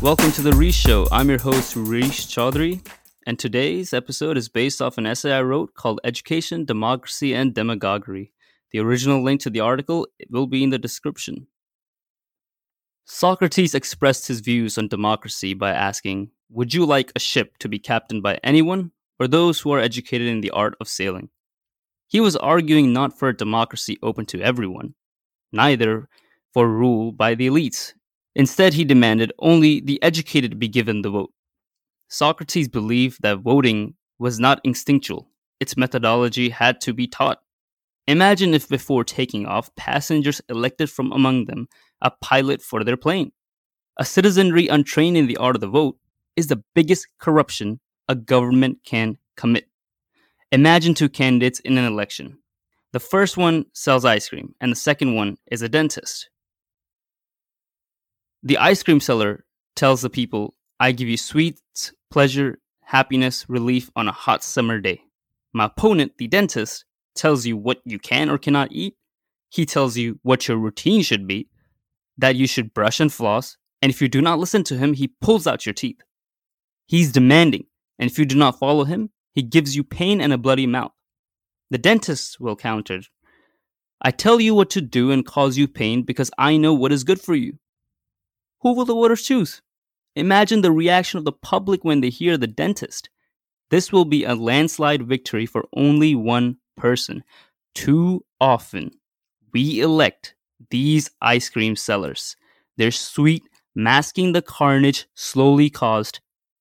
Welcome 0.00 0.30
to 0.32 0.42
the 0.42 0.52
Rish 0.52 0.76
Show. 0.76 1.08
I'm 1.10 1.28
your 1.28 1.40
host, 1.40 1.74
Rish 1.74 2.28
Choudhari, 2.28 2.86
and 3.26 3.36
today's 3.36 3.92
episode 3.92 4.38
is 4.38 4.48
based 4.48 4.80
off 4.80 4.96
an 4.96 5.06
essay 5.06 5.32
I 5.32 5.42
wrote 5.42 5.74
called 5.74 5.98
Education, 6.04 6.64
Democracy, 6.64 7.34
and 7.34 7.52
Demagoguery. 7.52 8.30
The 8.70 8.78
original 8.78 9.24
link 9.24 9.40
to 9.40 9.50
the 9.50 9.58
article 9.58 10.06
will 10.30 10.46
be 10.46 10.62
in 10.62 10.70
the 10.70 10.78
description. 10.78 11.48
Socrates 13.06 13.74
expressed 13.74 14.28
his 14.28 14.38
views 14.38 14.78
on 14.78 14.86
democracy 14.86 15.52
by 15.52 15.72
asking, 15.72 16.30
Would 16.50 16.74
you 16.74 16.84
like 16.84 17.10
a 17.16 17.20
ship 17.20 17.58
to 17.58 17.68
be 17.68 17.80
captained 17.80 18.22
by 18.22 18.38
anyone 18.44 18.92
or 19.18 19.26
those 19.26 19.58
who 19.58 19.72
are 19.72 19.80
educated 19.80 20.28
in 20.28 20.42
the 20.42 20.52
art 20.52 20.76
of 20.80 20.86
sailing? 20.86 21.28
He 22.06 22.20
was 22.20 22.36
arguing 22.36 22.92
not 22.92 23.18
for 23.18 23.30
a 23.30 23.36
democracy 23.36 23.98
open 24.00 24.26
to 24.26 24.40
everyone, 24.42 24.94
neither 25.50 26.08
for 26.54 26.68
rule 26.68 27.10
by 27.10 27.34
the 27.34 27.48
elites. 27.48 27.94
Instead, 28.38 28.72
he 28.72 28.84
demanded 28.84 29.32
only 29.40 29.80
the 29.80 30.00
educated 30.00 30.60
be 30.60 30.68
given 30.68 31.02
the 31.02 31.10
vote. 31.10 31.32
Socrates 32.08 32.68
believed 32.68 33.20
that 33.20 33.40
voting 33.40 33.94
was 34.18 34.38
not 34.38 34.60
instinctual, 34.62 35.28
its 35.58 35.76
methodology 35.76 36.48
had 36.48 36.80
to 36.80 36.94
be 36.94 37.08
taught. 37.08 37.40
Imagine 38.06 38.54
if 38.54 38.68
before 38.68 39.02
taking 39.02 39.44
off, 39.44 39.74
passengers 39.74 40.40
elected 40.48 40.88
from 40.88 41.12
among 41.12 41.46
them 41.46 41.68
a 42.00 42.12
pilot 42.12 42.62
for 42.62 42.84
their 42.84 42.96
plane. 42.96 43.32
A 43.96 44.04
citizenry 44.04 44.68
untrained 44.68 45.16
in 45.16 45.26
the 45.26 45.36
art 45.36 45.56
of 45.56 45.60
the 45.60 45.66
vote 45.66 45.98
is 46.36 46.46
the 46.46 46.62
biggest 46.76 47.08
corruption 47.18 47.80
a 48.08 48.14
government 48.14 48.78
can 48.84 49.18
commit. 49.36 49.68
Imagine 50.52 50.94
two 50.94 51.08
candidates 51.08 51.58
in 51.60 51.76
an 51.76 51.84
election. 51.84 52.38
The 52.92 53.00
first 53.00 53.36
one 53.36 53.66
sells 53.74 54.04
ice 54.04 54.28
cream, 54.28 54.54
and 54.60 54.70
the 54.70 54.76
second 54.76 55.16
one 55.16 55.36
is 55.50 55.60
a 55.60 55.68
dentist. 55.68 56.30
The 58.42 58.58
ice 58.58 58.82
cream 58.82 59.00
seller 59.00 59.44
tells 59.74 60.02
the 60.02 60.10
people, 60.10 60.54
I 60.78 60.92
give 60.92 61.08
you 61.08 61.16
sweets, 61.16 61.92
pleasure, 62.10 62.60
happiness, 62.82 63.44
relief 63.48 63.90
on 63.96 64.06
a 64.06 64.12
hot 64.12 64.44
summer 64.44 64.80
day. 64.80 65.02
My 65.52 65.64
opponent, 65.64 66.12
the 66.18 66.28
dentist, 66.28 66.84
tells 67.16 67.46
you 67.46 67.56
what 67.56 67.80
you 67.84 67.98
can 67.98 68.30
or 68.30 68.38
cannot 68.38 68.70
eat. 68.70 68.94
He 69.50 69.66
tells 69.66 69.96
you 69.96 70.20
what 70.22 70.46
your 70.46 70.56
routine 70.56 71.02
should 71.02 71.26
be, 71.26 71.48
that 72.16 72.36
you 72.36 72.46
should 72.46 72.74
brush 72.74 73.00
and 73.00 73.12
floss, 73.12 73.56
and 73.82 73.90
if 73.90 74.00
you 74.00 74.08
do 74.08 74.20
not 74.20 74.38
listen 74.38 74.62
to 74.64 74.76
him, 74.76 74.94
he 74.94 75.14
pulls 75.20 75.46
out 75.46 75.66
your 75.66 75.72
teeth. 75.72 76.00
He's 76.86 77.10
demanding, 77.10 77.66
and 77.98 78.08
if 78.08 78.18
you 78.18 78.24
do 78.24 78.36
not 78.36 78.58
follow 78.58 78.84
him, 78.84 79.10
he 79.34 79.42
gives 79.42 79.74
you 79.74 79.82
pain 79.82 80.20
and 80.20 80.32
a 80.32 80.38
bloody 80.38 80.66
mouth. 80.66 80.92
The 81.70 81.78
dentist 81.78 82.40
will 82.40 82.56
counter, 82.56 83.00
I 84.00 84.12
tell 84.12 84.40
you 84.40 84.54
what 84.54 84.70
to 84.70 84.80
do 84.80 85.10
and 85.10 85.26
cause 85.26 85.58
you 85.58 85.66
pain 85.66 86.02
because 86.02 86.30
I 86.38 86.56
know 86.56 86.72
what 86.72 86.92
is 86.92 87.02
good 87.02 87.20
for 87.20 87.34
you. 87.34 87.58
Who 88.60 88.74
will 88.74 88.84
the 88.84 88.94
voters 88.94 89.22
choose? 89.22 89.62
Imagine 90.16 90.62
the 90.62 90.72
reaction 90.72 91.18
of 91.18 91.24
the 91.24 91.32
public 91.32 91.84
when 91.84 92.00
they 92.00 92.10
hear 92.10 92.36
the 92.36 92.46
dentist. 92.46 93.08
This 93.70 93.92
will 93.92 94.04
be 94.04 94.24
a 94.24 94.34
landslide 94.34 95.06
victory 95.06 95.46
for 95.46 95.68
only 95.76 96.14
one 96.14 96.56
person. 96.76 97.22
Too 97.74 98.24
often, 98.40 98.90
we 99.52 99.80
elect 99.80 100.34
these 100.70 101.10
ice 101.20 101.48
cream 101.48 101.76
sellers. 101.76 102.34
Their 102.76 102.90
sweet, 102.90 103.44
masking 103.74 104.32
the 104.32 104.42
carnage 104.42 105.06
slowly 105.14 105.70
caused, 105.70 106.20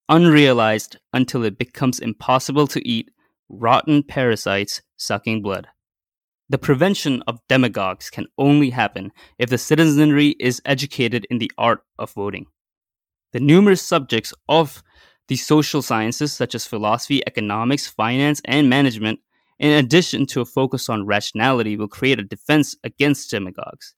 unrealized 0.09 0.97
until 1.13 1.43
it 1.43 1.57
becomes 1.57 1.99
impossible 1.99 2.67
to 2.67 2.87
eat, 2.87 3.09
rotten 3.49 4.03
parasites 4.03 4.81
sucking 4.97 5.41
blood. 5.41 5.67
The 6.49 6.57
prevention 6.57 7.23
of 7.27 7.41
demagogues 7.49 8.09
can 8.09 8.27
only 8.37 8.69
happen 8.69 9.11
if 9.37 9.49
the 9.49 9.57
citizenry 9.57 10.29
is 10.39 10.61
educated 10.63 11.27
in 11.29 11.39
the 11.39 11.51
art 11.57 11.81
of 11.99 12.13
voting. 12.13 12.45
The 13.33 13.41
numerous 13.41 13.81
subjects 13.81 14.33
of 14.47 14.81
the 15.27 15.35
social 15.35 15.81
sciences, 15.81 16.31
such 16.31 16.55
as 16.55 16.65
philosophy, 16.65 17.21
economics, 17.27 17.85
finance, 17.85 18.41
and 18.45 18.69
management, 18.69 19.19
in 19.59 19.73
addition 19.73 20.25
to 20.27 20.39
a 20.39 20.45
focus 20.45 20.87
on 20.87 21.05
rationality, 21.05 21.75
will 21.75 21.89
create 21.89 22.19
a 22.19 22.23
defense 22.23 22.77
against 22.81 23.29
demagogues. 23.29 23.93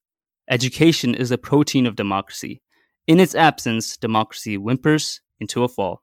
Education 0.50 1.14
is 1.14 1.30
the 1.30 1.38
protein 1.38 1.86
of 1.86 1.96
democracy. 1.96 2.64
In 3.06 3.20
its 3.20 3.36
absence, 3.36 3.96
democracy 3.96 4.56
whimpers 4.56 5.22
into 5.40 5.64
a 5.64 5.68
fall. 5.68 6.02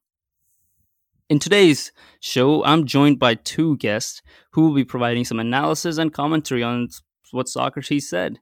In 1.29 1.41
today's 1.41 1.91
show, 2.21 2.63
I'm 2.65 2.87
joined 2.87 3.19
by 3.19 3.35
two 3.35 3.77
guests 3.79 4.23
who 4.53 4.63
will 4.63 4.75
be 4.75 4.85
providing 4.85 5.25
some 5.25 5.41
analysis 5.41 5.99
and 5.99 6.15
commentary 6.15 6.63
on 6.63 6.89
what 7.33 7.49
Socrates 7.49 8.09
said. 8.09 8.39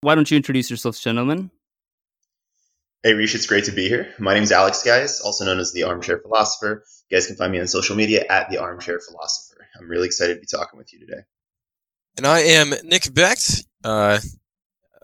Why 0.00 0.16
don't 0.16 0.28
you 0.28 0.36
introduce 0.36 0.68
yourselves, 0.68 0.98
gentlemen? 1.00 1.52
Hey, 3.04 3.14
Rish, 3.14 3.36
it's 3.36 3.46
great 3.46 3.66
to 3.66 3.72
be 3.72 3.88
here. 3.88 4.12
My 4.18 4.34
name 4.34 4.42
is 4.42 4.50
Alex, 4.50 4.82
guys, 4.82 5.20
also 5.20 5.44
known 5.44 5.60
as 5.60 5.72
the 5.72 5.84
Armchair 5.84 6.18
Philosopher. 6.18 6.84
You 7.08 7.16
guys 7.16 7.28
can 7.28 7.36
find 7.36 7.52
me 7.52 7.60
on 7.60 7.68
social 7.68 7.94
media 7.94 8.24
at 8.28 8.50
the 8.50 8.58
Armchair 8.58 8.98
Philosopher. 8.98 9.68
I'm 9.78 9.88
really 9.88 10.06
excited 10.06 10.34
to 10.34 10.40
be 10.40 10.46
talking 10.46 10.76
with 10.76 10.92
you 10.92 10.98
today. 10.98 11.22
And 12.16 12.26
I 12.26 12.40
am 12.40 12.70
Nick 12.82 13.02
Becht, 13.14 13.64
uh, 13.84 14.18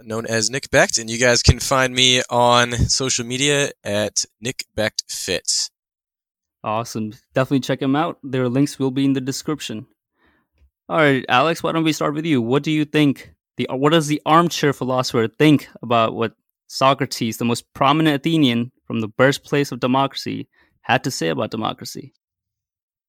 known 0.02 0.26
as 0.26 0.50
Nick 0.50 0.68
Becht, 0.70 0.98
and 0.98 1.08
you 1.08 1.18
guys 1.18 1.44
can 1.44 1.60
find 1.60 1.94
me 1.94 2.22
on 2.28 2.72
social 2.72 3.24
media 3.24 3.70
at 3.84 4.24
Nick 4.40 4.64
Becht 4.76 5.04
Fits. 5.08 5.70
Awesome. 6.64 7.12
Definitely 7.34 7.60
check 7.60 7.80
them 7.80 7.94
out. 7.94 8.18
Their 8.22 8.48
links 8.48 8.78
will 8.78 8.90
be 8.90 9.04
in 9.04 9.12
the 9.12 9.20
description. 9.20 9.86
All 10.88 10.96
right, 10.96 11.24
Alex, 11.28 11.62
why 11.62 11.72
don't 11.72 11.84
we 11.84 11.92
start 11.92 12.14
with 12.14 12.24
you? 12.24 12.40
What 12.40 12.62
do 12.62 12.70
you 12.70 12.86
think? 12.86 13.34
The 13.58 13.68
what 13.70 13.92
does 13.92 14.06
the 14.06 14.22
armchair 14.24 14.72
philosopher 14.72 15.28
think 15.28 15.68
about 15.82 16.14
what 16.14 16.34
Socrates, 16.66 17.36
the 17.36 17.44
most 17.44 17.72
prominent 17.74 18.16
Athenian 18.16 18.72
from 18.86 19.00
the 19.00 19.08
birthplace 19.08 19.72
of 19.72 19.80
democracy, 19.80 20.48
had 20.80 21.04
to 21.04 21.10
say 21.10 21.28
about 21.28 21.50
democracy? 21.50 22.14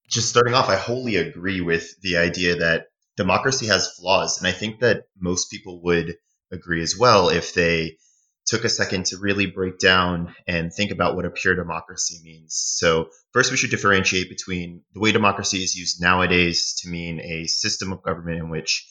Just 0.10 0.30
starting 0.30 0.54
off, 0.54 0.70
I 0.70 0.76
wholly 0.76 1.16
agree 1.16 1.62
with 1.62 2.00
the 2.02 2.18
idea 2.18 2.58
that 2.58 2.88
democracy 3.16 3.68
has 3.68 3.96
flaws, 3.98 4.38
and 4.38 4.48
I 4.48 4.52
think 4.52 4.82
that 4.82 5.04
most 5.18 5.50
people 5.50 5.82
would 5.84 6.16
agree 6.52 6.82
as 6.82 6.98
well 6.98 7.30
if 7.30 7.54
they 7.54 7.98
took 8.46 8.64
a 8.64 8.70
second 8.70 9.08
to 9.08 9.18
really 9.18 9.48
break 9.48 9.80
down 9.80 10.36
and 10.48 10.72
think 10.72 10.92
about 10.92 11.16
what 11.16 11.26
a 11.26 11.30
pure 11.30 11.56
democracy 11.56 12.20
means. 12.24 12.54
So, 12.56 13.10
first, 13.32 13.52
we 13.52 13.58
should 13.58 13.72
differentiate 13.72 14.30
between 14.30 14.84
the 14.94 15.00
way 15.00 15.12
democracy 15.12 15.64
is 15.64 15.76
used 15.76 16.02
nowadays 16.02 16.76
to 16.82 16.90
mean 16.90 17.20
a 17.20 17.48
system 17.48 17.92
of 17.92 18.04
government 18.04 18.38
in 18.38 18.50
which 18.50 18.86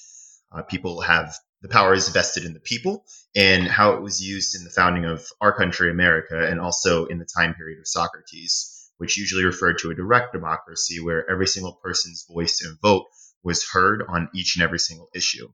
uh, 0.52 0.62
people 0.62 1.00
have 1.00 1.34
the 1.62 1.68
power 1.68 1.94
is 1.94 2.10
vested 2.10 2.44
in 2.44 2.52
the 2.52 2.60
people, 2.60 3.06
and 3.34 3.66
how 3.66 3.94
it 3.94 4.02
was 4.02 4.20
used 4.20 4.54
in 4.54 4.64
the 4.64 4.70
founding 4.70 5.06
of 5.06 5.26
our 5.40 5.56
country, 5.56 5.90
America, 5.90 6.46
and 6.46 6.60
also 6.60 7.06
in 7.06 7.18
the 7.18 7.24
time 7.24 7.54
period 7.54 7.78
of 7.78 7.88
Socrates, 7.88 8.90
which 8.98 9.16
usually 9.16 9.44
referred 9.44 9.78
to 9.78 9.90
a 9.90 9.94
direct 9.94 10.34
democracy 10.34 11.00
where 11.00 11.28
every 11.30 11.46
single 11.46 11.72
person's 11.82 12.26
voice 12.30 12.60
and 12.62 12.78
vote 12.82 13.06
was 13.42 13.66
heard 13.66 14.02
on 14.06 14.28
each 14.34 14.56
and 14.56 14.62
every 14.62 14.78
single 14.78 15.08
issue 15.14 15.48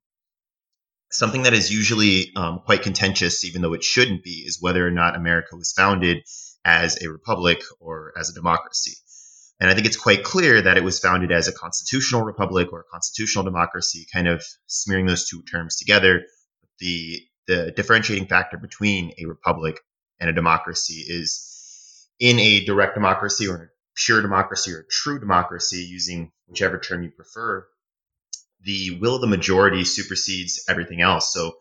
something 1.11 1.43
that 1.43 1.53
is 1.53 1.71
usually 1.71 2.33
um, 2.37 2.61
quite 2.65 2.83
contentious, 2.83 3.45
even 3.45 3.63
though 3.63 3.75
it 3.75 3.85
shouldn't 3.85 4.23
be, 4.23 4.45
is 4.47 4.61
whether 4.61 4.87
or 4.87 4.91
not 4.91 5.17
America 5.17 5.57
was 5.57 5.73
founded 5.73 6.19
as 6.65 7.03
a 7.03 7.11
republic 7.11 7.63
or 7.81 8.13
as 8.19 8.31
a 8.31 8.35
democracy. 8.35 8.97
And 9.61 9.71
I 9.71 9.75
think 9.75 9.87
it's 9.87 9.97
quite 9.97 10.25
clear 10.25 10.63
that 10.63 10.79
it 10.79 10.85
was 10.85 11.01
founded 11.01 11.33
as 11.33 11.47
a 11.47 11.53
constitutional 11.53 12.23
republic 12.23 12.73
or 12.73 12.81
a 12.81 12.91
constitutional 12.91 13.45
democracy, 13.45 14.07
kind 14.13 14.27
of 14.27 14.43
smearing 14.67 15.07
those 15.07 15.29
two 15.29 15.43
terms 15.43 15.77
together. 15.77 16.23
The 16.79 17.21
the 17.47 17.73
differentiating 17.73 18.29
factor 18.29 18.57
between 18.57 19.13
a 19.19 19.27
republic 19.27 19.81
and 20.19 20.31
a 20.31 20.33
democracy 20.33 21.05
is 21.07 22.09
in 22.19 22.39
a 22.39 22.65
direct 22.65 22.95
democracy 22.95 23.49
or 23.49 23.57
a 23.57 23.69
pure 23.97 24.23
democracy 24.23 24.73
or 24.73 24.81
a 24.81 24.87
true 24.89 25.19
democracy, 25.19 25.85
using 25.91 26.31
whichever 26.47 26.79
term 26.79 27.03
you 27.03 27.11
prefer, 27.11 27.67
the 28.63 28.99
will 29.01 29.17
of 29.17 29.21
the 29.21 29.27
majority 29.27 29.85
supersedes 29.85 30.65
everything 30.69 31.01
else. 31.01 31.33
So 31.33 31.53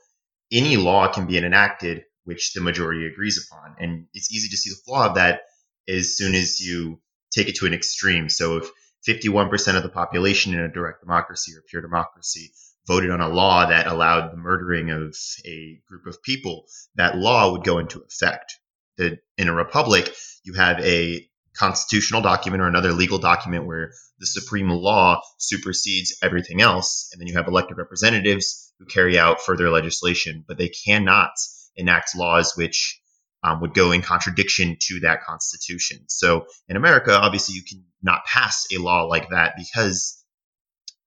any 0.51 0.77
law 0.77 1.11
can 1.11 1.27
be 1.27 1.37
enacted 1.37 2.03
which 2.29 2.53
the 2.53 2.61
majority 2.61 3.07
agrees 3.07 3.43
upon. 3.43 3.75
And 3.79 4.05
it's 4.13 4.31
easy 4.31 4.49
to 4.49 4.57
see 4.57 4.69
the 4.69 4.81
flaw 4.85 5.07
of 5.07 5.15
that 5.15 5.41
as 5.87 6.15
soon 6.15 6.35
as 6.35 6.59
you 6.59 7.01
take 7.31 7.47
it 7.47 7.55
to 7.55 7.65
an 7.65 7.73
extreme. 7.73 8.29
So 8.29 8.57
if 8.57 8.69
51% 9.07 9.75
of 9.75 9.83
the 9.83 9.89
population 9.89 10.53
in 10.53 10.59
a 10.59 10.71
direct 10.71 11.01
democracy 11.01 11.53
or 11.55 11.63
pure 11.67 11.81
democracy 11.81 12.51
voted 12.87 13.09
on 13.11 13.21
a 13.21 13.29
law 13.29 13.65
that 13.65 13.87
allowed 13.87 14.31
the 14.31 14.37
murdering 14.37 14.91
of 14.91 15.15
a 15.45 15.81
group 15.87 16.05
of 16.05 16.21
people, 16.21 16.65
that 16.95 17.17
law 17.17 17.51
would 17.51 17.63
go 17.63 17.79
into 17.79 18.01
effect. 18.01 18.59
in 18.97 19.47
a 19.47 19.53
republic, 19.53 20.13
you 20.43 20.53
have 20.53 20.79
a 20.81 21.28
constitutional 21.55 22.21
document 22.21 22.61
or 22.61 22.67
another 22.67 22.93
legal 22.93 23.17
document 23.17 23.65
where 23.65 23.91
the 24.19 24.25
supreme 24.25 24.69
law 24.69 25.21
supersedes 25.37 26.17
everything 26.21 26.61
else. 26.61 27.09
And 27.11 27.19
then 27.19 27.27
you 27.27 27.35
have 27.35 27.47
elected 27.47 27.77
representatives 27.77 28.73
who 28.79 28.85
carry 28.85 29.17
out 29.17 29.41
further 29.41 29.69
legislation, 29.69 30.43
but 30.47 30.57
they 30.57 30.69
cannot 30.69 31.31
enact 31.75 32.15
laws 32.15 32.53
which 32.55 33.01
um, 33.43 33.61
would 33.61 33.73
go 33.73 33.91
in 33.91 34.01
contradiction 34.01 34.77
to 34.79 34.99
that 35.01 35.23
constitution. 35.23 35.99
So 36.07 36.47
in 36.67 36.75
America, 36.75 37.17
obviously, 37.17 37.55
you 37.55 37.63
cannot 37.63 38.25
pass 38.25 38.67
a 38.73 38.81
law 38.81 39.03
like 39.03 39.29
that 39.29 39.53
because 39.57 40.23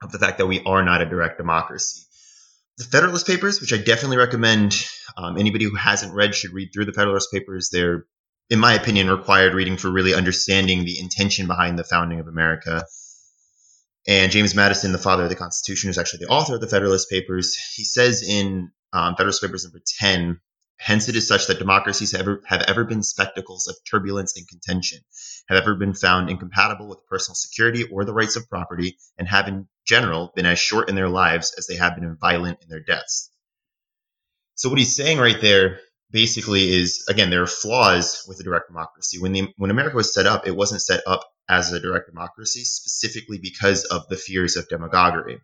of 0.03 0.13
the 0.13 0.19
fact 0.19 0.39
that 0.39 0.47
we 0.47 0.63
are 0.65 0.83
not 0.83 1.03
a 1.03 1.07
direct 1.07 1.39
democracy. 1.39 2.03
The 2.79 2.85
Federalist 2.85 3.27
Papers, 3.27 3.61
which 3.61 3.73
I 3.73 3.77
definitely 3.77 4.17
recommend 4.17 4.75
um, 5.17 5.37
anybody 5.37 5.67
who 5.67 5.77
hasn't 5.77 6.15
read 6.15 6.35
should 6.35 6.53
read 6.53 6.71
through 6.73 6.87
the 6.87 6.93
Federalist 6.93 7.31
Papers. 7.31 7.69
They're 7.71 8.07
in 8.53 8.59
my 8.59 8.75
opinion, 8.75 9.09
required 9.09 9.55
reading 9.55 9.79
for 9.79 9.91
really 9.91 10.13
understanding 10.13 10.85
the 10.85 11.01
intention 11.01 11.47
behind 11.47 11.79
the 11.79 11.85
founding 11.85 12.21
of 12.21 12.29
America. 12.29 12.85
And 14.07 14.31
James 14.31 14.55
Madison, 14.55 14.93
the 14.93 14.99
father 14.99 15.23
of 15.23 15.31
the 15.31 15.37
Constitution, 15.37 15.89
who's 15.89 15.97
actually 15.97 16.27
the 16.27 16.31
author 16.31 16.57
of 16.57 16.61
the 16.61 16.69
Federalist 16.69 17.09
Papers, 17.09 17.57
he 17.57 17.83
says 17.83 18.23
in 18.23 18.71
um, 18.93 19.15
Federalist 19.17 19.41
Papers 19.41 19.65
number 19.65 19.81
10 19.99 20.39
Hence, 20.77 21.09
it 21.09 21.17
is 21.17 21.29
such 21.29 21.47
that 21.47 21.61
democracies 21.61 22.13
have 22.13 22.21
ever, 22.21 22.43
have 22.45 22.63
ever 22.63 22.85
been 22.85 23.03
spectacles 23.03 23.69
of 23.69 23.77
turbulence 23.89 24.37
and 24.37 24.47
contention, 24.47 24.99
have 25.49 25.63
ever 25.63 25.75
been 25.75 25.95
found 25.95 26.29
incompatible 26.29 26.89
with 26.89 27.07
personal 27.09 27.37
security 27.37 27.85
or 27.85 28.05
the 28.05 28.13
rights 28.13 28.37
of 28.37 28.51
property, 28.51 28.99
and 29.17 29.29
have 29.29 29.49
in 29.49 29.67
general 29.87 30.31
been 30.35 30.45
as 30.45 30.59
short 30.59 30.91
in 30.91 30.95
their 30.95 31.09
lives 31.09 31.55
as 31.57 31.69
they 31.69 31.77
have 31.77 31.95
been 31.95 32.19
violent 32.21 32.59
in 32.63 32.69
their 32.69 32.83
deaths. 32.83 33.31
So, 34.57 34.69
what 34.69 34.79
he's 34.79 34.97
saying 34.97 35.19
right 35.19 35.41
there 35.41 35.79
basically 36.13 36.71
is 36.71 37.05
again, 37.09 37.31
there 37.31 37.43
are 37.43 37.47
flaws 37.47 38.25
with 38.29 38.39
a 38.41 38.45
direct 38.45 38.69
democracy. 38.69 39.19
When, 39.19 39.33
the, 39.33 39.49
when 39.57 39.71
America 39.71 39.97
was 39.97 40.15
set 40.15 40.27
up, 40.27 40.47
it 40.47 40.55
wasn't 40.55 40.83
set 40.83 41.03
up 41.07 41.29
as 41.49 41.73
a 41.73 41.81
direct 41.81 42.09
democracy 42.09 42.65
specifically 42.65 43.39
because 43.39 43.85
of 43.85 44.09
the 44.09 44.17
fears 44.17 44.57
of 44.57 44.69
demagoguery. 44.69 45.41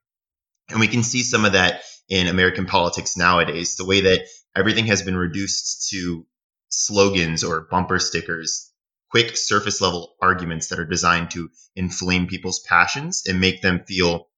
And 0.71 0.81
we 0.81 0.89
can 0.89 1.03
see 1.03 1.23
some 1.23 1.45
of 1.45 1.53
that 1.53 1.83
in 2.09 2.27
American 2.27 2.67
politics 2.67 3.17
nowadays. 3.17 3.77
The 3.77 3.87
way 3.87 4.03
that 4.03 4.27
everything 4.55 4.87
has 4.87 5.03
been 5.03 5.17
reduced 5.17 5.89
to 5.91 6.27
slogans 6.69 7.43
or 7.43 7.67
bumper 7.71 7.99
stickers, 7.99 8.71
quick 9.11 9.37
surface 9.37 9.81
level 9.81 10.15
arguments 10.21 10.69
that 10.69 10.79
are 10.79 10.85
designed 10.85 11.31
to 11.31 11.51
inflame 11.75 12.27
people's 12.27 12.61
passions 12.61 13.25
and 13.27 13.41
make 13.41 13.63
them 13.63 13.85
feel 13.87 14.29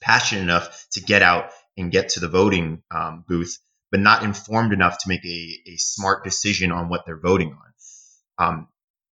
passionate 0.00 0.42
enough 0.42 0.86
to 0.92 1.00
get 1.00 1.22
out 1.22 1.50
and 1.76 1.90
get 1.90 2.10
to 2.10 2.20
the 2.20 2.28
voting 2.28 2.82
um, 2.90 3.24
booth, 3.26 3.58
but 3.92 4.00
not 4.00 4.24
informed 4.24 4.72
enough 4.72 4.98
to 4.98 5.08
make 5.08 5.24
a, 5.24 5.58
a 5.66 5.76
smart 5.76 6.24
decision 6.24 6.72
on 6.72 6.88
what 6.88 7.04
they're 7.06 7.20
voting 7.20 7.52
on. 7.52 8.44
Um, 8.44 8.68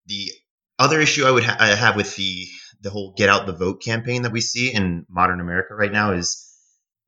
the 0.06 0.32
other 0.78 0.98
issue 0.98 1.24
I 1.26 1.30
would 1.30 1.44
ha- 1.44 1.58
I 1.60 1.68
have 1.68 1.94
with 1.94 2.16
the 2.16 2.48
the 2.80 2.90
whole 2.90 3.12
get 3.14 3.28
out 3.28 3.46
the 3.46 3.52
vote 3.52 3.82
campaign 3.82 4.22
that 4.22 4.32
we 4.32 4.40
see 4.40 4.72
in 4.72 5.04
modern 5.08 5.40
America 5.40 5.74
right 5.74 5.92
now 5.92 6.12
is 6.12 6.48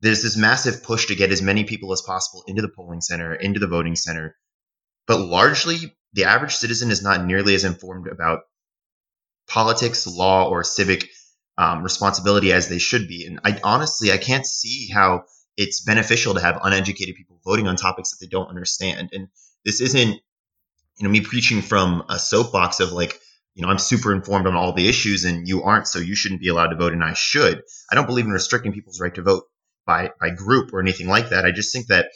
there's 0.01 0.21
this 0.21 0.37
massive 0.37 0.83
push 0.83 1.07
to 1.07 1.15
get 1.15 1.31
as 1.31 1.41
many 1.41 1.63
people 1.63 1.91
as 1.91 2.01
possible 2.01 2.43
into 2.45 2.61
the 2.61 2.69
polling 2.69 3.01
center, 3.01 3.33
into 3.33 3.59
the 3.59 3.67
voting 3.67 3.95
center. 3.95 4.37
But 5.07 5.19
largely, 5.19 5.95
the 6.13 6.25
average 6.25 6.55
citizen 6.55 6.91
is 6.91 7.01
not 7.01 7.25
nearly 7.25 7.55
as 7.55 7.63
informed 7.63 8.07
about 8.07 8.41
politics, 9.47 10.05
law, 10.05 10.47
or 10.47 10.63
civic 10.63 11.09
um, 11.57 11.83
responsibility 11.83 12.53
as 12.53 12.69
they 12.69 12.77
should 12.77 13.07
be. 13.07 13.25
And 13.25 13.39
I 13.43 13.59
honestly, 13.63 14.11
I 14.11 14.17
can't 14.17 14.45
see 14.45 14.89
how 14.93 15.23
it's 15.57 15.83
beneficial 15.83 16.33
to 16.33 16.39
have 16.39 16.59
uneducated 16.63 17.15
people 17.15 17.39
voting 17.43 17.67
on 17.67 17.75
topics 17.75 18.11
that 18.11 18.17
they 18.19 18.29
don't 18.29 18.49
understand. 18.49 19.09
And 19.13 19.27
this 19.65 19.81
isn't, 19.81 20.09
you 20.09 21.03
know, 21.03 21.09
me 21.09 21.21
preaching 21.21 21.61
from 21.61 22.03
a 22.09 22.19
soapbox 22.19 22.79
of 22.79 22.91
like, 22.91 23.19
you 23.55 23.63
know, 23.63 23.69
I'm 23.69 23.77
super 23.77 24.13
informed 24.13 24.47
on 24.47 24.55
all 24.55 24.73
the 24.73 24.87
issues 24.87 25.25
and 25.25 25.47
you 25.47 25.63
aren't, 25.63 25.87
so 25.87 25.99
you 25.99 26.15
shouldn't 26.15 26.41
be 26.41 26.47
allowed 26.47 26.67
to 26.67 26.75
vote 26.75 26.93
and 26.93 27.03
I 27.03 27.13
should. 27.13 27.61
I 27.91 27.95
don't 27.95 28.07
believe 28.07 28.25
in 28.25 28.31
restricting 28.31 28.73
people's 28.73 28.99
right 28.99 29.13
to 29.15 29.21
vote 29.21 29.43
by 29.85 30.11
by 30.19 30.29
group 30.29 30.73
or 30.73 30.79
anything 30.79 31.07
like 31.07 31.29
that. 31.29 31.45
I 31.45 31.51
just 31.51 31.71
think 31.71 31.87
that 31.87 32.07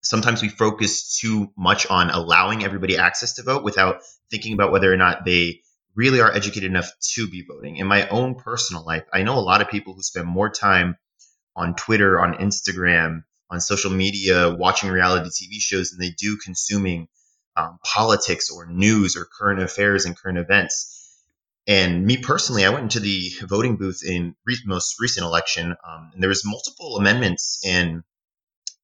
sometimes 0.00 0.42
we 0.42 0.48
focus 0.48 1.18
too 1.18 1.52
much 1.56 1.86
on 1.86 2.10
allowing 2.10 2.64
everybody 2.64 2.96
access 2.96 3.34
to 3.34 3.42
vote 3.42 3.62
without 3.62 4.00
thinking 4.30 4.54
about 4.54 4.72
whether 4.72 4.92
or 4.92 4.96
not 4.96 5.24
they 5.24 5.60
really 5.94 6.20
are 6.20 6.32
educated 6.32 6.70
enough 6.70 6.90
to 7.14 7.28
be 7.28 7.44
voting. 7.46 7.76
In 7.76 7.86
my 7.86 8.08
own 8.08 8.36
personal 8.36 8.84
life, 8.84 9.04
I 9.12 9.22
know 9.22 9.38
a 9.38 9.40
lot 9.40 9.60
of 9.60 9.68
people 9.68 9.94
who 9.94 10.02
spend 10.02 10.26
more 10.26 10.48
time 10.48 10.96
on 11.58 11.74
Twitter, 11.74 12.20
on 12.20 12.34
Instagram, 12.34 13.24
on 13.50 13.60
social 13.60 13.90
media, 13.90 14.54
watching 14.54 14.90
reality 14.90 15.28
TV 15.28 15.60
shows 15.60 15.90
than 15.90 16.00
they 16.00 16.10
do 16.10 16.36
consuming 16.36 17.08
um, 17.56 17.78
politics 17.84 18.50
or 18.50 18.66
news 18.66 19.16
or 19.16 19.26
current 19.26 19.60
affairs 19.60 20.04
and 20.04 20.16
current 20.16 20.38
events. 20.38 20.94
And 21.66 22.06
me 22.06 22.16
personally, 22.16 22.64
I 22.64 22.70
went 22.70 22.84
into 22.84 23.00
the 23.00 23.30
voting 23.42 23.76
booth 23.76 24.02
in 24.06 24.36
re- 24.46 24.56
most 24.64 25.00
recent 25.00 25.26
election, 25.26 25.72
um, 25.86 26.10
and 26.14 26.22
there 26.22 26.28
was 26.28 26.44
multiple 26.44 26.96
amendments 26.96 27.60
and 27.66 28.04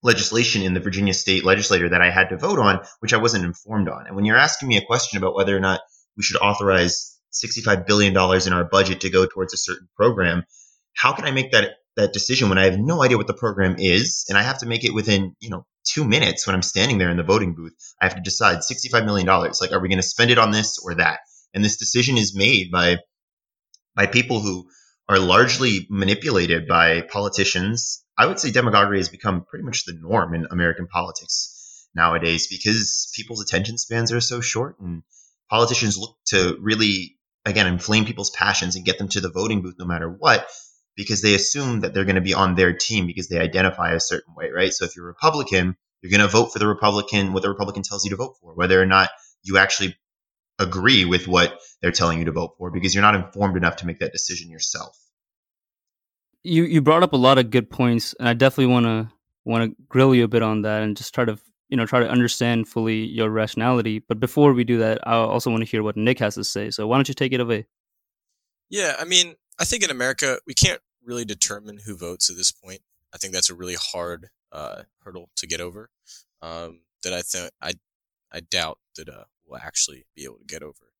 legislation 0.02 0.62
in 0.62 0.74
the 0.74 0.80
Virginia 0.80 1.14
state 1.14 1.44
legislature 1.44 1.88
that 1.88 2.02
I 2.02 2.10
had 2.10 2.28
to 2.28 2.36
vote 2.36 2.58
on, 2.58 2.80
which 2.98 3.14
I 3.14 3.18
wasn't 3.18 3.44
informed 3.44 3.88
on. 3.88 4.06
And 4.06 4.16
when 4.16 4.26
you're 4.26 4.36
asking 4.36 4.68
me 4.68 4.76
a 4.76 4.84
question 4.84 5.16
about 5.16 5.34
whether 5.34 5.56
or 5.56 5.60
not 5.60 5.80
we 6.16 6.22
should 6.22 6.36
authorize 6.36 7.18
$65 7.32 7.86
billion 7.86 8.12
in 8.12 8.52
our 8.52 8.64
budget 8.64 9.00
to 9.00 9.10
go 9.10 9.24
towards 9.24 9.54
a 9.54 9.56
certain 9.56 9.88
program, 9.96 10.44
how 10.94 11.12
can 11.14 11.24
I 11.24 11.30
make 11.30 11.52
that 11.52 11.76
that 11.96 12.12
decision 12.12 12.48
when 12.48 12.58
I 12.58 12.64
have 12.64 12.78
no 12.78 13.02
idea 13.02 13.16
what 13.16 13.26
the 13.26 13.34
program 13.34 13.76
is, 13.78 14.24
and 14.28 14.36
I 14.36 14.42
have 14.42 14.58
to 14.58 14.66
make 14.66 14.84
it 14.84 14.94
within 14.94 15.34
you 15.40 15.50
know 15.50 15.66
two 15.84 16.04
minutes 16.04 16.46
when 16.46 16.54
I'm 16.54 16.62
standing 16.62 16.98
there 16.98 17.10
in 17.10 17.16
the 17.16 17.22
voting 17.22 17.54
booth? 17.54 17.74
I 18.00 18.06
have 18.06 18.16
to 18.16 18.22
decide 18.22 18.58
$65 18.58 19.04
million. 19.04 19.26
Like, 19.26 19.72
are 19.72 19.80
we 19.80 19.88
going 19.88 19.98
to 19.98 20.02
spend 20.02 20.30
it 20.30 20.38
on 20.38 20.50
this 20.50 20.78
or 20.82 20.94
that? 20.94 21.20
and 21.54 21.64
this 21.64 21.76
decision 21.76 22.18
is 22.18 22.36
made 22.36 22.70
by 22.70 22.98
by 23.94 24.06
people 24.06 24.40
who 24.40 24.68
are 25.08 25.18
largely 25.18 25.86
manipulated 25.88 26.66
by 26.66 27.02
politicians. 27.02 28.04
I 28.18 28.26
would 28.26 28.40
say 28.40 28.50
demagoguery 28.50 28.98
has 28.98 29.08
become 29.08 29.44
pretty 29.44 29.64
much 29.64 29.84
the 29.84 29.94
norm 29.98 30.34
in 30.34 30.46
American 30.50 30.88
politics 30.88 31.88
nowadays 31.94 32.48
because 32.48 33.10
people's 33.14 33.42
attention 33.42 33.78
spans 33.78 34.12
are 34.12 34.20
so 34.20 34.40
short 34.40 34.78
and 34.80 35.02
politicians 35.48 35.96
look 35.96 36.16
to 36.26 36.58
really 36.60 37.16
again 37.44 37.68
inflame 37.68 38.04
people's 38.04 38.30
passions 38.30 38.74
and 38.74 38.84
get 38.84 38.98
them 38.98 39.08
to 39.08 39.20
the 39.20 39.30
voting 39.30 39.62
booth 39.62 39.76
no 39.78 39.84
matter 39.84 40.08
what 40.08 40.46
because 40.96 41.22
they 41.22 41.34
assume 41.34 41.80
that 41.80 41.94
they're 41.94 42.04
going 42.04 42.14
to 42.14 42.20
be 42.20 42.34
on 42.34 42.54
their 42.54 42.72
team 42.72 43.06
because 43.06 43.28
they 43.28 43.38
identify 43.38 43.92
a 43.92 44.00
certain 44.00 44.34
way, 44.34 44.50
right? 44.50 44.72
So 44.72 44.84
if 44.84 44.96
you're 44.96 45.06
a 45.06 45.08
Republican, 45.08 45.76
you're 46.02 46.10
going 46.10 46.20
to 46.20 46.28
vote 46.28 46.52
for 46.52 46.58
the 46.58 46.66
Republican 46.66 47.32
what 47.32 47.42
the 47.42 47.48
Republican 47.48 47.82
tells 47.82 48.04
you 48.04 48.10
to 48.10 48.16
vote 48.16 48.36
for, 48.40 48.54
whether 48.54 48.80
or 48.80 48.86
not 48.86 49.10
you 49.42 49.58
actually 49.58 49.96
agree 50.58 51.04
with 51.04 51.26
what 51.26 51.60
they're 51.82 51.90
telling 51.90 52.18
you 52.18 52.24
to 52.26 52.32
vote 52.32 52.54
for 52.58 52.70
because 52.70 52.94
you're 52.94 53.02
not 53.02 53.14
informed 53.14 53.56
enough 53.56 53.76
to 53.76 53.86
make 53.86 53.98
that 54.00 54.12
decision 54.12 54.50
yourself. 54.50 54.96
You 56.42 56.64
you 56.64 56.82
brought 56.82 57.02
up 57.02 57.12
a 57.14 57.16
lot 57.16 57.38
of 57.38 57.50
good 57.50 57.70
points, 57.70 58.14
and 58.18 58.28
I 58.28 58.34
definitely 58.34 58.72
want 58.72 58.86
to 58.86 59.12
want 59.44 59.70
to 59.70 59.76
grill 59.88 60.14
you 60.14 60.24
a 60.24 60.28
bit 60.28 60.42
on 60.42 60.62
that 60.62 60.82
and 60.82 60.96
just 60.96 61.14
try 61.14 61.24
to 61.24 61.38
you 61.68 61.76
know 61.76 61.86
try 61.86 62.00
to 62.00 62.08
understand 62.08 62.68
fully 62.68 63.06
your 63.06 63.30
rationality. 63.30 63.98
But 63.98 64.20
before 64.20 64.52
we 64.52 64.64
do 64.64 64.78
that, 64.78 65.06
I 65.06 65.14
also 65.14 65.50
want 65.50 65.62
to 65.62 65.70
hear 65.70 65.82
what 65.82 65.96
Nick 65.96 66.18
has 66.18 66.34
to 66.34 66.44
say. 66.44 66.70
So 66.70 66.86
why 66.86 66.96
don't 66.96 67.08
you 67.08 67.14
take 67.14 67.32
it 67.32 67.40
away? 67.40 67.66
Yeah, 68.68 68.94
I 68.98 69.04
mean, 69.04 69.34
I 69.58 69.64
think 69.64 69.84
in 69.84 69.90
America 69.90 70.38
we 70.46 70.54
can't 70.54 70.80
really 71.04 71.24
determine 71.24 71.80
who 71.84 71.96
votes 71.96 72.30
at 72.30 72.36
this 72.36 72.52
point. 72.52 72.80
I 73.12 73.18
think 73.18 73.32
that's 73.32 73.50
a 73.50 73.54
really 73.54 73.76
hard 73.76 74.30
uh, 74.52 74.82
hurdle 75.04 75.30
to 75.36 75.46
get 75.46 75.60
over. 75.60 75.90
Um, 76.42 76.80
that 77.02 77.12
I 77.12 77.22
think 77.22 77.50
I 77.60 77.74
I 78.32 78.40
doubt 78.40 78.78
that 78.96 79.08
uh, 79.08 79.24
will 79.46 79.58
actually 79.58 80.06
be 80.14 80.24
able 80.24 80.38
to 80.38 80.44
get 80.44 80.62
over. 80.62 80.92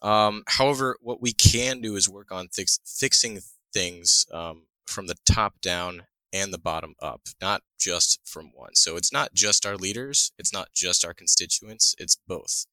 Um, 0.00 0.44
however, 0.46 0.96
what 1.00 1.20
we 1.20 1.32
can 1.32 1.80
do 1.80 1.96
is 1.96 2.08
work 2.08 2.30
on 2.30 2.48
fix, 2.48 2.78
fixing 2.84 3.40
things 3.72 4.26
um, 4.32 4.66
from 4.86 5.08
the 5.08 5.16
top 5.26 5.60
down 5.60 6.04
and 6.32 6.52
the 6.52 6.58
bottom 6.58 6.94
up, 7.00 7.22
not 7.40 7.62
just 7.78 8.20
from 8.24 8.50
one. 8.54 8.74
So 8.74 8.96
it's 8.96 9.12
not 9.12 9.32
just 9.32 9.64
our 9.64 9.76
leaders, 9.76 10.32
it's 10.38 10.52
not 10.52 10.68
just 10.74 11.04
our 11.04 11.14
constituents, 11.14 11.94
it's 11.98 12.18
both. 12.26 12.66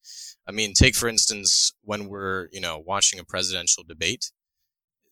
I 0.48 0.51
mean, 0.51 0.74
take 0.74 0.96
for 0.96 1.08
instance 1.08 1.74
when 1.82 2.08
we're, 2.08 2.50
you 2.51 2.60
know, 2.60 2.77
watching 2.86 3.20
a 3.20 3.24
presidential 3.24 3.84
debate, 3.84 4.32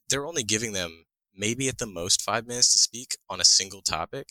they're 0.10 0.28
only 0.28 0.44
giving 0.44 0.74
them 0.74 1.06
maybe 1.36 1.68
at 1.68 1.78
the 1.78 1.88
most 1.88 2.22
5 2.22 2.48
minutes 2.48 2.74
to 2.74 2.80
speak 2.80 3.18
on 3.30 3.40
a 3.40 3.46
single 3.46 3.82
topic. 3.82 4.30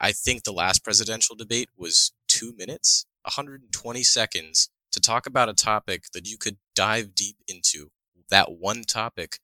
I 0.00 0.12
think 0.12 0.42
the 0.42 0.52
last 0.52 0.84
presidential 0.84 1.36
debate 1.36 1.70
was 1.76 2.12
2 2.28 2.52
minutes 2.56 3.06
120 3.22 4.02
seconds 4.02 4.70
to 4.92 5.00
talk 5.00 5.26
about 5.26 5.48
a 5.48 5.54
topic 5.54 6.04
that 6.12 6.28
you 6.28 6.38
could 6.38 6.56
dive 6.74 7.14
deep 7.14 7.36
into 7.48 7.90
that 8.30 8.52
one 8.52 8.82
topic 8.84 9.38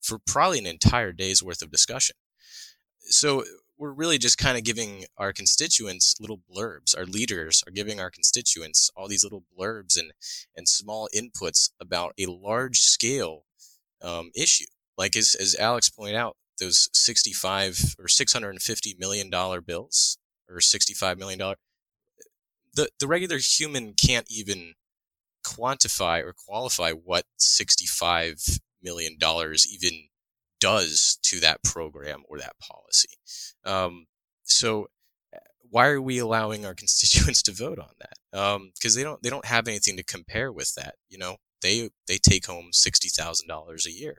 for 0.00 0.18
probably 0.18 0.58
an 0.58 0.66
entire 0.66 1.12
day's 1.12 1.42
worth 1.42 1.62
of 1.62 1.70
discussion. 1.70 2.16
So 3.00 3.44
we're 3.76 3.92
really 3.92 4.18
just 4.18 4.38
kind 4.38 4.56
of 4.56 4.64
giving 4.64 5.04
our 5.18 5.32
constituents 5.32 6.14
little 6.20 6.40
blurbs. 6.50 6.96
Our 6.96 7.04
leaders 7.04 7.64
are 7.66 7.72
giving 7.72 8.00
our 8.00 8.10
constituents 8.10 8.90
all 8.96 9.08
these 9.08 9.24
little 9.24 9.44
blurbs 9.58 9.98
and, 9.98 10.12
and 10.56 10.68
small 10.68 11.08
inputs 11.14 11.70
about 11.80 12.14
a 12.18 12.26
large 12.26 12.78
scale 12.78 13.44
um, 14.00 14.30
issue. 14.34 14.66
Like 14.96 15.16
as, 15.16 15.34
as 15.34 15.56
Alex 15.56 15.90
pointed 15.90 16.16
out, 16.16 16.36
those 16.60 16.88
65 16.92 17.96
or 17.98 18.08
650 18.08 18.96
million 18.98 19.28
dollar 19.28 19.60
bills 19.60 20.18
or 20.48 20.60
65 20.60 21.18
million 21.18 21.38
dollar 21.38 21.56
the 22.74 22.88
the 23.00 23.06
regular 23.06 23.38
human 23.38 23.94
can't 23.94 24.26
even 24.30 24.74
quantify 25.44 26.22
or 26.22 26.32
qualify 26.32 26.92
what 26.92 27.24
65 27.38 28.38
million 28.82 29.16
dollars 29.18 29.66
even 29.70 30.08
does 30.60 31.18
to 31.22 31.40
that 31.40 31.62
program 31.62 32.22
or 32.28 32.38
that 32.38 32.54
policy. 32.58 33.18
Um, 33.64 34.06
so 34.44 34.88
uh, 35.34 35.38
why 35.70 35.88
are 35.88 36.00
we 36.00 36.18
allowing 36.18 36.64
our 36.64 36.74
constituents 36.82 37.42
to 37.42 37.52
vote 37.52 37.78
on 37.78 37.90
that? 38.00 38.14
Because 38.32 38.96
um, 38.96 39.00
they 39.00 39.02
don't 39.02 39.22
they 39.22 39.30
don't 39.30 39.46
have 39.46 39.68
anything 39.68 39.96
to 39.96 40.04
compare 40.04 40.50
with 40.52 40.74
that. 40.74 40.96
You 41.08 41.18
know, 41.18 41.36
they 41.62 41.90
they 42.08 42.18
take 42.18 42.46
home 42.46 42.68
sixty 42.72 43.08
thousand 43.08 43.48
dollars 43.48 43.86
a 43.86 43.92
year. 43.92 44.18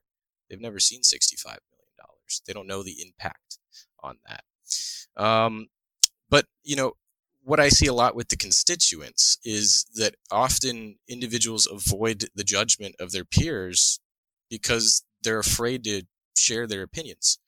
They've 0.50 0.62
never 0.62 0.80
seen 0.80 1.04
sixty 1.04 1.36
five 1.36 1.60
million 1.72 1.92
dollars. 1.98 2.42
They 2.46 2.54
don't 2.54 2.68
know 2.68 2.84
the 2.84 3.02
impact 3.02 3.58
on 4.04 4.18
that. 4.28 4.44
Um, 5.22 5.68
but 6.30 6.46
you 6.64 6.75
know, 6.75 6.94
what 7.44 7.60
I 7.60 7.70
see 7.70 7.88
a 7.88 7.94
lot 7.94 8.16
with 8.16 8.30
the 8.30 8.38
constituents 8.38 9.38
is 9.44 9.86
that 9.96 10.16
often 10.32 10.96
individuals 11.08 11.68
avoid 11.72 12.25
the 12.36 12.44
judgment 12.44 12.96
of 13.00 13.12
their 13.12 13.25
peers 13.25 14.00
because 14.50 15.04
they're 15.24 15.40
afraid 15.40 15.84
to 15.84 16.04
share 16.36 16.68
their 16.68 16.82
opinions. 16.82 17.40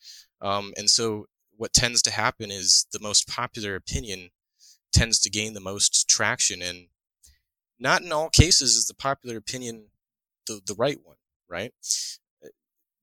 Um, 0.41 0.73
and 0.77 0.89
so 0.89 1.25
what 1.55 1.73
tends 1.73 2.01
to 2.03 2.11
happen 2.11 2.51
is 2.51 2.85
the 2.91 2.99
most 2.99 3.27
popular 3.27 3.75
opinion 3.75 4.29
tends 4.93 5.19
to 5.21 5.29
gain 5.29 5.53
the 5.53 5.59
most 5.59 6.07
traction 6.07 6.61
and 6.61 6.87
not 7.79 8.01
in 8.01 8.11
all 8.11 8.29
cases 8.29 8.75
is 8.75 8.85
the 8.85 8.93
popular 8.93 9.37
opinion 9.37 9.87
the, 10.47 10.61
the 10.65 10.75
right 10.75 10.99
one, 11.03 11.17
right? 11.49 11.73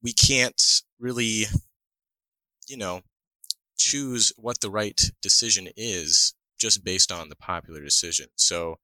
We 0.04 0.12
can't 0.12 0.62
really, 1.00 1.46
you 2.68 2.76
know, 2.76 3.00
choose 3.76 4.32
what 4.36 4.60
the 4.60 4.70
right 4.70 5.10
decision 5.20 5.68
is 5.76 6.34
just 6.58 6.84
based 6.84 7.10
on 7.10 7.28
the 7.28 7.36
popular 7.36 7.82
decision. 7.82 8.26
So 8.36 8.76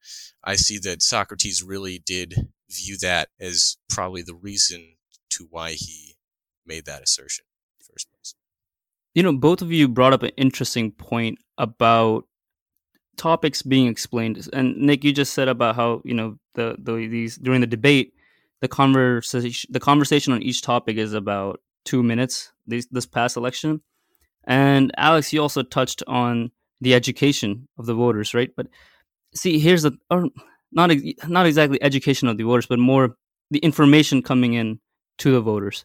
I 0.43 0.57
see 0.57 0.79
that 0.79 1.03
Socrates 1.03 1.63
really 1.63 2.03
did 2.05 2.49
view 2.71 2.97
that 3.03 3.29
as 3.41 3.77
probably 3.89 4.23
the 4.23 4.35
reason 4.35 4.97
to 5.31 5.47
why 5.51 5.73
he 5.73 6.17
made 6.67 6.87
that 6.87 7.03
assertion 7.03 7.45
in 7.47 7.79
the 7.79 7.93
first 7.93 8.11
place. 8.11 8.35
You 9.15 9.23
know, 9.23 9.33
both 9.33 9.63
of 9.63 9.73
you 9.73 9.89
brought 9.89 10.13
up 10.13 10.23
an 10.23 10.33
interesting 10.37 10.91
point 10.93 11.39
about 11.59 12.25
topics 13.17 13.63
being 13.63 13.87
explained. 13.87 14.49
And 14.53 14.77
Nick, 14.77 15.05
you 15.05 15.13
just 15.13 15.35
said 15.35 15.49
about 15.49 15.77
how, 15.77 16.01
you 16.05 16.15
know, 16.15 16.39
the, 16.55 16.77
the 16.79 17.07
these 17.07 17.37
during 17.37 17.61
the 17.61 17.67
debate, 17.67 18.15
the 18.61 18.69
conversation 18.69 19.71
the 19.73 19.81
conversation 19.81 20.33
on 20.33 20.43
each 20.43 20.63
topic 20.63 20.97
is 20.97 21.13
about 21.13 21.61
two 21.85 22.03
minutes 22.03 22.53
this 22.67 22.87
this 22.91 23.07
past 23.07 23.37
election. 23.37 23.81
And 24.45 24.93
Alex, 24.97 25.33
you 25.33 25.41
also 25.41 25.63
touched 25.63 26.03
on 26.07 26.51
the 26.81 26.95
education 26.95 27.69
of 27.79 27.87
the 27.87 27.95
voters, 27.95 28.35
right? 28.35 28.51
But 28.57 28.69
see, 29.35 29.59
here's 29.59 29.83
the 29.83 29.93
or 30.11 30.29
not 30.73 30.91
not 31.27 31.47
exactly 31.47 31.83
education 31.83 32.29
of 32.29 32.37
the 32.37 32.45
voters, 32.45 32.67
but 32.67 32.79
more 32.79 33.17
the 33.51 33.59
information 33.59 34.23
coming 34.23 34.55
in 34.55 34.81
to 35.19 35.33
the 35.33 35.41
voters. 35.41 35.85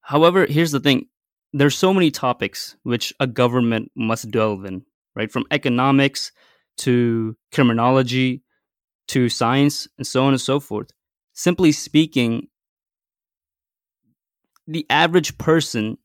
However, 0.00 0.46
here's 0.46 0.72
the 0.72 0.80
thing: 0.80 1.06
there's 1.52 1.76
so 1.76 1.92
many 1.94 2.10
topics 2.10 2.76
which 2.82 3.12
a 3.20 3.26
government 3.26 3.90
must 3.94 4.30
delve 4.30 4.64
in, 4.64 4.84
right? 5.14 5.30
From 5.30 5.44
economics 5.50 6.32
to 6.78 7.36
criminology 7.52 8.42
to 9.08 9.28
science 9.28 9.88
and 9.96 10.06
so 10.06 10.24
on 10.24 10.32
and 10.32 10.40
so 10.40 10.60
forth. 10.60 10.90
Simply 11.38 11.70
speaking, 11.70 12.48
the 14.66 14.84
average 14.90 15.38
person 15.38 15.96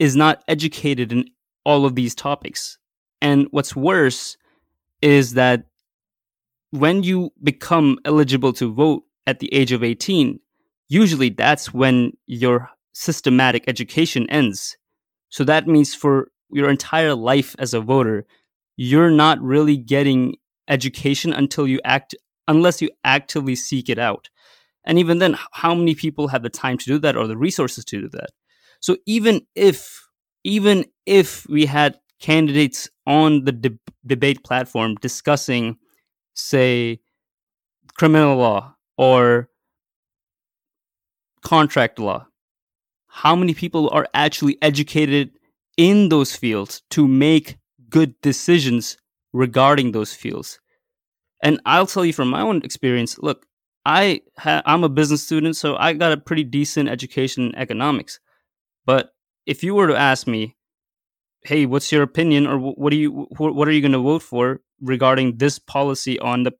is 0.00 0.16
not 0.16 0.42
educated 0.48 1.12
in 1.12 1.26
all 1.64 1.86
of 1.86 1.94
these 1.94 2.12
topics. 2.12 2.76
And 3.22 3.46
what's 3.52 3.76
worse 3.76 4.36
is 5.00 5.34
that 5.34 5.66
when 6.72 7.04
you 7.04 7.30
become 7.40 8.00
eligible 8.04 8.52
to 8.54 8.74
vote 8.74 9.04
at 9.28 9.38
the 9.38 9.54
age 9.54 9.70
of 9.70 9.84
18, 9.84 10.40
usually 10.88 11.28
that's 11.28 11.72
when 11.72 12.10
your 12.26 12.68
systematic 12.92 13.62
education 13.68 14.28
ends. 14.28 14.76
So 15.28 15.44
that 15.44 15.68
means 15.68 15.94
for 15.94 16.32
your 16.50 16.68
entire 16.68 17.14
life 17.14 17.54
as 17.60 17.74
a 17.74 17.80
voter, 17.80 18.26
you're 18.76 19.12
not 19.12 19.40
really 19.40 19.76
getting 19.76 20.34
education 20.66 21.32
until 21.32 21.68
you 21.68 21.78
act, 21.84 22.16
unless 22.48 22.82
you 22.82 22.90
actively 23.04 23.54
seek 23.54 23.88
it 23.88 24.00
out. 24.00 24.28
And 24.90 24.98
even 24.98 25.20
then, 25.20 25.36
how 25.52 25.72
many 25.72 25.94
people 25.94 26.26
have 26.26 26.42
the 26.42 26.50
time 26.50 26.76
to 26.76 26.84
do 26.84 26.98
that 26.98 27.16
or 27.16 27.28
the 27.28 27.36
resources 27.36 27.84
to 27.84 28.00
do 28.00 28.08
that? 28.08 28.30
So 28.80 28.96
even 29.06 29.42
if, 29.54 30.04
even 30.42 30.84
if 31.06 31.46
we 31.48 31.66
had 31.66 32.00
candidates 32.18 32.90
on 33.06 33.44
the 33.44 33.52
de- 33.52 33.78
debate 34.04 34.42
platform 34.42 34.96
discussing, 34.96 35.76
say, 36.34 36.98
criminal 37.96 38.36
law 38.36 38.74
or 38.98 39.48
contract 41.42 42.00
law, 42.00 42.26
how 43.06 43.36
many 43.36 43.54
people 43.54 43.90
are 43.90 44.08
actually 44.12 44.58
educated 44.60 45.30
in 45.76 46.08
those 46.08 46.34
fields 46.34 46.82
to 46.90 47.06
make 47.06 47.58
good 47.90 48.20
decisions 48.22 48.96
regarding 49.32 49.92
those 49.92 50.14
fields? 50.14 50.58
And 51.44 51.60
I'll 51.64 51.86
tell 51.86 52.04
you 52.04 52.12
from 52.12 52.28
my 52.28 52.40
own 52.40 52.62
experience, 52.64 53.18
look, 53.18 53.46
I 53.84 54.22
ha- 54.38 54.62
I'm 54.66 54.84
a 54.84 54.88
business 54.88 55.22
student, 55.24 55.56
so 55.56 55.76
I 55.76 55.92
got 55.94 56.12
a 56.12 56.16
pretty 56.16 56.44
decent 56.44 56.88
education 56.88 57.46
in 57.46 57.54
economics. 57.54 58.20
But 58.86 59.12
if 59.46 59.64
you 59.64 59.74
were 59.74 59.88
to 59.88 59.96
ask 59.96 60.26
me, 60.26 60.56
hey, 61.42 61.66
what's 61.66 61.90
your 61.92 62.02
opinion, 62.02 62.46
or 62.46 62.58
what 62.58 62.90
do 62.90 62.96
you 62.96 63.26
what 63.38 63.68
are 63.68 63.72
you 63.72 63.80
going 63.80 63.92
to 63.92 63.98
vote 63.98 64.22
for 64.22 64.60
regarding 64.80 65.38
this 65.38 65.58
policy 65.58 66.18
on 66.20 66.42
the 66.44 66.52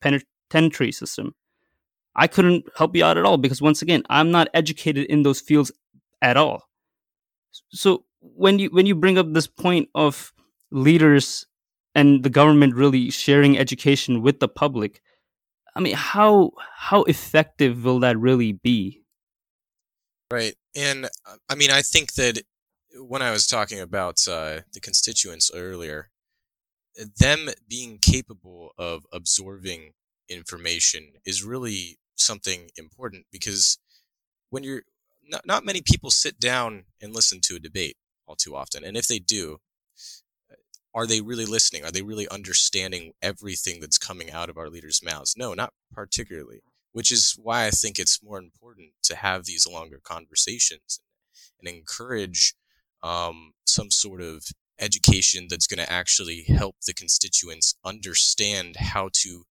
penitentiary 0.00 0.92
system? 0.92 1.34
I 2.16 2.26
couldn't 2.26 2.64
help 2.76 2.94
you 2.96 3.04
out 3.04 3.18
at 3.18 3.24
all 3.24 3.38
because 3.38 3.62
once 3.62 3.82
again, 3.82 4.02
I'm 4.10 4.30
not 4.30 4.48
educated 4.54 5.06
in 5.06 5.22
those 5.22 5.40
fields 5.40 5.72
at 6.22 6.36
all. 6.36 6.62
So 7.70 8.04
when 8.20 8.58
you 8.58 8.68
when 8.70 8.86
you 8.86 8.94
bring 8.94 9.18
up 9.18 9.32
this 9.32 9.46
point 9.46 9.88
of 9.94 10.32
leaders 10.70 11.46
and 11.94 12.22
the 12.22 12.30
government 12.30 12.74
really 12.74 13.10
sharing 13.10 13.58
education 13.58 14.22
with 14.22 14.40
the 14.40 14.48
public, 14.48 15.00
I 15.76 15.80
mean, 15.80 15.94
how 15.94 16.52
how 16.76 17.02
effective 17.04 17.84
will 17.84 18.00
that 18.00 18.18
really 18.18 18.52
be? 18.52 19.02
Right, 20.30 20.54
and 20.74 21.06
uh, 21.06 21.36
I 21.48 21.54
mean, 21.54 21.70
I 21.70 21.82
think 21.82 22.14
that 22.14 22.42
when 22.96 23.22
I 23.22 23.30
was 23.30 23.46
talking 23.46 23.80
about 23.80 24.26
uh, 24.28 24.60
the 24.72 24.80
constituents 24.80 25.50
earlier, 25.54 26.10
them 27.18 27.50
being 27.68 27.98
capable 27.98 28.72
of 28.78 29.04
absorbing 29.12 29.92
information 30.28 31.14
is 31.26 31.44
really 31.44 31.98
something 32.14 32.70
important 32.76 33.26
because 33.32 33.78
when 34.50 34.62
you're 34.62 34.82
not, 35.28 35.44
not 35.44 35.64
many 35.64 35.82
people 35.82 36.10
sit 36.10 36.38
down 36.38 36.84
and 37.02 37.12
listen 37.12 37.40
to 37.42 37.56
a 37.56 37.60
debate 37.60 37.96
all 38.26 38.36
too 38.36 38.54
often, 38.54 38.84
and 38.84 38.96
if 38.96 39.08
they 39.08 39.18
do, 39.18 39.58
are 40.94 41.06
they 41.06 41.20
really 41.20 41.46
listening? 41.46 41.84
Are 41.84 41.90
they 41.90 42.02
really 42.02 42.28
understanding 42.28 43.12
everything 43.20 43.80
that's 43.80 43.98
coming 43.98 44.30
out 44.30 44.48
of 44.48 44.56
our 44.56 44.68
leaders' 44.68 45.02
mouths? 45.02 45.34
No, 45.36 45.54
not 45.54 45.72
particularly. 45.92 46.62
Which 46.92 47.10
is 47.10 47.36
why 47.36 47.66
I 47.66 47.70
think 47.70 47.98
it's 47.98 48.22
more 48.22 48.38
important 48.38 48.90
to 49.04 49.16
have 49.16 49.44
these 49.44 49.66
longer 49.66 50.00
conversations 50.02 51.00
and 51.58 51.68
encourage 51.68 52.54
um, 53.02 53.52
some 53.66 53.90
sort 53.90 54.22
of 54.22 54.44
education 54.78 55.46
that's 55.50 55.66
going 55.66 55.84
to 55.84 55.92
actually 55.92 56.42
help 56.42 56.76
the 56.86 56.94
constituents 56.94 57.74
understand 57.84 58.76
how 58.76 59.08
to 59.12 59.44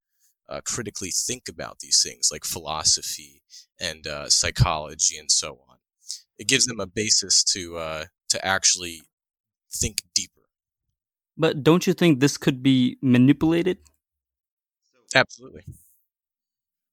uh, 0.49 0.61
critically 0.65 1.11
think 1.11 1.43
about 1.49 1.79
these 1.79 2.01
things 2.01 2.29
like 2.31 2.45
philosophy 2.45 3.41
and 3.79 4.07
uh, 4.07 4.29
psychology 4.29 5.17
and 5.17 5.31
so 5.31 5.59
on. 5.69 5.77
It 6.37 6.47
gives 6.47 6.65
them 6.65 6.79
a 6.79 6.87
basis 6.87 7.43
to 7.45 7.77
uh, 7.77 8.05
to 8.29 8.45
actually 8.45 9.01
think 9.71 10.01
deeper. 10.15 10.32
But 11.37 11.63
don't 11.63 11.85
you 11.87 11.93
think 11.93 12.19
this 12.19 12.37
could 12.37 12.61
be 12.61 12.97
manipulated? 13.01 13.79
Absolutely. 15.15 15.63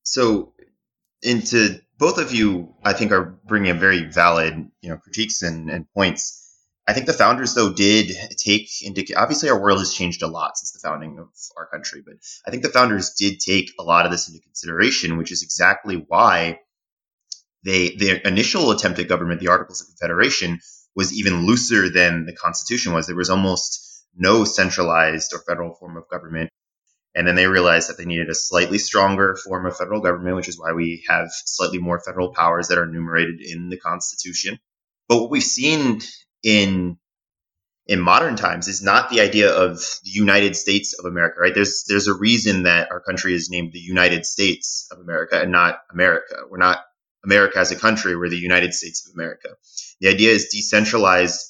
So, 0.03 0.55
into 1.23 1.81
both 1.99 2.19
of 2.19 2.33
you, 2.33 2.75
I 2.83 2.95
think 2.95 3.13
are 3.13 3.39
bringing 3.47 3.73
up 3.73 3.79
very 3.79 4.05
valid, 4.05 4.71
you 4.81 4.89
know, 4.89 4.97
critiques 4.97 5.43
and, 5.43 5.71
and 5.71 5.87
points. 5.93 6.39
I 6.89 6.93
think 6.95 7.07
the 7.07 7.13
founders, 7.13 7.55
though, 7.55 7.73
did 7.73 8.17
take 8.39 8.69
into 8.83 9.05
obviously 9.15 9.51
our 9.51 9.61
world 9.61 9.79
has 9.79 9.93
changed 9.93 10.23
a 10.23 10.27
lot 10.27 10.57
since 10.57 10.73
the 10.73 10.81
founding 10.81 11.19
of 11.19 11.29
our 11.57 11.67
country, 11.67 12.03
but 12.05 12.15
I 12.47 12.51
think 12.51 12.63
the 12.63 12.71
founders 12.71 13.15
did 13.19 13.39
take 13.39 13.71
a 13.79 13.83
lot 13.83 14.07
of 14.07 14.11
this 14.11 14.29
into 14.29 14.41
consideration, 14.41 15.19
which 15.19 15.31
is 15.31 15.43
exactly 15.43 16.05
why 16.09 16.59
they 17.65 17.91
their 17.91 18.17
initial 18.17 18.71
attempt 18.71 18.99
at 18.99 19.09
government, 19.09 19.41
the 19.41 19.49
Articles 19.49 19.83
of 19.83 19.89
Confederation, 19.89 20.61
was 20.97 21.13
even 21.13 21.47
looser 21.47 21.91
than 21.91 22.25
the 22.25 22.35
Constitution 22.35 22.93
was. 22.93 23.07
There 23.07 23.15
was 23.15 23.31
almost 23.31 23.90
no 24.17 24.45
centralized 24.45 25.33
or 25.35 25.41
federal 25.41 25.75
form 25.75 25.97
of 25.97 26.09
government. 26.09 26.51
And 27.15 27.27
then 27.27 27.35
they 27.35 27.47
realized 27.47 27.89
that 27.89 27.99
they 27.99 28.05
needed 28.05 28.31
a 28.31 28.35
slightly 28.35 28.79
stronger 28.79 29.37
form 29.37 29.67
of 29.67 29.77
federal 29.77 30.01
government, 30.01 30.37
which 30.37 30.49
is 30.49 30.59
why 30.59 30.73
we 30.73 31.05
have 31.09 31.29
slightly 31.33 31.79
more 31.79 32.01
federal 32.01 32.33
powers 32.33 32.69
that 32.69 32.79
are 32.79 32.85
enumerated 32.85 33.41
in 33.41 33.69
the 33.69 33.79
Constitution. 33.79 34.59
But 35.09 35.21
what 35.23 35.31
we've 35.31 35.43
seen 35.43 36.01
in 36.45 36.99
in 37.87 38.01
modern 38.01 38.37
times 38.37 38.69
is 38.69 38.83
not 38.83 39.11
the 39.11 39.21
idea 39.21 39.53
of 39.53 39.79
the 40.05 40.11
United 40.11 40.55
States 40.57 40.95
of 40.99 41.07
America, 41.07 41.41
right? 41.41 41.55
There's 41.55 41.85
there's 41.89 42.09
a 42.09 42.15
reason 42.15 42.65
that 42.65 42.91
our 42.93 43.01
country 43.01 43.35
is 43.35 43.51
named 43.51 43.73
the 43.73 43.81
United 43.81 44.25
States 44.27 44.89
of 44.93 45.01
America 45.01 45.41
and 45.41 45.53
not 45.53 45.81
America. 45.93 46.37
We're 46.49 46.59
not 46.59 46.79
America 47.25 47.59
as 47.59 47.73
a 47.73 47.77
country, 47.77 48.17
we're 48.17 48.29
the 48.31 48.39
United 48.39 48.75
States 48.75 49.07
of 49.07 49.15
America. 49.15 49.51
The 50.01 50.09
idea 50.09 50.31
is 50.31 50.49
decentralized, 50.49 51.41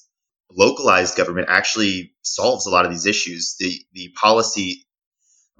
localized 0.56 1.16
government 1.16 1.48
actually 1.50 2.14
solves 2.22 2.66
a 2.66 2.70
lot 2.70 2.84
of 2.84 2.90
these 2.90 3.06
issues. 3.06 3.56
The 3.58 3.72
the 3.92 4.12
policy 4.20 4.86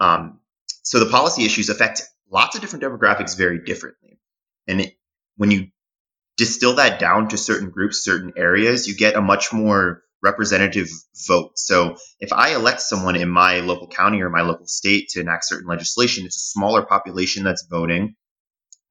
um, 0.01 0.41
so 0.83 0.99
the 0.99 1.11
policy 1.11 1.45
issues 1.45 1.69
affect 1.69 2.03
lots 2.31 2.57
of 2.57 2.63
different 2.63 2.85
demographics 2.85 3.37
very 3.37 3.63
differently. 3.65 4.19
And 4.67 4.81
it, 4.81 4.95
when 5.37 5.51
you 5.51 5.69
distill 6.37 6.77
that 6.77 6.99
down 6.99 7.29
to 7.29 7.37
certain 7.37 7.71
groups, 7.71 8.03
certain 8.03 8.33
areas, 8.37 8.89
you 8.89 8.97
get 8.97 9.15
a 9.15 9.21
much 9.21 9.53
more 9.53 10.03
representative 10.23 10.89
vote. 11.27 11.59
So 11.59 11.97
if 12.19 12.33
I 12.33 12.55
elect 12.55 12.81
someone 12.81 13.17
in 13.17 13.29
my 13.29 13.61
local 13.61 13.89
county 13.89 14.23
or 14.23 14.31
my 14.31 14.43
local 14.43 14.67
state 14.67 15.09
to 15.11 15.21
enact 15.21 15.47
certain 15.47 15.69
legislation, 15.69 16.27
it's 16.27 16.37
a 16.37 16.51
smaller 16.51 16.85
population 16.85 17.45
that's 17.45 17.67
voting, 17.71 18.17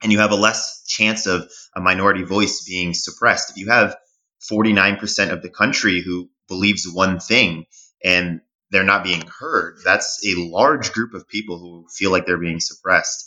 and 0.01 0.11
you 0.11 0.19
have 0.19 0.31
a 0.31 0.35
less 0.35 0.83
chance 0.87 1.27
of 1.27 1.49
a 1.75 1.81
minority 1.81 2.23
voice 2.23 2.63
being 2.67 2.93
suppressed. 2.93 3.51
If 3.51 3.57
you 3.57 3.69
have 3.69 3.95
49% 4.41 5.31
of 5.31 5.41
the 5.41 5.49
country 5.49 6.01
who 6.01 6.29
believes 6.47 6.87
one 6.87 7.19
thing 7.19 7.65
and 8.03 8.41
they're 8.71 8.83
not 8.83 9.03
being 9.03 9.23
heard, 9.39 9.77
that's 9.83 10.25
a 10.25 10.35
large 10.35 10.93
group 10.93 11.13
of 11.13 11.27
people 11.27 11.59
who 11.59 11.87
feel 11.89 12.11
like 12.11 12.25
they're 12.25 12.37
being 12.37 12.59
suppressed. 12.59 13.25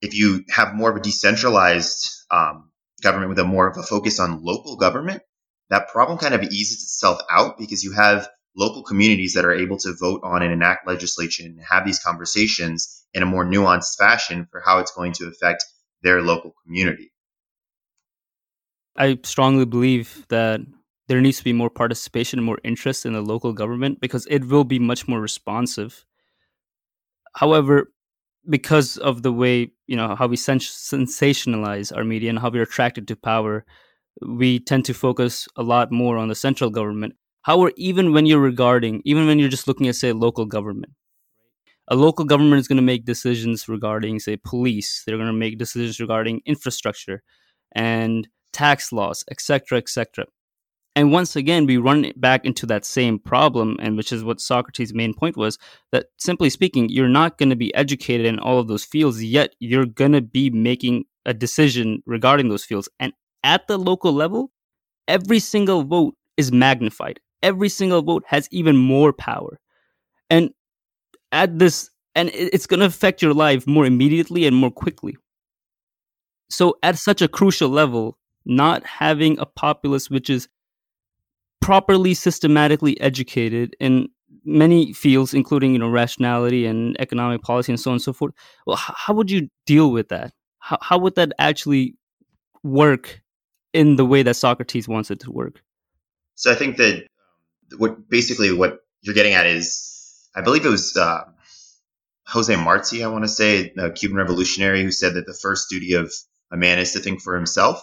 If 0.00 0.14
you 0.14 0.44
have 0.50 0.74
more 0.74 0.90
of 0.90 0.96
a 0.96 1.00
decentralized 1.00 2.24
um, 2.30 2.70
government 3.02 3.30
with 3.30 3.38
a 3.38 3.44
more 3.44 3.68
of 3.68 3.76
a 3.76 3.82
focus 3.82 4.20
on 4.20 4.44
local 4.44 4.76
government, 4.76 5.22
that 5.70 5.88
problem 5.88 6.18
kind 6.18 6.34
of 6.34 6.42
eases 6.42 6.82
itself 6.82 7.20
out 7.30 7.58
because 7.58 7.82
you 7.82 7.92
have 7.92 8.28
local 8.56 8.82
communities 8.82 9.34
that 9.34 9.44
are 9.44 9.54
able 9.54 9.78
to 9.78 9.94
vote 9.98 10.20
on 10.22 10.42
and 10.42 10.52
enact 10.52 10.86
legislation 10.86 11.46
and 11.46 11.60
have 11.68 11.84
these 11.84 11.98
conversations 11.98 13.04
in 13.12 13.22
a 13.22 13.26
more 13.26 13.44
nuanced 13.44 13.96
fashion 13.98 14.46
for 14.50 14.62
how 14.64 14.78
it's 14.78 14.92
going 14.92 15.12
to 15.12 15.26
affect 15.26 15.64
their 16.02 16.22
local 16.22 16.54
community. 16.64 17.12
I 18.96 19.18
strongly 19.24 19.64
believe 19.64 20.26
that 20.28 20.60
there 21.08 21.20
needs 21.20 21.38
to 21.38 21.44
be 21.44 21.52
more 21.52 21.70
participation 21.70 22.38
and 22.38 22.46
more 22.46 22.58
interest 22.64 23.04
in 23.06 23.12
the 23.12 23.20
local 23.20 23.52
government 23.52 24.00
because 24.00 24.26
it 24.30 24.46
will 24.46 24.64
be 24.64 24.78
much 24.78 25.06
more 25.06 25.20
responsive. 25.20 26.04
However, 27.36 27.92
because 28.48 28.98
of 28.98 29.22
the 29.22 29.32
way 29.32 29.72
you 29.86 29.96
know 29.96 30.14
how 30.16 30.26
we 30.26 30.36
sens- 30.36 30.70
sensationalize 30.70 31.96
our 31.96 32.04
media 32.04 32.30
and 32.30 32.38
how 32.38 32.50
we're 32.50 32.62
attracted 32.62 33.08
to 33.08 33.16
power, 33.16 33.64
we 34.26 34.60
tend 34.60 34.84
to 34.86 34.94
focus 34.94 35.48
a 35.56 35.62
lot 35.62 35.92
more 35.92 36.18
on 36.18 36.28
the 36.28 36.34
central 36.36 36.70
government. 36.70 37.14
However, 37.42 37.72
even 37.76 38.12
when 38.12 38.26
you're 38.26 38.40
regarding, 38.40 39.02
even 39.04 39.26
when 39.26 39.38
you're 39.38 39.50
just 39.50 39.68
looking 39.68 39.88
at 39.88 39.96
say 39.96 40.12
local 40.12 40.46
government, 40.46 40.92
a 41.88 41.96
local 41.96 42.24
government 42.24 42.60
is 42.60 42.68
going 42.68 42.76
to 42.76 42.82
make 42.82 43.04
decisions 43.04 43.68
regarding 43.68 44.18
say 44.20 44.36
police. 44.36 45.02
They're 45.06 45.16
going 45.18 45.26
to 45.28 45.32
make 45.32 45.58
decisions 45.58 46.00
regarding 46.00 46.42
infrastructure 46.46 47.22
and 47.74 48.28
tax 48.54 48.92
laws, 48.92 49.24
etc., 49.30 49.78
etc. 49.78 50.24
And 50.96 51.10
once 51.10 51.34
again, 51.34 51.66
we 51.66 51.76
run 51.76 52.12
back 52.16 52.44
into 52.44 52.66
that 52.66 52.84
same 52.84 53.18
problem, 53.18 53.76
and 53.80 53.96
which 53.96 54.12
is 54.12 54.22
what 54.22 54.40
Socrates' 54.40 54.94
main 54.94 55.12
point 55.12 55.36
was 55.36 55.58
that 55.90 56.06
simply 56.18 56.50
speaking, 56.50 56.88
you're 56.88 57.08
not 57.08 57.36
going 57.36 57.50
to 57.50 57.56
be 57.56 57.74
educated 57.74 58.26
in 58.26 58.38
all 58.38 58.60
of 58.60 58.68
those 58.68 58.84
fields, 58.84 59.22
yet 59.22 59.54
you're 59.58 59.86
going 59.86 60.12
to 60.12 60.22
be 60.22 60.50
making 60.50 61.04
a 61.26 61.34
decision 61.34 62.02
regarding 62.06 62.48
those 62.48 62.64
fields. 62.64 62.88
And 63.00 63.12
at 63.42 63.66
the 63.66 63.76
local 63.76 64.12
level, 64.12 64.52
every 65.08 65.40
single 65.40 65.82
vote 65.82 66.14
is 66.36 66.52
magnified. 66.52 67.18
Every 67.42 67.68
single 67.68 68.02
vote 68.02 68.24
has 68.28 68.48
even 68.52 68.76
more 68.76 69.12
power. 69.12 69.58
And 70.30 70.50
at 71.32 71.58
this, 71.58 71.90
and 72.14 72.30
it's 72.32 72.66
going 72.66 72.80
to 72.80 72.86
affect 72.86 73.20
your 73.20 73.34
life 73.34 73.66
more 73.66 73.84
immediately 73.84 74.46
and 74.46 74.54
more 74.54 74.70
quickly. 74.70 75.16
So, 76.50 76.76
at 76.82 76.98
such 76.98 77.20
a 77.20 77.28
crucial 77.28 77.68
level, 77.68 78.16
not 78.46 78.84
having 78.84 79.38
a 79.38 79.46
populace 79.46 80.10
which 80.10 80.28
is 80.28 80.48
properly 81.60 82.12
systematically 82.14 83.00
educated 83.00 83.74
in 83.80 84.08
many 84.44 84.92
fields 84.92 85.32
including 85.32 85.72
you 85.72 85.78
know 85.78 85.88
rationality 85.88 86.66
and 86.66 87.00
economic 87.00 87.40
policy 87.42 87.72
and 87.72 87.80
so 87.80 87.90
on 87.90 87.94
and 87.94 88.02
so 88.02 88.12
forth 88.12 88.34
well 88.66 88.76
how 88.76 89.14
would 89.14 89.30
you 89.30 89.48
deal 89.66 89.90
with 89.90 90.08
that? 90.08 90.32
How, 90.58 90.78
how 90.80 90.98
would 90.98 91.14
that 91.14 91.32
actually 91.38 91.96
work 92.62 93.22
in 93.72 93.96
the 93.96 94.04
way 94.04 94.22
that 94.22 94.36
socrates 94.36 94.88
wants 94.88 95.10
it 95.10 95.20
to 95.20 95.30
work? 95.30 95.62
So 96.34 96.52
i 96.52 96.54
think 96.54 96.76
that 96.76 97.06
what 97.78 98.08
basically 98.08 98.52
what 98.52 98.80
you're 99.00 99.14
getting 99.14 99.32
at 99.32 99.46
is 99.46 100.28
i 100.36 100.42
believe 100.42 100.66
it 100.66 100.70
was 100.70 100.96
uh, 100.96 101.22
jose 102.26 102.54
marti 102.56 103.02
i 103.02 103.08
want 103.08 103.24
to 103.24 103.28
say 103.28 103.72
a 103.78 103.90
cuban 103.90 104.16
revolutionary 104.16 104.82
who 104.82 104.90
said 104.90 105.14
that 105.14 105.26
the 105.26 105.34
first 105.34 105.70
duty 105.70 105.94
of 105.94 106.12
a 106.50 106.56
man 106.56 106.78
is 106.78 106.92
to 106.92 107.00
think 107.00 107.20
for 107.20 107.34
himself 107.34 107.82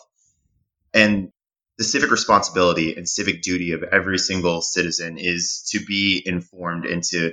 and 0.94 1.32
the 1.78 1.84
civic 1.84 2.12
responsibility 2.12 2.96
and 2.96 3.08
civic 3.08 3.42
duty 3.42 3.72
of 3.72 3.84
every 3.84 4.20
single 4.20 4.62
citizen 4.62 5.18
is 5.18 5.68
to 5.72 5.84
be 5.84 6.22
informed 6.26 6.86
and 6.86 7.04
to 7.04 7.32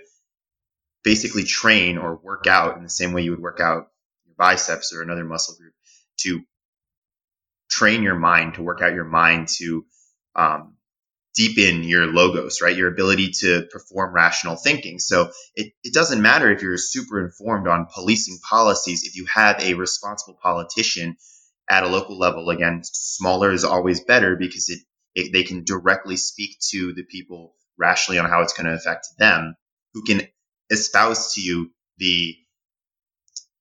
basically 1.04 1.44
train 1.44 1.98
or 1.98 2.16
work 2.16 2.46
out 2.46 2.76
in 2.76 2.82
the 2.82 2.88
same 2.90 3.12
way 3.12 3.22
you 3.22 3.30
would 3.30 3.40
work 3.40 3.60
out 3.60 3.88
your 4.26 4.34
biceps 4.36 4.94
or 4.94 5.02
another 5.02 5.24
muscle 5.24 5.54
group 5.56 5.74
to 6.18 6.42
train 7.70 8.02
your 8.02 8.14
mind 8.14 8.54
to 8.54 8.62
work 8.62 8.80
out 8.80 8.94
your 8.94 9.04
mind 9.04 9.48
to 9.48 9.84
um, 10.34 10.76
deepen 11.34 11.84
your 11.84 12.06
logos 12.06 12.60
right? 12.60 12.76
Your 12.76 12.92
ability 12.92 13.30
to 13.40 13.68
perform 13.70 14.14
rational 14.14 14.56
thinking. 14.56 14.98
So 14.98 15.30
it, 15.54 15.72
it 15.84 15.94
doesn't 15.94 16.22
matter 16.22 16.50
if 16.50 16.62
you're 16.62 16.78
super 16.78 17.24
informed 17.24 17.68
on 17.68 17.86
policing 17.92 18.38
policies 18.48 19.04
if 19.04 19.16
you 19.16 19.26
have 19.26 19.60
a 19.60 19.74
responsible 19.74 20.38
politician 20.42 21.16
at 21.70 21.84
a 21.84 21.88
local 21.88 22.18
level. 22.18 22.50
Again, 22.50 22.82
smaller 22.84 23.52
is 23.52 23.64
always 23.64 24.00
better 24.04 24.36
because 24.36 24.68
it, 24.68 24.80
it 25.14 25.32
they 25.32 25.42
can 25.42 25.64
directly 25.64 26.16
speak 26.16 26.58
to 26.70 26.92
the 26.94 27.04
people 27.04 27.54
rationally 27.78 28.18
on 28.18 28.28
how 28.28 28.42
it's 28.42 28.52
going 28.52 28.66
to 28.66 28.74
affect 28.74 29.06
them, 29.18 29.54
who 29.94 30.02
can 30.04 30.22
espouse 30.70 31.34
to 31.34 31.40
you 31.40 31.70
the 31.98 32.36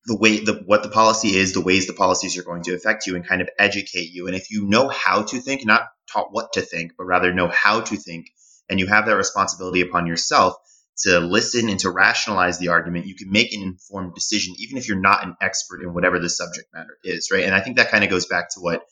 the 0.06 0.16
way 0.16 0.40
the 0.40 0.62
what 0.66 0.82
the 0.82 0.88
policy 0.88 1.36
is, 1.36 1.52
the 1.52 1.60
ways 1.60 1.86
the 1.86 1.92
policies 1.92 2.38
are 2.38 2.42
going 2.42 2.62
to 2.64 2.74
affect 2.74 3.06
you, 3.06 3.14
and 3.14 3.26
kind 3.26 3.42
of 3.42 3.50
educate 3.58 4.10
you. 4.10 4.26
And 4.26 4.34
if 4.34 4.50
you 4.50 4.66
know 4.66 4.88
how 4.88 5.22
to 5.22 5.40
think, 5.40 5.64
not 5.66 5.82
taught 6.10 6.32
what 6.32 6.54
to 6.54 6.62
think, 6.62 6.92
but 6.96 7.04
rather 7.04 7.32
know 7.32 7.48
how 7.48 7.80
to 7.80 7.96
think, 7.96 8.26
and 8.68 8.80
you 8.80 8.86
have 8.86 9.06
that 9.06 9.16
responsibility 9.16 9.82
upon 9.82 10.06
yourself, 10.06 10.54
to 11.00 11.20
listen 11.20 11.68
and 11.68 11.78
to 11.80 11.90
rationalize 11.90 12.58
the 12.58 12.68
argument, 12.68 13.06
you 13.06 13.14
can 13.14 13.30
make 13.30 13.52
an 13.52 13.62
informed 13.62 14.14
decision, 14.14 14.54
even 14.58 14.78
if 14.78 14.88
you're 14.88 14.98
not 15.00 15.24
an 15.24 15.36
expert 15.40 15.82
in 15.82 15.94
whatever 15.94 16.18
the 16.18 16.28
subject 16.28 16.68
matter 16.74 16.98
is, 17.04 17.30
right? 17.32 17.44
And 17.44 17.54
I 17.54 17.60
think 17.60 17.76
that 17.76 17.90
kind 17.90 18.04
of 18.04 18.10
goes 18.10 18.26
back 18.26 18.50
to 18.54 18.60
what 18.60 18.82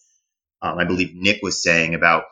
um, 0.62 0.78
I 0.78 0.84
believe 0.84 1.14
Nick 1.14 1.40
was 1.42 1.62
saying 1.62 1.94
about 1.94 2.24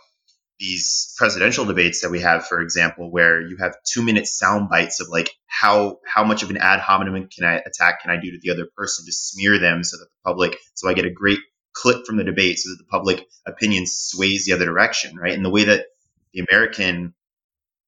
these 0.60 1.14
presidential 1.18 1.64
debates 1.64 2.02
that 2.02 2.10
we 2.10 2.20
have, 2.20 2.46
for 2.46 2.60
example, 2.60 3.10
where 3.10 3.40
you 3.40 3.56
have 3.58 3.76
two 3.84 4.02
minute 4.02 4.26
sound 4.26 4.68
bites 4.68 5.00
of 5.00 5.08
like 5.08 5.30
how 5.46 5.98
how 6.06 6.24
much 6.24 6.42
of 6.42 6.50
an 6.50 6.56
ad 6.56 6.80
hominem 6.80 7.28
can 7.28 7.44
I 7.44 7.56
attack 7.56 8.02
can 8.02 8.10
I 8.10 8.20
do 8.20 8.30
to 8.30 8.38
the 8.40 8.50
other 8.50 8.68
person 8.76 9.04
to 9.06 9.12
smear 9.12 9.58
them 9.58 9.82
so 9.82 9.96
that 9.98 10.04
the 10.04 10.30
public 10.30 10.56
so 10.74 10.88
I 10.88 10.94
get 10.94 11.06
a 11.06 11.10
great 11.10 11.40
clip 11.72 12.06
from 12.06 12.16
the 12.16 12.24
debate 12.24 12.58
so 12.58 12.70
that 12.70 12.78
the 12.78 12.88
public 12.88 13.26
opinion 13.46 13.84
sways 13.87 14.46
the 14.46 14.52
other 14.52 14.64
direction, 14.64 15.16
right? 15.16 15.34
And 15.34 15.44
the 15.44 15.50
way 15.50 15.64
that 15.64 15.87
the 16.32 16.46
American 16.48 17.14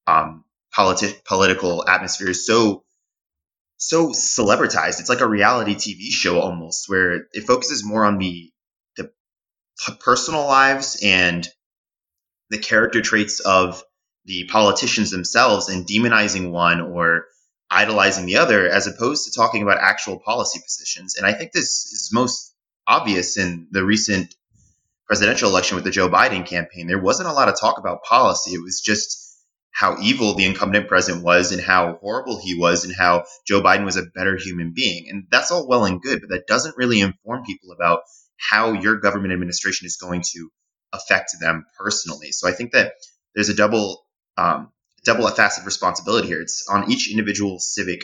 um, 0.05 0.43
politi- 0.77 1.23
political 1.25 1.87
atmosphere 1.87 2.29
is 2.29 2.45
so 2.45 2.83
so 3.77 4.09
celebritized. 4.09 4.99
It's 4.99 5.09
like 5.09 5.21
a 5.21 5.27
reality 5.27 5.75
TV 5.75 6.09
show 6.09 6.39
almost, 6.39 6.89
where 6.89 7.27
it 7.33 7.45
focuses 7.45 7.83
more 7.83 8.05
on 8.05 8.17
the 8.17 8.51
the 8.95 9.11
personal 9.99 10.45
lives 10.45 10.99
and 11.03 11.47
the 12.49 12.57
character 12.57 13.01
traits 13.01 13.39
of 13.39 13.83
the 14.25 14.45
politicians 14.45 15.11
themselves, 15.11 15.69
and 15.69 15.87
demonizing 15.87 16.51
one 16.51 16.81
or 16.81 17.25
idolizing 17.69 18.25
the 18.25 18.37
other, 18.37 18.67
as 18.67 18.87
opposed 18.87 19.25
to 19.25 19.31
talking 19.31 19.61
about 19.63 19.77
actual 19.79 20.19
policy 20.19 20.59
positions. 20.59 21.15
And 21.15 21.25
I 21.25 21.33
think 21.33 21.51
this 21.51 21.85
is 21.85 22.09
most 22.13 22.53
obvious 22.87 23.37
in 23.37 23.67
the 23.71 23.83
recent 23.83 24.35
presidential 25.05 25.49
election 25.49 25.75
with 25.75 25.83
the 25.83 25.91
Joe 25.91 26.09
Biden 26.09 26.45
campaign. 26.45 26.87
There 26.87 26.99
wasn't 26.99 27.29
a 27.29 27.33
lot 27.33 27.49
of 27.49 27.59
talk 27.59 27.77
about 27.77 28.03
policy. 28.03 28.51
It 28.51 28.63
was 28.63 28.81
just 28.81 29.26
how 29.77 29.95
evil 30.01 30.33
the 30.33 30.43
incumbent 30.43 30.87
president 30.87 31.23
was 31.23 31.51
and 31.51 31.61
how 31.61 31.99
horrible 32.01 32.39
he 32.41 32.57
was 32.57 32.83
and 32.83 32.95
how 32.95 33.25
Joe 33.45 33.61
Biden 33.61 33.85
was 33.85 33.95
a 33.95 34.07
better 34.15 34.35
human 34.35 34.73
being. 34.75 35.07
And 35.07 35.27
that's 35.29 35.51
all 35.51 35.67
well 35.67 35.85
and 35.85 36.01
good, 36.01 36.19
but 36.19 36.31
that 36.31 36.47
doesn't 36.47 36.75
really 36.77 36.99
inform 36.99 37.43
people 37.43 37.71
about 37.71 37.99
how 38.37 38.71
your 38.71 38.99
government 38.99 39.33
administration 39.33 39.85
is 39.85 39.95
going 39.95 40.23
to 40.33 40.49
affect 40.93 41.35
them 41.39 41.63
personally. 41.77 42.31
So 42.31 42.49
I 42.49 42.53
think 42.53 42.71
that 42.71 42.93
there's 43.35 43.49
a 43.49 43.53
double 43.53 44.03
um, 44.35 44.71
double 45.05 45.27
facet 45.27 45.63
responsibility 45.63 46.27
here. 46.27 46.41
It's 46.41 46.67
on 46.67 46.91
each 46.91 47.11
individual 47.11 47.59
civic 47.59 48.03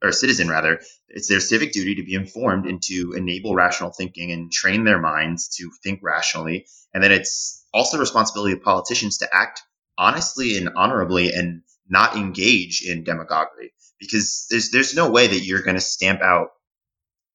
or 0.00 0.12
citizen 0.12 0.48
rather, 0.48 0.80
it's 1.08 1.26
their 1.26 1.40
civic 1.40 1.72
duty 1.72 1.96
to 1.96 2.04
be 2.04 2.14
informed 2.14 2.66
and 2.66 2.80
to 2.82 3.14
enable 3.16 3.56
rational 3.56 3.90
thinking 3.90 4.30
and 4.30 4.52
train 4.52 4.84
their 4.84 5.00
minds 5.00 5.48
to 5.56 5.68
think 5.82 5.98
rationally. 6.00 6.66
And 6.94 7.02
then 7.02 7.10
it's 7.10 7.66
also 7.74 7.96
the 7.96 8.02
responsibility 8.02 8.52
of 8.52 8.62
politicians 8.62 9.18
to 9.18 9.28
act 9.32 9.62
honestly 9.98 10.56
and 10.56 10.70
honorably 10.76 11.32
and 11.32 11.62
not 11.88 12.16
engage 12.16 12.82
in 12.86 13.04
demagoguery 13.04 13.72
because 13.98 14.46
there's 14.50 14.70
there's 14.70 14.94
no 14.94 15.10
way 15.10 15.26
that 15.26 15.40
you're 15.40 15.62
going 15.62 15.74
to 15.74 15.80
stamp 15.80 16.22
out 16.22 16.48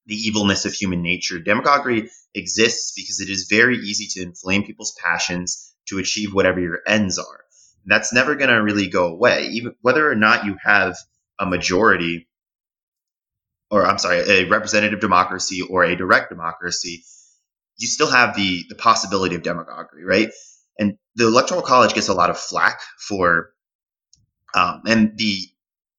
the 0.06 0.14
evilness 0.14 0.64
of 0.64 0.72
human 0.72 1.02
nature. 1.02 1.38
Demagoguery 1.38 2.10
exists 2.34 2.92
because 2.96 3.20
it 3.20 3.30
is 3.30 3.46
very 3.48 3.78
easy 3.78 4.06
to 4.10 4.22
inflame 4.22 4.64
people's 4.64 4.96
passions 5.02 5.72
to 5.88 5.98
achieve 5.98 6.32
whatever 6.32 6.60
your 6.60 6.80
ends 6.86 7.18
are. 7.18 7.44
That's 7.86 8.12
never 8.12 8.34
going 8.34 8.50
to 8.50 8.56
really 8.56 8.88
go 8.88 9.08
away, 9.08 9.48
even 9.52 9.74
whether 9.82 10.10
or 10.10 10.14
not 10.14 10.46
you 10.46 10.56
have 10.62 10.96
a 11.38 11.44
majority, 11.44 12.28
or 13.70 13.86
I'm 13.86 13.98
sorry, 13.98 14.20
a 14.20 14.48
representative 14.48 15.00
democracy 15.00 15.60
or 15.62 15.84
a 15.84 15.96
direct 15.96 16.30
democracy. 16.30 17.04
You 17.76 17.86
still 17.86 18.10
have 18.10 18.36
the 18.36 18.64
the 18.68 18.74
possibility 18.74 19.34
of 19.34 19.42
demagoguery, 19.42 20.04
right? 20.04 20.30
And 20.78 20.98
the 21.16 21.26
Electoral 21.26 21.62
College 21.62 21.94
gets 21.94 22.08
a 22.08 22.14
lot 22.14 22.30
of 22.30 22.38
flack 22.38 22.80
for, 22.98 23.50
um, 24.54 24.82
and 24.86 25.16
the 25.16 25.38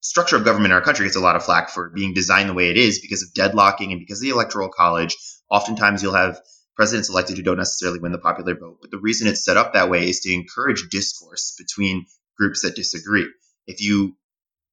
structure 0.02 0.36
of 0.36 0.46
government 0.46 0.72
in 0.72 0.76
our 0.76 0.82
country 0.82 1.06
gets 1.06 1.16
a 1.16 1.22
lot 1.22 1.36
of 1.36 1.44
flack 1.44 1.70
for 1.70 1.90
being 1.90 2.14
designed 2.14 2.50
the 2.50 2.54
way 2.54 2.70
it 2.70 2.78
is 2.78 3.00
because 3.00 3.24
of 3.24 3.34
deadlocking 3.34 3.92
and 3.92 4.00
because 4.00 4.20
of 4.20 4.24
the 4.24 4.30
Electoral 4.30 4.70
College. 4.70 5.16
Oftentimes, 5.50 6.04
you'll 6.04 6.14
have 6.14 6.40
presidents 6.76 7.10
elected 7.10 7.38
who 7.38 7.44
don't 7.44 7.58
necessarily 7.58 8.00
win 8.00 8.12
the 8.12 8.18
popular 8.18 8.56
vote. 8.56 8.80
But 8.82 8.92
the 8.92 9.00
reason 9.00 9.28
it's 9.28 9.44
set 9.44 9.58
up 9.58 9.74
that 9.74 9.90
way 9.90 10.10
is 10.10 10.20
to 10.22 10.34
encourage 10.34 10.90
discourse 10.90 11.56
between 11.58 12.06
groups 12.38 12.62
that 12.64 12.76
disagree. 12.76 13.28
If 13.66 13.82
you 13.82 14.16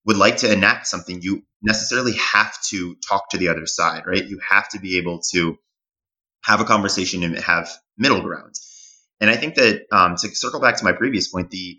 would 0.04 0.16
like 0.16 0.38
to 0.38 0.52
enact 0.52 0.86
something, 0.88 1.20
you 1.22 1.42
necessarily 1.62 2.14
have 2.14 2.60
to 2.70 2.96
talk 3.08 3.30
to 3.30 3.38
the 3.38 3.48
other 3.48 3.66
side, 3.66 4.02
right? 4.06 4.24
You 4.24 4.40
have 4.48 4.68
to 4.70 4.80
be 4.80 4.98
able 4.98 5.20
to 5.30 5.56
have 6.42 6.60
a 6.60 6.64
conversation 6.64 7.22
and 7.22 7.38
have 7.38 7.70
middle 7.96 8.20
ground. 8.20 8.54
And 9.22 9.30
I 9.30 9.36
think 9.36 9.54
that 9.54 9.86
um, 9.92 10.16
to 10.16 10.34
circle 10.34 10.60
back 10.60 10.76
to 10.78 10.84
my 10.84 10.92
previous 10.92 11.28
point, 11.28 11.50
the 11.50 11.78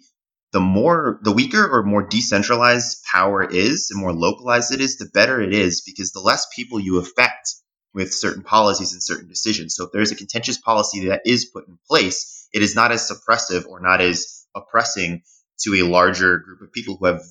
the 0.54 0.62
more 0.62 1.20
the 1.24 1.34
weaker 1.34 1.68
or 1.68 1.84
more 1.84 2.08
decentralized 2.08 3.04
power 3.12 3.44
is, 3.44 3.88
the 3.88 3.98
more 3.98 4.14
localized 4.14 4.74
it 4.74 4.80
is, 4.80 4.98
the 4.98 5.10
better 5.14 5.42
it 5.42 5.54
is 5.54 5.82
because 5.82 6.14
the 6.14 6.22
less 6.22 6.48
people 6.56 6.80
you 6.80 7.00
affect 7.00 7.56
with 7.94 8.14
certain 8.14 8.44
policies 8.44 8.94
and 8.94 9.04
certain 9.04 9.28
decisions. 9.28 9.76
So 9.76 9.84
if 9.86 9.92
there's 9.92 10.12
a 10.12 10.16
contentious 10.16 10.58
policy 10.58 11.08
that 11.08 11.24
is 11.26 11.46
put 11.46 11.68
in 11.68 11.78
place, 11.86 12.48
it 12.54 12.62
is 12.62 12.76
not 12.76 12.94
as 12.94 13.12
suppressive 13.12 13.68
or 13.68 13.82
not 13.82 14.00
as 14.00 14.46
oppressing 14.56 15.24
to 15.64 15.76
a 15.76 15.84
larger 15.84 16.38
group 16.38 16.62
of 16.62 16.72
people 16.72 16.96
who 16.96 17.08
have 17.08 17.24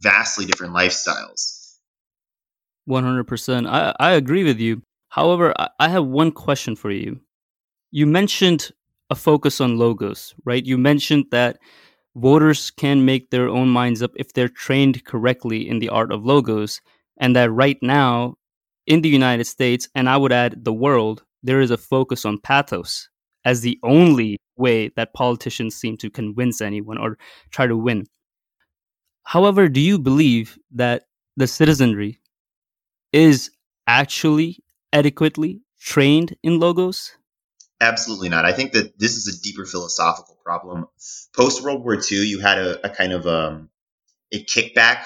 vastly 0.00 0.44
different 0.44 0.72
lifestyles. 0.72 1.74
100%. 2.88 3.68
I, 3.68 3.94
I 3.98 4.12
agree 4.12 4.44
with 4.44 4.60
you. 4.60 4.82
However, 5.08 5.52
I 5.80 5.88
have 5.88 6.06
one 6.06 6.30
question 6.30 6.76
for 6.76 6.92
you. 6.92 7.20
You 7.90 8.06
mentioned 8.06 8.70
a 9.10 9.14
focus 9.14 9.60
on 9.60 9.78
logos, 9.78 10.34
right? 10.44 10.64
You 10.64 10.78
mentioned 10.78 11.26
that 11.30 11.58
voters 12.16 12.70
can 12.70 13.04
make 13.04 13.30
their 13.30 13.48
own 13.48 13.68
minds 13.68 14.02
up 14.02 14.12
if 14.16 14.32
they're 14.32 14.48
trained 14.48 15.04
correctly 15.04 15.68
in 15.68 15.78
the 15.78 15.88
art 15.88 16.12
of 16.12 16.24
logos, 16.24 16.80
and 17.18 17.34
that 17.36 17.50
right 17.50 17.78
now 17.82 18.36
in 18.86 19.02
the 19.02 19.08
United 19.08 19.44
States, 19.46 19.88
and 19.94 20.08
I 20.08 20.16
would 20.16 20.32
add 20.32 20.64
the 20.64 20.72
world, 20.72 21.24
there 21.42 21.60
is 21.60 21.70
a 21.70 21.76
focus 21.76 22.24
on 22.24 22.38
pathos 22.40 23.08
as 23.44 23.60
the 23.60 23.78
only 23.82 24.38
way 24.56 24.88
that 24.96 25.14
politicians 25.14 25.74
seem 25.76 25.96
to 25.98 26.10
convince 26.10 26.60
anyone 26.60 26.98
or 26.98 27.16
try 27.50 27.66
to 27.66 27.76
win. 27.76 28.06
However, 29.24 29.68
do 29.68 29.80
you 29.80 29.98
believe 29.98 30.58
that 30.72 31.04
the 31.36 31.46
citizenry 31.46 32.18
is 33.12 33.50
actually 33.86 34.58
adequately 34.92 35.62
trained 35.80 36.36
in 36.42 36.58
logos? 36.60 37.16
Absolutely 37.80 38.28
not. 38.28 38.44
I 38.44 38.52
think 38.52 38.72
that 38.72 38.98
this 38.98 39.16
is 39.16 39.28
a 39.28 39.42
deeper 39.42 39.64
philosophical 39.64 40.36
problem. 40.44 40.86
Post 41.34 41.62
World 41.62 41.84
War 41.84 41.94
II, 41.94 42.18
you 42.18 42.40
had 42.40 42.58
a, 42.58 42.86
a 42.86 42.90
kind 42.90 43.12
of 43.12 43.26
um, 43.26 43.70
a 44.32 44.44
kickback 44.44 45.04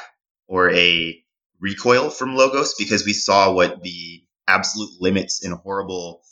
or 0.49 0.71
a 0.71 1.23
recoil 1.61 2.11
from 2.11 2.35
logos 2.35 2.75
because 2.79 3.05
we 3.05 3.13
saw 3.13 3.53
what 3.53 3.83
the 3.83 4.23
absolute 4.49 4.91
limits 5.01 5.45
and 5.45 5.55
horrible 5.55 6.23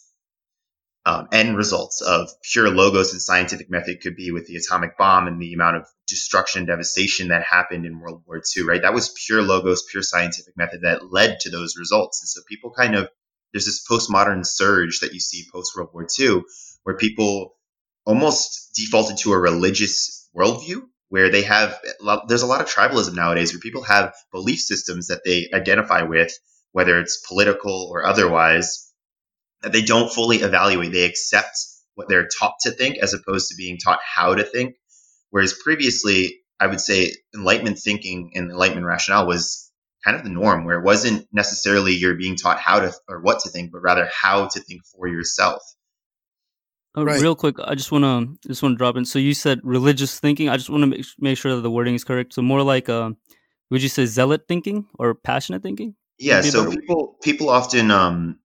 um, 1.06 1.28
end 1.32 1.56
results 1.56 2.02
of 2.02 2.30
pure 2.42 2.70
logos 2.70 3.12
and 3.12 3.22
scientific 3.22 3.70
method 3.70 4.00
could 4.00 4.16
be 4.16 4.30
with 4.32 4.46
the 4.46 4.56
atomic 4.56 4.98
bomb 4.98 5.26
and 5.26 5.40
the 5.40 5.54
amount 5.54 5.76
of 5.76 5.86
destruction 6.06 6.60
and 6.60 6.68
devastation 6.68 7.28
that 7.28 7.42
happened 7.42 7.86
in 7.86 8.00
World 8.00 8.22
War 8.26 8.42
II, 8.56 8.64
right? 8.64 8.82
That 8.82 8.94
was 8.94 9.14
pure 9.26 9.42
logos, 9.42 9.84
pure 9.90 10.02
scientific 10.02 10.56
method 10.56 10.82
that 10.82 11.10
led 11.10 11.40
to 11.40 11.50
those 11.50 11.76
results. 11.78 12.22
And 12.22 12.28
so 12.28 12.40
people 12.48 12.70
kind 12.70 12.94
of, 12.96 13.08
there's 13.52 13.66
this 13.66 13.86
postmodern 13.86 14.46
surge 14.46 15.00
that 15.00 15.12
you 15.12 15.20
see 15.20 15.46
post 15.52 15.76
World 15.76 15.90
War 15.92 16.06
II 16.18 16.42
where 16.84 16.96
people 16.96 17.54
almost 18.04 18.70
defaulted 18.74 19.18
to 19.18 19.32
a 19.32 19.38
religious 19.38 20.28
worldview 20.36 20.82
where 21.08 21.30
they 21.30 21.42
have 21.42 21.78
there's 22.28 22.42
a 22.42 22.46
lot 22.46 22.60
of 22.60 22.68
tribalism 22.68 23.14
nowadays 23.14 23.52
where 23.52 23.60
people 23.60 23.82
have 23.82 24.14
belief 24.32 24.60
systems 24.60 25.08
that 25.08 25.22
they 25.24 25.48
identify 25.52 26.02
with 26.02 26.32
whether 26.72 26.98
it's 26.98 27.26
political 27.26 27.88
or 27.92 28.04
otherwise 28.04 28.92
that 29.62 29.72
they 29.72 29.82
don't 29.82 30.12
fully 30.12 30.38
evaluate. 30.38 30.92
They 30.92 31.04
accept 31.04 31.58
what 31.94 32.08
they're 32.08 32.28
taught 32.28 32.54
to 32.62 32.70
think 32.70 32.96
as 32.98 33.12
opposed 33.12 33.48
to 33.48 33.56
being 33.56 33.76
taught 33.76 33.98
how 34.02 34.34
to 34.34 34.44
think. 34.44 34.76
Whereas 35.30 35.52
previously 35.52 36.40
i 36.60 36.66
would 36.66 36.80
say 36.80 37.14
enlightenment 37.34 37.78
thinking 37.78 38.32
and 38.34 38.50
enlightenment 38.50 38.86
rationale 38.86 39.26
was 39.26 39.69
kind 40.04 40.16
of 40.16 40.24
the 40.24 40.30
norm 40.30 40.64
where 40.64 40.78
it 40.78 40.84
wasn't 40.84 41.26
necessarily 41.32 41.94
you're 41.94 42.14
being 42.14 42.36
taught 42.36 42.58
how 42.58 42.80
to 42.80 42.92
or 43.08 43.20
what 43.20 43.40
to 43.40 43.48
think 43.50 43.70
but 43.72 43.80
rather 43.80 44.08
how 44.12 44.46
to 44.46 44.60
think 44.60 44.82
for 44.86 45.06
yourself 45.06 45.62
uh, 46.96 47.04
right. 47.04 47.20
Real 47.20 47.36
quick, 47.36 47.56
I 47.62 47.74
just 47.76 47.92
want 47.92 48.02
to 48.04 48.48
just 48.48 48.62
want 48.62 48.74
to 48.74 48.76
drop 48.76 48.96
in. 48.96 49.04
So 49.04 49.18
you 49.18 49.32
said 49.32 49.60
religious 49.62 50.18
thinking. 50.18 50.48
I 50.48 50.56
just 50.56 50.68
want 50.68 50.82
to 50.82 50.86
make, 50.88 51.06
make 51.18 51.38
sure 51.38 51.54
that 51.54 51.60
the 51.60 51.70
wording 51.70 51.94
is 51.94 52.02
correct. 52.02 52.34
So 52.34 52.42
more 52.42 52.62
like, 52.62 52.88
uh, 52.88 53.12
would 53.70 53.82
you 53.82 53.88
say 53.88 54.06
zealot 54.06 54.48
thinking 54.48 54.86
or 54.98 55.14
passionate 55.14 55.62
thinking? 55.62 55.94
Yeah. 56.18 56.40
So 56.40 56.68
people 56.70 57.16
people 57.22 57.48
often 57.48 57.90
um, 57.92 58.40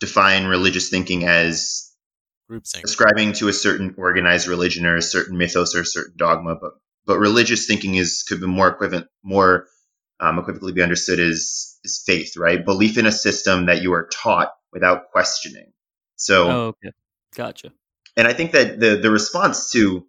define 0.00 0.46
religious 0.46 0.88
thinking 0.88 1.24
as 1.24 1.92
groupthink, 2.50 2.84
ascribing 2.84 3.34
to 3.34 3.48
a 3.48 3.52
certain 3.52 3.94
organized 3.98 4.48
religion 4.48 4.86
or 4.86 4.96
a 4.96 5.02
certain 5.02 5.36
mythos 5.36 5.74
or 5.74 5.82
a 5.82 5.86
certain 5.86 6.14
dogma. 6.16 6.56
But 6.58 6.72
but 7.04 7.18
religious 7.18 7.66
thinking 7.66 7.94
is 7.96 8.24
could 8.26 8.40
be 8.40 8.46
more 8.46 8.68
equivalent, 8.68 9.08
more 9.22 9.66
um, 10.20 10.38
equivocally 10.38 10.72
be 10.72 10.82
understood 10.82 11.20
as 11.20 11.78
is 11.84 12.02
faith, 12.06 12.36
right? 12.36 12.64
Belief 12.64 12.98
in 12.98 13.06
a 13.06 13.12
system 13.12 13.66
that 13.66 13.82
you 13.82 13.92
are 13.92 14.08
taught 14.12 14.52
without 14.72 15.10
questioning. 15.10 15.72
So. 16.16 16.50
Oh, 16.50 16.66
okay 16.68 16.90
Gotcha. 17.34 17.72
And 18.16 18.28
I 18.28 18.32
think 18.32 18.52
that 18.52 18.78
the 18.78 18.96
the 18.96 19.10
response 19.10 19.72
to 19.72 20.06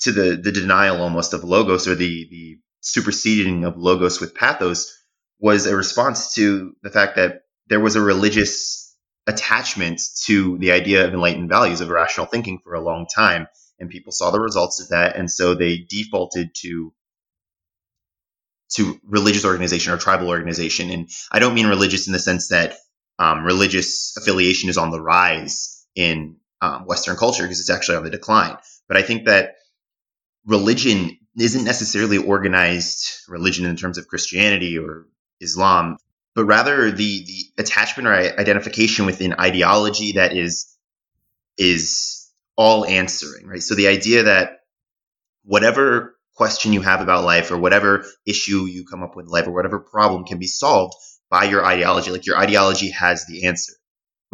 to 0.00 0.12
the 0.12 0.36
the 0.36 0.52
denial 0.52 1.02
almost 1.02 1.34
of 1.34 1.44
logos 1.44 1.86
or 1.86 1.94
the 1.94 2.26
the 2.30 2.58
superseding 2.80 3.64
of 3.64 3.76
logos 3.76 4.20
with 4.20 4.34
pathos 4.34 4.92
was 5.38 5.66
a 5.66 5.76
response 5.76 6.34
to 6.34 6.74
the 6.82 6.90
fact 6.90 7.16
that 7.16 7.42
there 7.68 7.80
was 7.80 7.96
a 7.96 8.00
religious 8.00 8.96
attachment 9.26 10.00
to 10.24 10.58
the 10.58 10.72
idea 10.72 11.06
of 11.06 11.14
enlightened 11.14 11.48
values 11.48 11.80
of 11.80 11.88
rational 11.88 12.26
thinking 12.26 12.58
for 12.62 12.74
a 12.74 12.84
long 12.84 13.06
time 13.14 13.46
and 13.78 13.88
people 13.88 14.12
saw 14.12 14.30
the 14.30 14.40
results 14.40 14.80
of 14.80 14.90
that 14.90 15.16
and 15.16 15.30
so 15.30 15.54
they 15.54 15.78
defaulted 15.78 16.50
to 16.54 16.92
to 18.74 19.00
religious 19.04 19.44
organization 19.44 19.92
or 19.92 19.98
tribal 19.98 20.28
organization 20.28 20.90
and 20.90 21.08
i 21.32 21.38
don't 21.38 21.54
mean 21.54 21.66
religious 21.66 22.06
in 22.06 22.12
the 22.12 22.18
sense 22.18 22.48
that 22.48 22.76
um, 23.18 23.44
religious 23.44 24.16
affiliation 24.16 24.68
is 24.68 24.78
on 24.78 24.90
the 24.90 25.00
rise 25.00 25.86
in 25.94 26.36
um, 26.60 26.86
Western 26.86 27.16
culture 27.16 27.42
because 27.42 27.60
it's 27.60 27.70
actually 27.70 27.96
on 27.96 28.04
the 28.04 28.10
decline. 28.10 28.56
But 28.88 28.96
I 28.96 29.02
think 29.02 29.26
that 29.26 29.56
religion 30.46 31.18
isn't 31.38 31.64
necessarily 31.64 32.18
organized 32.18 33.10
religion 33.28 33.66
in 33.66 33.76
terms 33.76 33.98
of 33.98 34.08
Christianity 34.08 34.78
or 34.78 35.06
Islam, 35.40 35.96
but 36.34 36.44
rather 36.44 36.90
the 36.90 37.24
the 37.24 37.62
attachment 37.62 38.08
or 38.08 38.14
identification 38.14 39.06
with 39.06 39.20
an 39.20 39.34
ideology 39.38 40.12
that 40.12 40.36
is 40.36 40.76
is 41.58 42.30
all 42.56 42.84
answering, 42.84 43.46
right? 43.46 43.62
So 43.62 43.74
the 43.74 43.88
idea 43.88 44.24
that 44.24 44.60
whatever 45.44 46.13
question 46.36 46.72
you 46.72 46.80
have 46.80 47.00
about 47.00 47.24
life 47.24 47.50
or 47.50 47.58
whatever 47.58 48.04
issue 48.26 48.66
you 48.66 48.84
come 48.84 49.02
up 49.02 49.16
with 49.16 49.26
in 49.26 49.32
life 49.32 49.46
or 49.46 49.52
whatever 49.52 49.80
problem 49.80 50.24
can 50.24 50.38
be 50.38 50.46
solved 50.46 50.94
by 51.30 51.44
your 51.44 51.64
ideology. 51.64 52.10
Like 52.10 52.26
your 52.26 52.38
ideology 52.38 52.90
has 52.90 53.26
the 53.26 53.46
answer 53.46 53.72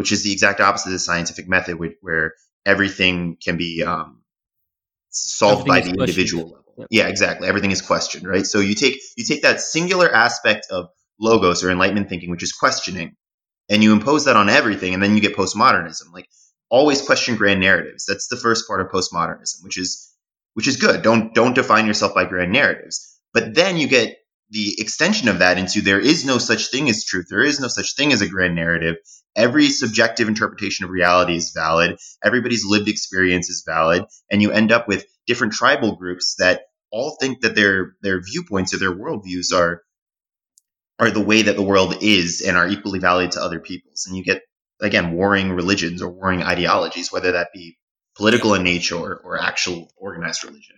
which 0.01 0.13
is 0.13 0.23
the 0.23 0.33
exact 0.33 0.63
opposite 0.63 0.87
of 0.87 0.93
the 0.93 0.99
scientific 0.99 1.47
method, 1.47 1.77
where 2.01 2.33
everything 2.65 3.37
can 3.37 3.59
be 3.59 3.85
um, 3.85 4.23
solved 5.11 5.69
everything 5.69 5.97
by 5.97 6.07
the 6.07 6.11
individual 6.11 6.45
level. 6.45 6.75
Yep. 6.79 6.89
Yeah, 6.91 7.09
exactly. 7.09 7.47
Everything 7.47 7.71
is 7.71 7.83
questioned, 7.83 8.27
right? 8.27 8.47
So 8.47 8.61
you 8.61 8.75
take 8.75 8.99
you 9.19 9.25
take 9.25 9.43
that 9.43 9.61
singular 9.61 10.11
aspect 10.11 10.69
of 10.71 10.89
logos 11.21 11.63
or 11.63 11.71
enlightenment 11.71 12.09
thinking, 12.09 12.31
which 12.31 12.43
is 12.43 12.53
questioning, 12.53 13.15
and 13.69 13.85
you 13.85 13.93
impose 13.93 14.25
that 14.25 14.37
on 14.37 14.49
everything, 14.49 14.95
and 14.95 15.03
then 15.03 15.17
you 15.17 15.21
get 15.21 15.37
postmodernism. 15.37 16.15
Like 16.15 16.31
always 16.71 17.03
question 17.03 17.37
grand 17.37 17.61
narratives. 17.61 18.07
That's 18.07 18.29
the 18.29 18.37
first 18.37 18.67
part 18.67 18.81
of 18.81 18.89
postmodernism, 18.89 19.63
which 19.63 19.77
is 19.77 20.10
which 20.55 20.69
is 20.69 20.77
good. 20.77 21.03
Don't 21.03 21.35
don't 21.35 21.55
define 21.55 21.87
yourself 21.87 22.15
by 22.15 22.25
grand 22.25 22.53
narratives. 22.53 23.19
But 23.33 23.55
then 23.55 23.77
you 23.77 23.89
get 23.89 24.17
the 24.51 24.75
extension 24.79 25.29
of 25.29 25.39
that 25.39 25.59
into 25.59 25.81
there 25.81 26.01
is 26.01 26.25
no 26.25 26.39
such 26.39 26.71
thing 26.71 26.89
as 26.89 27.05
truth. 27.05 27.27
There 27.31 27.43
is 27.43 27.61
no 27.61 27.69
such 27.69 27.95
thing 27.95 28.13
as 28.13 28.21
a 28.21 28.29
grand 28.29 28.55
narrative 28.55 28.97
every 29.37 29.69
subjective 29.69 30.29
interpretation 30.29 30.85
of 30.85 30.91
reality 30.91 31.37
is 31.37 31.53
valid, 31.53 31.99
everybody's 32.25 32.65
lived 32.65 32.89
experience 32.89 33.49
is 33.49 33.63
valid, 33.67 34.05
and 34.31 34.43
you 34.43 34.51
end 34.51 34.73
up 34.73 34.89
with 34.89 35.07
different 35.27 35.53
tribal 35.53 35.97
groups 35.97 36.37
that 36.39 36.63
all 36.91 37.17
think 37.21 37.41
that 37.41 37.55
their 37.55 37.95
their 38.03 38.21
viewpoints 38.21 38.75
or 38.75 38.79
their 38.79 38.95
worldviews 38.95 39.53
are 39.55 39.83
are 40.99 41.11
the 41.11 41.21
way 41.21 41.43
that 41.43 41.57
the 41.57 41.63
world 41.63 42.03
is 42.03 42.43
and 42.43 42.57
are 42.57 42.69
equally 42.69 42.99
valid 42.99 43.33
to 43.33 43.43
other 43.43 43.61
people's. 43.61 44.07
And 44.07 44.17
you 44.17 44.25
get 44.25 44.43
again 44.81 45.13
warring 45.13 45.53
religions 45.53 46.03
or 46.03 46.11
warring 46.11 46.43
ideologies, 46.43 47.13
whether 47.13 47.33
that 47.33 47.49
be 47.55 47.79
political 48.17 48.55
in 48.55 48.63
nature 48.65 48.97
or, 48.97 49.17
or 49.17 49.41
actual 49.43 49.91
organized 49.97 50.45
religion. 50.45 50.77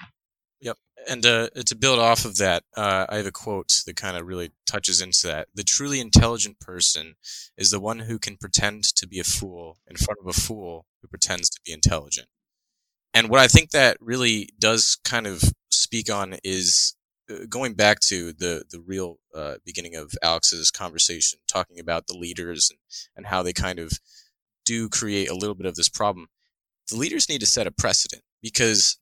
Yep. 0.61 0.79
And 1.09 1.27
uh, 1.27 1.49
to 1.67 1.75
build 1.75 1.99
off 1.99 2.25
of 2.25 2.37
that, 2.37 2.63
uh, 2.77 3.07
I 3.09 3.17
have 3.17 3.27
a 3.27 3.33
quote 3.33 3.83
that 3.87 3.97
kind 3.97 4.17
of 4.17 4.27
really 4.27 4.53
touches 4.67 5.01
into 5.01 5.27
that. 5.27 5.49
The 5.55 5.65
truly 5.65 6.01
intelligent 6.01 6.61
person 6.61 7.15
is 7.57 7.71
the 7.71 7.81
one 7.81 8.01
who 8.01 8.19
can 8.19 8.37
pretend 8.37 8.85
to 8.95 9.09
be 9.09 9.19
a 9.19 9.25
fool 9.25 9.79
in 9.89 9.97
front 9.97 10.21
of 10.21 10.29
a 10.29 10.33
fool 10.33 10.87
who 11.01 11.09
pretends 11.09 11.51
to 11.51 11.61
be 11.65 11.73
intelligent. 11.73 12.29
and 13.15 13.29
what 13.29 13.41
I 13.41 13.49
think 13.49 13.71
that 13.71 13.97
really 14.01 14.49
does 14.59 14.99
kind 15.05 15.27
of 15.27 15.43
speak 15.71 16.11
on 16.11 16.37
is 16.45 16.95
uh, 17.31 17.45
going 17.49 17.75
back 17.75 18.01
to 18.01 18.33
the 18.33 18.65
the 18.71 18.81
real 18.81 19.19
uh, 19.35 19.57
beginning 19.65 19.97
of 19.97 20.13
Alex's 20.23 20.71
conversation, 20.71 21.39
talking 21.49 21.79
about 21.79 22.07
the 22.07 22.17
leaders 22.17 22.71
and, 22.71 22.79
and 23.17 23.27
how 23.27 23.43
they 23.43 23.53
kind 23.53 23.79
of 23.79 23.93
do 24.65 24.89
create 24.89 25.29
a 25.29 25.35
little 25.35 25.55
bit 25.55 25.67
of 25.67 25.75
this 25.75 25.89
problem. 25.89 26.29
The 26.91 26.97
leaders 26.97 27.29
need 27.29 27.41
to 27.41 27.47
set 27.47 27.67
a 27.67 27.71
precedent 27.71 28.23
because 28.43 28.99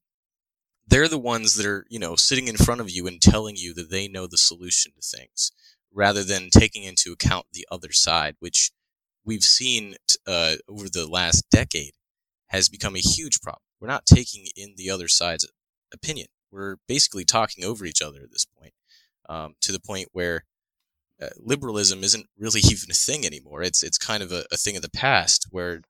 they're 0.86 1.08
the 1.08 1.18
ones 1.18 1.54
that 1.54 1.66
are, 1.66 1.86
you 1.88 1.98
know, 1.98 2.16
sitting 2.16 2.48
in 2.48 2.56
front 2.56 2.80
of 2.80 2.90
you 2.90 3.06
and 3.06 3.20
telling 3.20 3.56
you 3.56 3.72
that 3.74 3.90
they 3.90 4.08
know 4.08 4.26
the 4.26 4.38
solution 4.38 4.92
to 4.92 5.00
things 5.00 5.52
rather 5.92 6.22
than 6.22 6.50
taking 6.50 6.84
into 6.84 7.12
account 7.12 7.46
the 7.52 7.66
other 7.70 7.92
side, 7.92 8.36
which 8.38 8.70
we've 9.24 9.44
seen 9.44 9.96
uh, 10.26 10.54
over 10.68 10.88
the 10.88 11.06
last 11.08 11.44
decade 11.50 11.92
has 12.48 12.68
become 12.68 12.96
a 12.96 13.00
huge 13.00 13.40
problem. 13.40 13.62
We're 13.80 13.88
not 13.88 14.06
taking 14.06 14.46
in 14.56 14.74
the 14.76 14.90
other 14.90 15.08
side's 15.08 15.48
opinion. 15.92 16.26
We're 16.50 16.76
basically 16.88 17.24
talking 17.24 17.64
over 17.64 17.84
each 17.84 18.02
other 18.02 18.20
at 18.22 18.32
this 18.32 18.44
point, 18.44 18.74
um, 19.28 19.54
to 19.60 19.72
the 19.72 19.80
point 19.80 20.08
where 20.12 20.44
uh, 21.22 21.28
liberalism 21.38 22.02
isn't 22.02 22.26
really 22.36 22.60
even 22.64 22.90
a 22.90 22.94
thing 22.94 23.24
anymore. 23.24 23.62
It's 23.62 23.82
it's 23.82 23.98
kind 23.98 24.22
of 24.22 24.32
a, 24.32 24.44
a 24.50 24.56
thing 24.56 24.76
of 24.76 24.82
the 24.82 24.90
past 24.90 25.46
where 25.50 25.82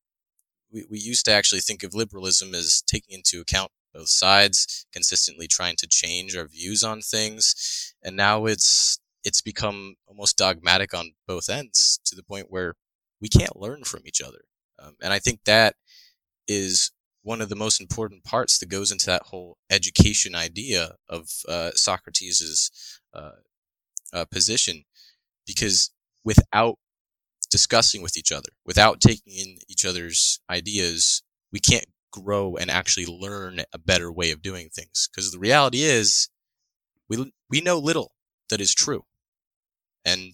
we, 0.73 0.85
we 0.91 0.99
used 0.99 1.25
to 1.27 1.33
actually 1.33 1.61
think 1.61 1.83
of 1.83 1.95
liberalism 1.95 2.55
as 2.55 2.83
taking 2.87 3.17
into 3.17 3.41
account 3.41 3.71
both 3.93 4.09
sides, 4.09 4.87
consistently 4.93 5.49
trying 5.49 5.77
to 5.77 5.87
change 5.89 6.37
our 6.37 6.47
views 6.47 6.85
on 6.85 7.01
things, 7.01 7.95
and 8.03 8.17
now 8.17 8.47
it's 8.47 8.99
it's 9.25 9.43
become 9.43 9.97
almost 10.07 10.39
dogmatic 10.39 10.95
on 10.95 11.13
both 11.27 11.49
ends 11.49 12.01
to 12.05 12.17
the 12.17 12.23
point 12.23 12.47
where 12.49 12.75
we 13.21 13.29
can't 13.29 13.61
learn 13.61 13.85
from 13.85 14.03
each 14.07 14.23
other. 14.23 14.43
Um, 14.79 14.95
and 15.03 15.13
I 15.13 15.19
think 15.19 15.41
that 15.45 15.75
is 16.49 16.91
one 17.23 17.43
of 17.43 17.51
the 17.51 17.57
most 17.57 17.81
important 17.81 18.25
parts 18.25 18.59
that 18.59 18.71
goes 18.71 18.91
into 18.91 19.07
that 19.07 19.25
whole 19.25 19.59
education 19.69 20.35
idea 20.35 20.95
of 21.09 21.29
uh, 21.49 21.71
uh, 23.13 23.31
uh, 24.13 24.25
position, 24.31 24.85
because 25.47 25.91
without 26.25 26.79
discussing 27.51 28.03
with 28.03 28.17
each 28.17 28.33
other, 28.33 28.51
without 28.65 29.01
taking 29.01 29.33
in 29.35 29.59
each 29.69 29.85
other's 29.85 30.41
ideas, 30.49 31.23
we 31.53 31.61
can't 31.61 31.87
grow 32.11 32.57
and 32.57 32.71
actually 32.71 33.07
learn 33.07 33.61
a 33.73 33.79
better 33.79 34.11
way 34.11 34.31
of 34.31 34.43
doing 34.43 34.69
things. 34.69 35.09
Because 35.11 35.31
the 35.31 35.39
reality 35.39 35.83
is, 35.83 36.29
we 37.09 37.33
we 37.49 37.61
know 37.61 37.79
little 37.79 38.13
that 38.49 38.61
is 38.61 38.75
true, 38.75 39.05
and 40.05 40.33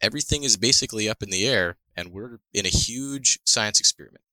everything 0.00 0.44
is 0.44 0.56
basically 0.56 1.08
up 1.08 1.22
in 1.22 1.30
the 1.30 1.46
air, 1.46 1.76
and 1.96 2.12
we're 2.12 2.38
in 2.52 2.66
a 2.66 2.70
huge 2.70 3.40
science 3.44 3.80
experiment. 3.80 4.24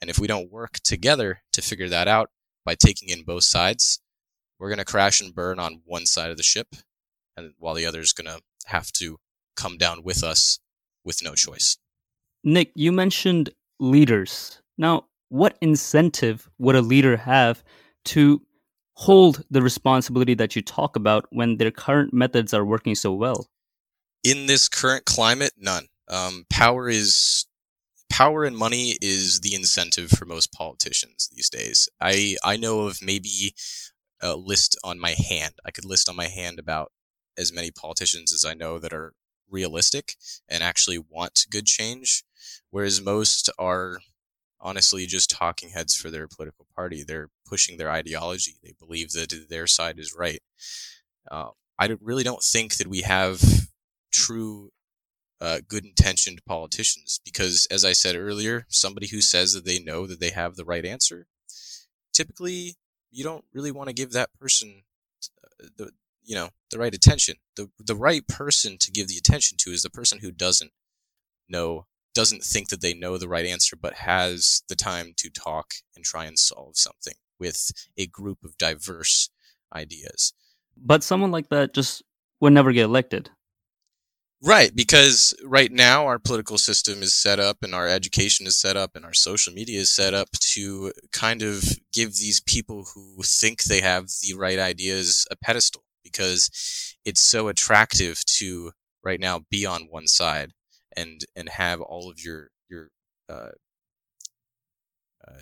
And 0.00 0.10
if 0.10 0.18
we 0.18 0.26
don't 0.26 0.52
work 0.52 0.80
together 0.80 1.42
to 1.52 1.62
figure 1.62 1.88
that 1.88 2.08
out 2.08 2.30
by 2.64 2.74
taking 2.74 3.08
in 3.08 3.22
both 3.22 3.44
sides, 3.44 4.00
we're 4.58 4.68
going 4.68 4.78
to 4.78 4.84
crash 4.84 5.20
and 5.20 5.34
burn 5.34 5.58
on 5.58 5.82
one 5.84 6.06
side 6.06 6.30
of 6.30 6.36
the 6.36 6.42
ship, 6.42 6.74
and 7.36 7.52
while 7.58 7.74
the 7.74 7.86
other 7.86 8.00
is 8.00 8.12
going 8.12 8.26
to 8.26 8.42
have 8.66 8.90
to 8.92 9.18
come 9.54 9.78
down 9.78 10.02
with 10.02 10.22
us 10.22 10.58
with 11.06 11.22
no 11.22 11.34
choice. 11.34 11.78
Nick, 12.44 12.72
you 12.74 12.92
mentioned 12.92 13.50
leaders. 13.80 14.60
Now, 14.76 15.06
what 15.28 15.56
incentive 15.62 16.50
would 16.58 16.76
a 16.76 16.82
leader 16.82 17.16
have 17.16 17.64
to 18.06 18.42
hold 18.94 19.44
the 19.50 19.62
responsibility 19.62 20.34
that 20.34 20.54
you 20.56 20.62
talk 20.62 20.96
about 20.96 21.26
when 21.30 21.56
their 21.56 21.70
current 21.70 22.12
methods 22.12 22.52
are 22.52 22.64
working 22.64 22.94
so 22.94 23.12
well? 23.12 23.48
In 24.22 24.46
this 24.46 24.68
current 24.68 25.04
climate, 25.04 25.52
none. 25.56 25.86
Um, 26.08 26.46
power 26.50 26.88
is 26.88 27.46
power 28.08 28.44
and 28.44 28.56
money 28.56 28.96
is 29.02 29.40
the 29.40 29.54
incentive 29.54 30.10
for 30.10 30.24
most 30.24 30.52
politicians 30.52 31.28
these 31.34 31.50
days. 31.50 31.88
I 32.00 32.36
I 32.44 32.56
know 32.56 32.82
of 32.82 33.02
maybe 33.02 33.54
a 34.20 34.36
list 34.36 34.78
on 34.84 34.98
my 34.98 35.14
hand. 35.18 35.54
I 35.64 35.70
could 35.70 35.84
list 35.84 36.08
on 36.08 36.16
my 36.16 36.28
hand 36.28 36.58
about 36.58 36.92
as 37.36 37.52
many 37.52 37.70
politicians 37.70 38.32
as 38.32 38.44
I 38.44 38.54
know 38.54 38.78
that 38.78 38.92
are 38.92 39.12
realistic 39.50 40.14
and 40.48 40.62
actually 40.62 40.98
want 40.98 41.46
good 41.50 41.66
change, 41.66 42.24
whereas 42.70 43.00
most 43.00 43.50
are 43.58 43.98
honestly 44.60 45.06
just 45.06 45.30
talking 45.30 45.70
heads 45.70 45.94
for 45.94 46.10
their 46.10 46.26
political 46.26 46.66
party. 46.74 47.02
They're 47.02 47.28
pushing 47.46 47.76
their 47.76 47.90
ideology. 47.90 48.56
They 48.62 48.74
believe 48.78 49.12
that 49.12 49.32
their 49.48 49.66
side 49.66 49.98
is 49.98 50.14
right. 50.16 50.42
Uh, 51.30 51.50
I 51.78 51.96
really 52.00 52.24
don't 52.24 52.42
think 52.42 52.76
that 52.76 52.88
we 52.88 53.02
have 53.02 53.42
true 54.12 54.70
uh, 55.40 55.58
good 55.68 55.84
intentioned 55.84 56.40
politicians 56.46 57.20
because, 57.24 57.66
as 57.70 57.84
I 57.84 57.92
said 57.92 58.16
earlier, 58.16 58.64
somebody 58.68 59.08
who 59.08 59.20
says 59.20 59.52
that 59.52 59.66
they 59.66 59.78
know 59.78 60.06
that 60.06 60.20
they 60.20 60.30
have 60.30 60.56
the 60.56 60.64
right 60.64 60.84
answer, 60.84 61.26
typically 62.12 62.76
you 63.10 63.22
don't 63.22 63.44
really 63.52 63.70
want 63.70 63.88
to 63.88 63.94
give 63.94 64.12
that 64.12 64.30
person 64.40 64.82
uh, 65.62 65.66
the 65.76 65.90
you 66.26 66.34
know 66.34 66.50
the 66.70 66.78
right 66.78 66.94
attention. 66.94 67.36
the 67.56 67.70
The 67.78 67.96
right 67.96 68.26
person 68.28 68.76
to 68.80 68.90
give 68.90 69.08
the 69.08 69.16
attention 69.16 69.56
to 69.60 69.70
is 69.70 69.82
the 69.82 69.90
person 69.90 70.18
who 70.18 70.30
doesn't 70.30 70.72
know 71.48 71.86
doesn't 72.14 72.42
think 72.42 72.68
that 72.70 72.80
they 72.80 72.94
know 72.94 73.18
the 73.18 73.28
right 73.28 73.44
answer, 73.46 73.76
but 73.76 73.94
has 73.94 74.62
the 74.68 74.76
time 74.76 75.12
to 75.18 75.30
talk 75.30 75.74
and 75.94 76.04
try 76.04 76.24
and 76.24 76.38
solve 76.38 76.76
something 76.76 77.14
with 77.38 77.70
a 77.98 78.06
group 78.06 78.38
of 78.42 78.56
diverse 78.56 79.28
ideas. 79.74 80.32
But 80.76 81.02
someone 81.02 81.30
like 81.30 81.50
that 81.50 81.74
just 81.74 82.02
would 82.40 82.54
never 82.54 82.72
get 82.72 82.84
elected. 82.84 83.30
Right, 84.42 84.74
because 84.74 85.34
right 85.44 85.72
now 85.72 86.06
our 86.06 86.18
political 86.18 86.58
system 86.58 87.02
is 87.02 87.14
set 87.14 87.40
up 87.40 87.58
and 87.62 87.74
our 87.74 87.88
education 87.88 88.46
is 88.46 88.56
set 88.56 88.76
up 88.76 88.94
and 88.94 89.04
our 89.04 89.14
social 89.14 89.52
media 89.52 89.80
is 89.80 89.90
set 89.90 90.12
up 90.12 90.30
to 90.40 90.92
kind 91.12 91.42
of 91.42 91.64
give 91.92 92.16
these 92.16 92.40
people 92.40 92.86
who 92.94 93.22
think 93.24 93.62
they 93.62 93.80
have 93.80 94.08
the 94.22 94.34
right 94.34 94.58
ideas 94.58 95.26
a 95.30 95.36
pedestal 95.36 95.82
because 96.16 96.96
it's 97.04 97.20
so 97.20 97.48
attractive 97.48 98.24
to 98.24 98.72
right 99.04 99.20
now 99.20 99.42
be 99.50 99.66
on 99.66 99.88
one 99.90 100.06
side 100.06 100.52
and 100.96 101.20
and 101.34 101.48
have 101.48 101.80
all 101.80 102.10
of 102.10 102.22
your 102.22 102.50
your 102.68 102.88
uh, 103.28 103.50
uh, 105.26 105.40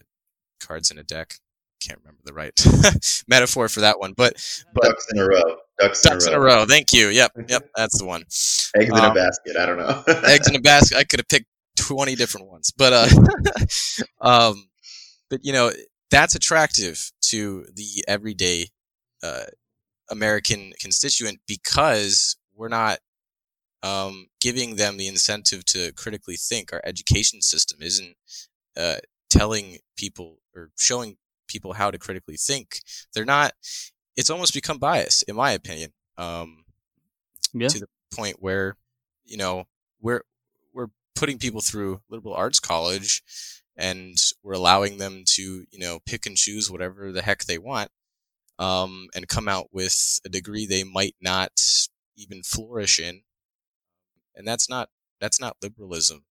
cards 0.61 0.91
in 0.91 0.99
a 0.99 1.05
deck. 1.05 1.35
Can't 1.81 2.01
remember 2.03 2.23
the 2.25 2.33
right 2.33 3.25
metaphor 3.29 3.69
for 3.69 3.81
that 3.81 4.01
one, 4.01 4.15
but, 4.17 4.35
but 4.75 4.85
ducks 4.85 5.07
in 5.13 5.21
a 5.21 5.27
row. 5.27 5.57
Ducks, 5.79 6.01
ducks 6.01 6.27
in, 6.27 6.33
a, 6.33 6.37
in 6.37 6.43
a 6.43 6.45
row. 6.45 6.65
Thank 6.65 6.95
you. 6.95 7.09
Yep, 7.09 7.33
yep, 7.49 7.69
that's 7.77 7.99
the 7.99 8.07
one. 8.07 8.23
Eggs 8.23 8.91
um, 8.91 8.99
in 8.99 9.05
a 9.05 9.09
um, 9.09 9.15
basket. 9.15 9.57
I 9.59 9.67
don't 9.67 9.77
know. 9.77 10.03
eggs 10.25 10.49
in 10.49 10.57
a 10.57 10.61
basket. 10.63 10.97
I 10.97 11.05
could 11.05 11.21
have 11.21 11.29
picked 11.29 11.47
twenty 11.77 12.15
different 12.15 12.49
ones, 12.49 12.73
but 12.77 12.93
uh, 12.93 13.09
um, 14.21 14.69
but 15.29 15.45
you 15.45 15.53
know 15.53 15.73
that's 16.11 16.35
attractive 16.35 17.11
to 17.23 17.67
the 17.75 18.05
everyday 18.09 18.69
uh, 19.23 19.45
American 20.11 20.73
constituent 20.81 21.41
because 21.47 22.37
we're 22.55 22.69
not 22.69 22.99
um, 23.83 24.29
giving 24.41 24.77
them 24.77 24.97
the 24.97 25.09
incentive 25.09 25.65
to 25.67 25.93
critically 25.93 26.37
think. 26.37 26.73
Our 26.73 26.81
education 26.85 27.43
system 27.43 27.83
isn't 27.83 28.17
uh, 28.77 28.97
telling 29.31 29.79
people 29.97 30.39
or 30.55 30.71
showing 30.79 31.17
people 31.49 31.75
how 31.75 31.91
to 31.91 31.99
critically 31.99 32.37
think. 32.37 32.81
They're 33.15 33.25
not. 33.25 33.53
It's 34.17 34.31
almost 34.31 34.55
become 34.55 34.79
bias, 34.79 35.23
in 35.23 35.37
my 35.37 35.53
opinion. 35.53 35.93
Um, 36.17 36.65
yeah. 37.53 37.69
To 37.69 37.81
the 37.81 37.89
point 38.15 38.37
where, 38.41 38.77
you 39.25 39.37
know, 39.37 39.65
we're 40.01 40.23
we're 40.73 40.89
putting 41.15 41.39
people 41.39 41.61
through 41.61 42.01
liberal 42.09 42.35
arts 42.35 42.61
college, 42.61 43.23
and 43.77 44.17
we're 44.43 44.55
allowing 44.55 44.99
them 44.99 45.25
to, 45.27 45.67
you 45.71 45.79
know, 45.79 45.99
pick 46.07 46.27
and 46.27 46.37
choose 46.37 46.71
whatever 46.71 47.13
the 47.13 47.23
heck 47.23 47.45
they 47.45 47.59
want, 47.59 47.91
um, 48.59 49.09
and 49.15 49.29
come 49.29 49.49
out 49.49 49.69
with 49.73 50.21
a 50.25 50.29
degree 50.29 50.67
they 50.67 50.85
might 50.85 51.17
not 51.21 51.61
even 52.17 52.43
flourish 52.43 52.99
in 52.99 53.23
and 54.35 54.47
that's 54.47 54.69
not 54.69 54.89
that's 55.21 55.41
not 55.41 55.57
liberalism 55.63 56.25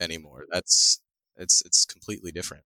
anymore. 0.00 0.44
That's 0.50 1.00
it's 1.36 1.62
it's 1.62 1.84
completely 1.84 2.32
different. 2.32 2.64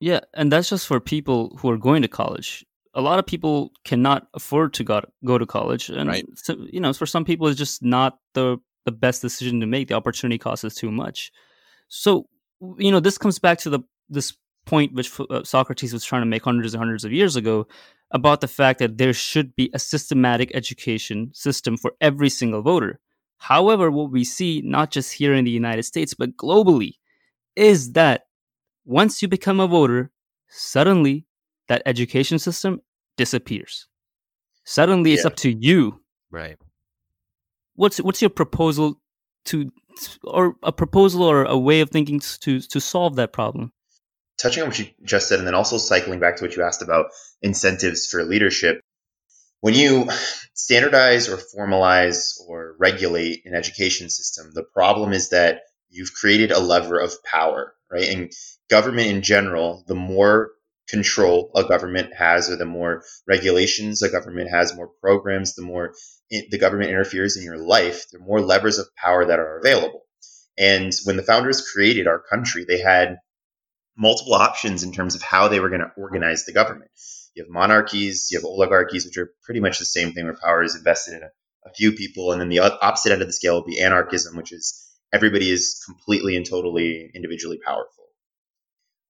Yeah, 0.00 0.20
and 0.34 0.52
that's 0.52 0.68
just 0.68 0.86
for 0.86 1.00
people 1.00 1.56
who 1.60 1.70
are 1.70 1.78
going 1.78 2.02
to 2.02 2.08
college. 2.08 2.64
A 2.94 3.00
lot 3.00 3.18
of 3.18 3.26
people 3.26 3.72
cannot 3.84 4.26
afford 4.34 4.72
to 4.74 4.84
go, 4.84 5.02
go 5.24 5.36
to 5.36 5.46
college, 5.46 5.90
and 5.90 6.08
right. 6.08 6.24
so, 6.34 6.56
you 6.70 6.80
know, 6.80 6.92
for 6.92 7.06
some 7.06 7.24
people, 7.24 7.46
it's 7.46 7.58
just 7.58 7.82
not 7.82 8.18
the 8.34 8.58
the 8.84 8.92
best 8.92 9.22
decision 9.22 9.60
to 9.60 9.66
make. 9.66 9.88
The 9.88 9.94
opportunity 9.94 10.38
cost 10.38 10.64
is 10.64 10.74
too 10.74 10.90
much. 10.90 11.30
So, 11.88 12.26
you 12.78 12.90
know, 12.90 13.00
this 13.00 13.18
comes 13.18 13.38
back 13.38 13.58
to 13.60 13.70
the 13.70 13.80
this 14.08 14.34
point 14.64 14.92
which 14.94 15.12
uh, 15.30 15.44
Socrates 15.44 15.92
was 15.92 16.04
trying 16.04 16.22
to 16.22 16.26
make 16.26 16.42
hundreds 16.42 16.74
and 16.74 16.80
hundreds 16.80 17.04
of 17.04 17.12
years 17.12 17.36
ago 17.36 17.66
about 18.10 18.40
the 18.40 18.48
fact 18.48 18.78
that 18.78 18.98
there 18.98 19.12
should 19.12 19.54
be 19.56 19.70
a 19.74 19.78
systematic 19.78 20.50
education 20.54 21.30
system 21.34 21.76
for 21.76 21.92
every 22.00 22.28
single 22.28 22.62
voter. 22.62 23.00
However, 23.38 23.90
what 23.90 24.10
we 24.10 24.24
see, 24.24 24.62
not 24.64 24.90
just 24.90 25.12
here 25.12 25.34
in 25.34 25.44
the 25.44 25.50
United 25.50 25.82
States, 25.82 26.14
but 26.14 26.36
globally, 26.36 26.92
is 27.54 27.92
that 27.92 28.26
once 28.84 29.20
you 29.20 29.28
become 29.28 29.60
a 29.60 29.66
voter, 29.66 30.10
suddenly 30.48 31.26
that 31.68 31.82
education 31.84 32.38
system 32.38 32.80
disappears. 33.16 33.88
Suddenly 34.64 35.10
yeah. 35.10 35.16
it's 35.16 35.24
up 35.24 35.36
to 35.36 35.50
you. 35.50 36.00
Right. 36.30 36.58
What's 37.74 37.98
what's 37.98 38.22
your 38.22 38.30
proposal 38.30 39.00
to 39.46 39.70
or 40.24 40.56
a 40.62 40.72
proposal 40.72 41.22
or 41.22 41.44
a 41.44 41.58
way 41.58 41.80
of 41.80 41.90
thinking 41.90 42.20
to 42.20 42.60
to 42.60 42.80
solve 42.80 43.16
that 43.16 43.32
problem? 43.32 43.72
Touching 44.38 44.62
on 44.62 44.68
what 44.68 44.78
you 44.78 44.86
just 45.02 45.28
said, 45.28 45.38
and 45.38 45.46
then 45.46 45.54
also 45.54 45.78
cycling 45.78 46.20
back 46.20 46.36
to 46.36 46.44
what 46.44 46.56
you 46.56 46.62
asked 46.62 46.82
about 46.82 47.06
incentives 47.42 48.06
for 48.06 48.24
leadership, 48.24 48.80
when 49.60 49.74
you 49.74 50.08
standardize 50.54 51.28
or 51.28 51.38
formalize 51.38 52.34
or 52.46 52.76
regulate 52.78 53.42
an 53.46 53.54
education 53.54 54.10
system, 54.10 54.50
the 54.52 54.62
problem 54.62 55.12
is 55.12 55.30
that 55.30 55.62
you've 55.88 56.12
created 56.12 56.52
a 56.52 56.60
lever 56.60 56.98
of 56.98 57.22
power, 57.24 57.74
right? 57.90 58.08
And 58.08 58.32
government 58.68 59.08
in 59.08 59.22
general, 59.22 59.84
the 59.86 59.94
more 59.94 60.50
control 60.88 61.50
a 61.56 61.64
government 61.64 62.14
has, 62.14 62.50
or 62.50 62.56
the 62.56 62.64
more 62.64 63.02
regulations 63.26 64.02
a 64.02 64.10
government 64.10 64.50
has, 64.50 64.76
more 64.76 64.90
programs, 65.00 65.54
the 65.54 65.62
more 65.62 65.94
the 66.30 66.58
government 66.58 66.90
interferes 66.90 67.36
in 67.36 67.42
your 67.42 67.58
life, 67.58 68.06
the 68.12 68.18
more 68.18 68.40
levers 68.40 68.78
of 68.78 68.94
power 68.96 69.24
that 69.24 69.38
are 69.38 69.58
available. 69.58 70.02
And 70.58 70.92
when 71.04 71.16
the 71.16 71.22
founders 71.22 71.68
created 71.68 72.06
our 72.06 72.20
country, 72.20 72.64
they 72.66 72.80
had 72.80 73.18
multiple 73.96 74.34
options 74.34 74.82
in 74.82 74.92
terms 74.92 75.14
of 75.14 75.22
how 75.22 75.48
they 75.48 75.60
were 75.60 75.68
going 75.68 75.80
to 75.80 75.92
organize 75.96 76.44
the 76.44 76.52
government. 76.52 76.90
You 77.34 77.44
have 77.44 77.50
monarchies, 77.50 78.28
you 78.30 78.38
have 78.38 78.44
oligarchies, 78.44 79.04
which 79.04 79.18
are 79.18 79.32
pretty 79.42 79.60
much 79.60 79.78
the 79.78 79.84
same 79.84 80.12
thing 80.12 80.24
where 80.24 80.36
power 80.42 80.62
is 80.62 80.74
invested 80.74 81.14
in 81.14 81.22
a, 81.22 81.30
a 81.68 81.72
few 81.74 81.92
people. 81.92 82.32
And 82.32 82.40
then 82.40 82.48
the 82.48 82.60
opposite 82.60 83.12
end 83.12 83.22
of 83.22 83.28
the 83.28 83.32
scale 83.32 83.56
would 83.56 83.66
be 83.66 83.80
anarchism, 83.80 84.36
which 84.36 84.52
is 84.52 84.86
everybody 85.12 85.50
is 85.50 85.82
completely 85.84 86.36
and 86.36 86.48
totally 86.48 87.10
individually 87.14 87.58
powerful. 87.64 88.04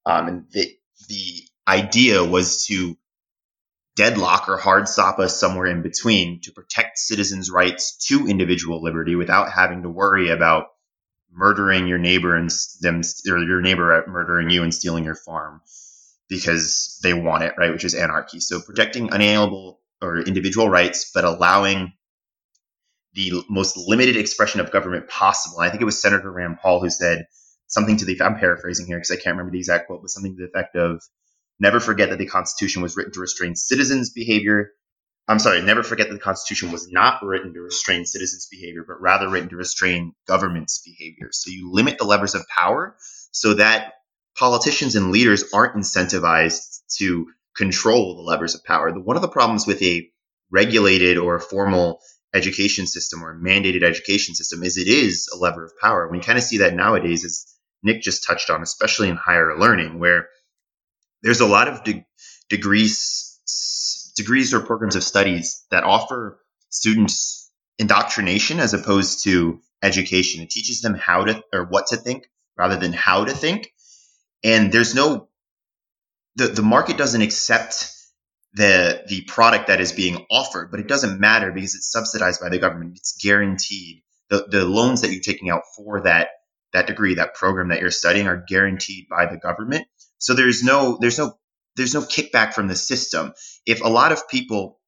Um, 0.05 0.29
and 0.29 0.44
the, 0.53 0.77
the 1.09 1.42
idea 1.68 2.25
was 2.25 2.66
to 2.66 2.96
deadlock 3.96 4.49
or 4.49 4.57
hard 4.59 4.88
stop 4.88 5.18
us 5.18 5.38
somewhere 5.38 5.66
in 5.66 5.83
between 5.83 6.40
to 6.42 6.53
protect 6.53 6.99
citizens' 6.99 7.51
rights 7.51 7.96
to 8.07 8.29
individual 8.29 8.83
liberty 8.83 9.16
without 9.16 9.51
having 9.51 9.83
to 9.83 9.88
worry 9.88 10.31
about 10.31 10.66
murdering 11.37 11.87
your 11.87 11.99
neighbor 11.99 12.35
and 12.35 12.51
them 12.81 13.03
or 13.29 13.38
your 13.38 13.61
neighbor 13.61 14.05
murdering 14.09 14.51
you 14.51 14.62
and 14.62 14.75
stealing 14.75 15.05
your 15.05 15.14
farm 15.14 15.61
because 16.29 16.99
they 17.03 17.12
want 17.12 17.44
it, 17.44 17.55
right? 17.59 17.72
Which 17.72 17.85
is 17.85 17.94
anarchy. 17.94 18.40
So 18.40 18.61
protecting 18.61 19.12
unalienable 19.12 19.81
or 20.01 20.18
individual 20.20 20.68
rights, 20.68 21.11
but 21.14 21.25
allowing 21.25 21.92
the 23.12 23.44
most 23.49 23.77
limited 23.77 24.16
expression 24.16 24.61
of 24.61 24.70
government 24.70 25.09
possible. 25.09 25.59
And 25.61 25.68
I 25.68 25.70
think 25.70 25.83
it 25.83 25.87
was 25.87 26.01
Senator 26.01 26.31
Rand 26.31 26.59
Paul 26.61 26.81
who 26.81 26.90
said 26.90 27.27
something 27.66 27.99
to 27.99 28.05
the 28.05 28.20
I'm 28.20 28.38
paraphrasing 28.38 28.87
here 28.87 28.96
because 28.96 29.11
I 29.11 29.16
can't 29.16 29.37
remember 29.37 29.53
the 29.53 29.59
exact 29.59 29.87
quote, 29.87 30.03
but 30.03 30.11
something 30.11 30.37
to 30.37 30.42
the 30.42 30.49
effect 30.49 30.75
of 30.77 31.03
never 31.61 31.81
forget 31.81 32.11
that 32.11 32.18
the 32.18 32.27
Constitution 32.27 32.83
was 32.83 32.96
written 32.96 33.12
to 33.12 33.20
restrain 33.20 33.55
citizens' 33.57 34.11
behavior 34.11 34.70
I'm 35.29 35.41
sorry, 35.41 35.61
never 35.61 35.83
forget 35.83 36.09
that 36.09 36.15
the 36.15 36.21
Constitution 36.21 36.71
was 36.71 36.91
not 36.91 37.23
written 37.25 37.53
to 37.55 37.61
restrain 37.61 38.07
citizens' 38.07 38.47
behavior, 38.51 38.85
but 38.87 39.01
rather 39.01 39.29
written 39.29 39.49
to 39.49 39.57
restrain 39.57 40.15
government's 40.29 40.81
behavior. 40.81 41.31
So 41.33 41.51
you 41.51 41.73
limit 41.73 41.99
the 41.99 42.05
levers 42.05 42.35
of 42.37 42.47
power 42.49 42.97
so 43.33 43.55
that 43.55 43.95
politicians 44.37 44.95
and 44.95 45.11
leaders 45.11 45.45
aren't 45.53 45.75
incentivized 45.75 46.81
to 46.99 47.27
control 47.57 48.17
the 48.17 48.23
levers 48.23 48.55
of 48.55 48.62
power. 48.65 48.93
The, 48.93 49.01
one 49.01 49.17
of 49.17 49.23
the 49.23 49.29
problems 49.29 49.67
with 49.67 49.83
a 49.83 50.09
regulated 50.53 51.19
or 51.19 51.35
a 51.35 51.41
formal 51.41 52.01
education 52.33 52.87
system 52.87 53.25
or 53.25 53.37
mandated 53.41 53.83
education 53.83 54.35
system 54.35 54.62
is 54.62 54.77
it 54.77 54.87
is 54.89 55.29
a 55.35 55.39
lever 55.39 55.65
of 55.65 55.73
power. 55.81 56.09
We 56.09 56.21
kind 56.21 56.39
of 56.39 56.45
see 56.45 56.59
that 56.59 56.75
nowadays, 56.75 57.25
as 57.25 57.47
Nick 57.83 58.03
just 58.03 58.25
touched 58.25 58.51
on, 58.51 58.62
especially 58.62 59.09
in 59.09 59.17
higher 59.17 59.59
learning, 59.59 59.99
where 59.99 60.29
there's 61.23 61.41
a 61.41 61.47
lot 61.47 61.67
of 61.67 61.83
de- 61.83 62.07
degrees 62.49 63.26
degrees 64.17 64.55
or 64.55 64.61
programs 64.61 64.97
of 64.97 65.05
studies 65.05 65.65
that 65.71 65.85
offer 65.85 66.41
students 66.71 67.51
indoctrination 67.79 68.59
as 68.59 68.75
opposed 68.75 69.25
to 69.25 69.61
education. 69.83 70.43
It 70.43 70.51
teaches 70.51 70.81
them 70.81 70.95
how 70.95 71.25
to 71.25 71.43
or 71.53 71.65
what 71.65 71.89
to 71.89 71.97
think 71.97 72.27
rather 72.57 72.77
than 72.77 72.93
how 72.93 73.25
to 73.25 73.33
think. 73.33 73.73
And 74.43 74.73
there's 74.73 74.95
no 74.95 75.29
the, 76.37 76.49
the 76.49 76.63
market 76.63 76.97
doesn't 76.99 77.23
accept 77.23 77.93
the 78.55 79.05
the 79.09 79.23
product 79.23 79.67
that 79.69 79.81
is 79.81 79.93
being 79.93 80.27
offered, 80.31 80.71
but 80.71 80.81
it 80.81 80.89
doesn't 80.89 81.21
matter 81.21 81.53
because 81.53 81.75
it's 81.75 81.91
subsidized 81.91 82.41
by 82.41 82.49
the 82.49 82.59
government. 82.59 82.97
It's 82.97 83.17
guaranteed. 83.23 84.03
The 84.31 84.47
the 84.51 84.65
loans 84.65 85.03
that 85.03 85.13
you're 85.13 85.23
taking 85.23 85.51
out 85.51 85.63
for 85.77 86.03
that 86.03 86.29
that 86.73 86.87
degree, 86.87 87.15
that 87.15 87.35
program 87.35 87.69
that 87.69 87.81
you're 87.81 87.91
studying 87.91 88.27
are 88.27 88.45
guaranteed 88.49 89.09
by 89.09 89.27
the 89.27 89.37
government. 89.37 89.87
So 90.19 90.35
there's 90.35 90.63
no 90.63 90.99
there's 91.01 91.19
no 91.19 91.39
there's 91.77 91.95
no 91.95 92.01
kickback 92.01 92.55
from 92.55 92.69
the 92.69 92.75
system. 92.75 93.33
If 93.67 93.83
a 93.83 93.89
lot 93.89 94.12
of 94.12 94.29
people 94.29 94.81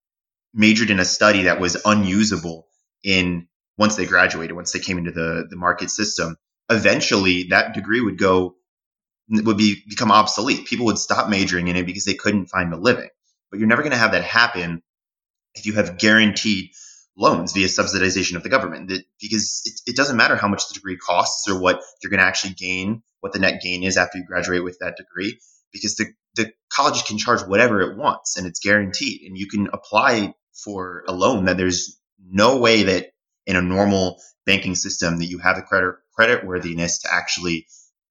majored 0.54 0.90
in 0.90 0.98
a 0.98 1.04
study 1.04 1.42
that 1.42 1.60
was 1.60 1.76
unusable 1.84 2.66
in 3.04 3.46
once 3.76 3.96
they 3.96 4.06
graduated, 4.06 4.56
once 4.56 4.72
they 4.72 4.80
came 4.80 4.98
into 4.98 5.12
the, 5.12 5.46
the 5.48 5.56
market 5.56 5.90
system, 5.90 6.36
eventually 6.68 7.44
that 7.50 7.74
degree 7.74 8.00
would 8.00 8.18
go 8.18 8.56
would 9.30 9.58
be 9.58 9.82
become 9.88 10.10
obsolete. 10.10 10.66
People 10.66 10.86
would 10.86 10.98
stop 10.98 11.28
majoring 11.28 11.68
in 11.68 11.76
it 11.76 11.86
because 11.86 12.04
they 12.04 12.14
couldn't 12.14 12.46
find 12.46 12.72
a 12.72 12.78
living. 12.78 13.10
But 13.50 13.60
you're 13.60 13.68
never 13.68 13.82
going 13.82 13.92
to 13.92 13.98
have 13.98 14.12
that 14.12 14.24
happen 14.24 14.82
if 15.54 15.66
you 15.66 15.74
have 15.74 15.98
guaranteed 15.98 16.70
loans 17.16 17.52
via 17.52 17.66
subsidization 17.66 18.36
of 18.36 18.42
the 18.42 18.48
government. 18.48 18.88
That, 18.88 19.04
because 19.20 19.62
it, 19.66 19.90
it 19.90 19.96
doesn't 19.96 20.16
matter 20.16 20.36
how 20.36 20.48
much 20.48 20.68
the 20.68 20.74
degree 20.74 20.96
costs 20.96 21.48
or 21.48 21.60
what 21.60 21.82
you're 22.02 22.10
going 22.10 22.20
to 22.20 22.26
actually 22.26 22.54
gain, 22.54 23.02
what 23.20 23.34
the 23.34 23.38
net 23.38 23.60
gain 23.62 23.82
is 23.82 23.98
after 23.98 24.16
you 24.16 24.24
graduate 24.24 24.64
with 24.64 24.78
that 24.80 24.96
degree 24.96 25.38
because 25.72 25.96
the, 25.96 26.06
the 26.38 26.52
college 26.72 27.04
can 27.04 27.18
charge 27.18 27.42
whatever 27.42 27.82
it 27.82 27.98
wants 27.98 28.36
and 28.36 28.46
it's 28.46 28.60
guaranteed. 28.60 29.22
And 29.26 29.36
you 29.36 29.48
can 29.48 29.68
apply 29.72 30.34
for 30.64 31.04
a 31.06 31.12
loan 31.12 31.44
that 31.44 31.56
there's 31.56 32.00
no 32.26 32.58
way 32.58 32.84
that 32.84 33.10
in 33.46 33.56
a 33.56 33.62
normal 33.62 34.20
banking 34.46 34.74
system 34.74 35.18
that 35.18 35.26
you 35.26 35.38
have 35.38 35.56
the 35.56 35.62
credit 35.62 35.96
credit 36.14 36.46
worthiness 36.46 37.00
to 37.00 37.08
actually 37.12 37.66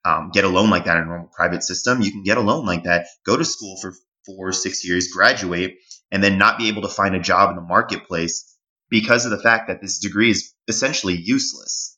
um, 0.06 0.32
get 0.32 0.46
a 0.46 0.50
loan 0.50 0.70
like 0.70 0.86
that 0.86 0.98
in 0.98 1.04
a 1.04 1.06
normal 1.06 1.32
private 1.36 1.64
system. 1.64 2.02
You 2.02 2.12
can 2.12 2.24
get 2.24 2.38
a 2.38 2.42
loan 2.42 2.66
like 2.66 2.84
that 2.84 3.08
go 3.26 3.36
to 3.36 3.46
school 3.46 3.78
for 3.82 3.94
four 4.26 4.50
or 4.50 4.54
six 4.54 4.86
years 4.86 5.10
graduate 5.10 5.78
and 6.12 6.24
then 6.24 6.38
not 6.38 6.58
be 6.58 6.70
able 6.70 6.84
to 6.84 6.88
find 6.88 7.16
a 7.16 7.20
job 7.20 7.50
in 7.50 7.56
the 7.56 7.62
marketplace 7.62 8.56
because 8.90 9.26
of 9.26 9.32
the 9.32 9.40
fact 9.40 9.68
that 9.68 9.82
this 9.82 10.00
degree 10.00 10.30
is 10.30 10.54
essentially 10.68 11.16
useless. 11.16 11.98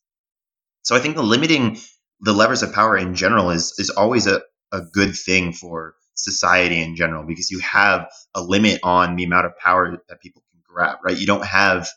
So 0.84 0.96
i 0.96 1.00
think 1.00 1.16
the 1.16 1.24
limiting 1.24 1.78
the 2.22 2.34
levers 2.34 2.64
of 2.64 2.74
power 2.74 2.98
in 2.98 3.16
general 3.16 3.52
is 3.52 3.76
is 3.78 3.90
always 3.90 4.28
a, 4.28 4.42
a 4.72 4.82
good 4.82 5.16
thing 5.16 5.54
for 5.54 5.96
society 6.24 6.82
in 6.82 6.96
general 6.96 7.24
because 7.24 7.52
you 7.52 7.60
have 7.60 8.10
a 8.36 8.42
limit 8.42 8.80
on 8.84 9.16
the 9.16 9.24
amount 9.24 9.46
of 9.46 9.58
power 9.58 10.02
that 10.08 10.22
people 10.22 10.44
can 10.52 10.62
grab, 10.68 10.98
right? 11.04 11.18
You 11.18 11.28
don't 11.28 11.46
have 11.46 11.90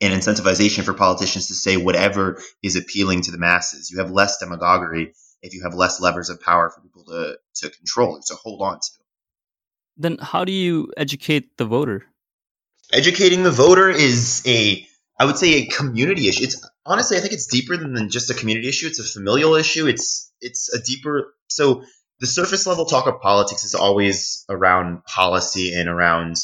an 0.00 0.12
incentivization 0.12 0.84
for 0.84 0.92
politicians 0.92 1.48
to 1.48 1.54
say 1.54 1.76
whatever 1.76 2.40
is 2.62 2.76
appealing 2.76 3.22
to 3.22 3.30
the 3.30 3.38
masses. 3.38 3.90
You 3.90 3.98
have 3.98 4.10
less 4.10 4.38
demagoguery 4.38 5.14
if 5.42 5.54
you 5.54 5.62
have 5.62 5.74
less 5.74 6.00
levers 6.00 6.30
of 6.30 6.40
power 6.40 6.70
for 6.70 6.80
people 6.80 7.04
to, 7.04 7.36
to 7.56 7.70
control 7.70 8.16
or 8.16 8.20
to 8.26 8.34
hold 8.34 8.62
on 8.62 8.80
to. 8.80 8.90
Then 9.96 10.18
how 10.20 10.44
do 10.44 10.52
you 10.52 10.90
educate 10.96 11.56
the 11.56 11.64
voter? 11.64 12.04
Educating 12.92 13.42
the 13.42 13.50
voter 13.50 13.88
is 13.88 14.42
a 14.46 14.86
I 15.18 15.26
would 15.26 15.36
say 15.36 15.54
a 15.54 15.66
community 15.66 16.28
issue. 16.28 16.44
It's 16.44 16.68
honestly, 16.84 17.16
I 17.16 17.20
think 17.20 17.32
it's 17.32 17.46
deeper 17.46 17.76
than 17.76 18.10
just 18.10 18.30
a 18.30 18.34
community 18.34 18.68
issue. 18.68 18.88
It's 18.88 18.98
a 18.98 19.04
familial 19.04 19.54
issue. 19.54 19.86
It's 19.86 20.32
it's 20.40 20.74
a 20.74 20.82
deeper. 20.82 21.34
So 21.48 21.84
the 22.20 22.26
surface 22.26 22.66
level 22.66 22.84
talk 22.84 23.06
of 23.06 23.20
politics 23.20 23.64
is 23.64 23.74
always 23.74 24.44
around 24.48 25.04
policy 25.04 25.74
and 25.74 25.88
around 25.88 26.36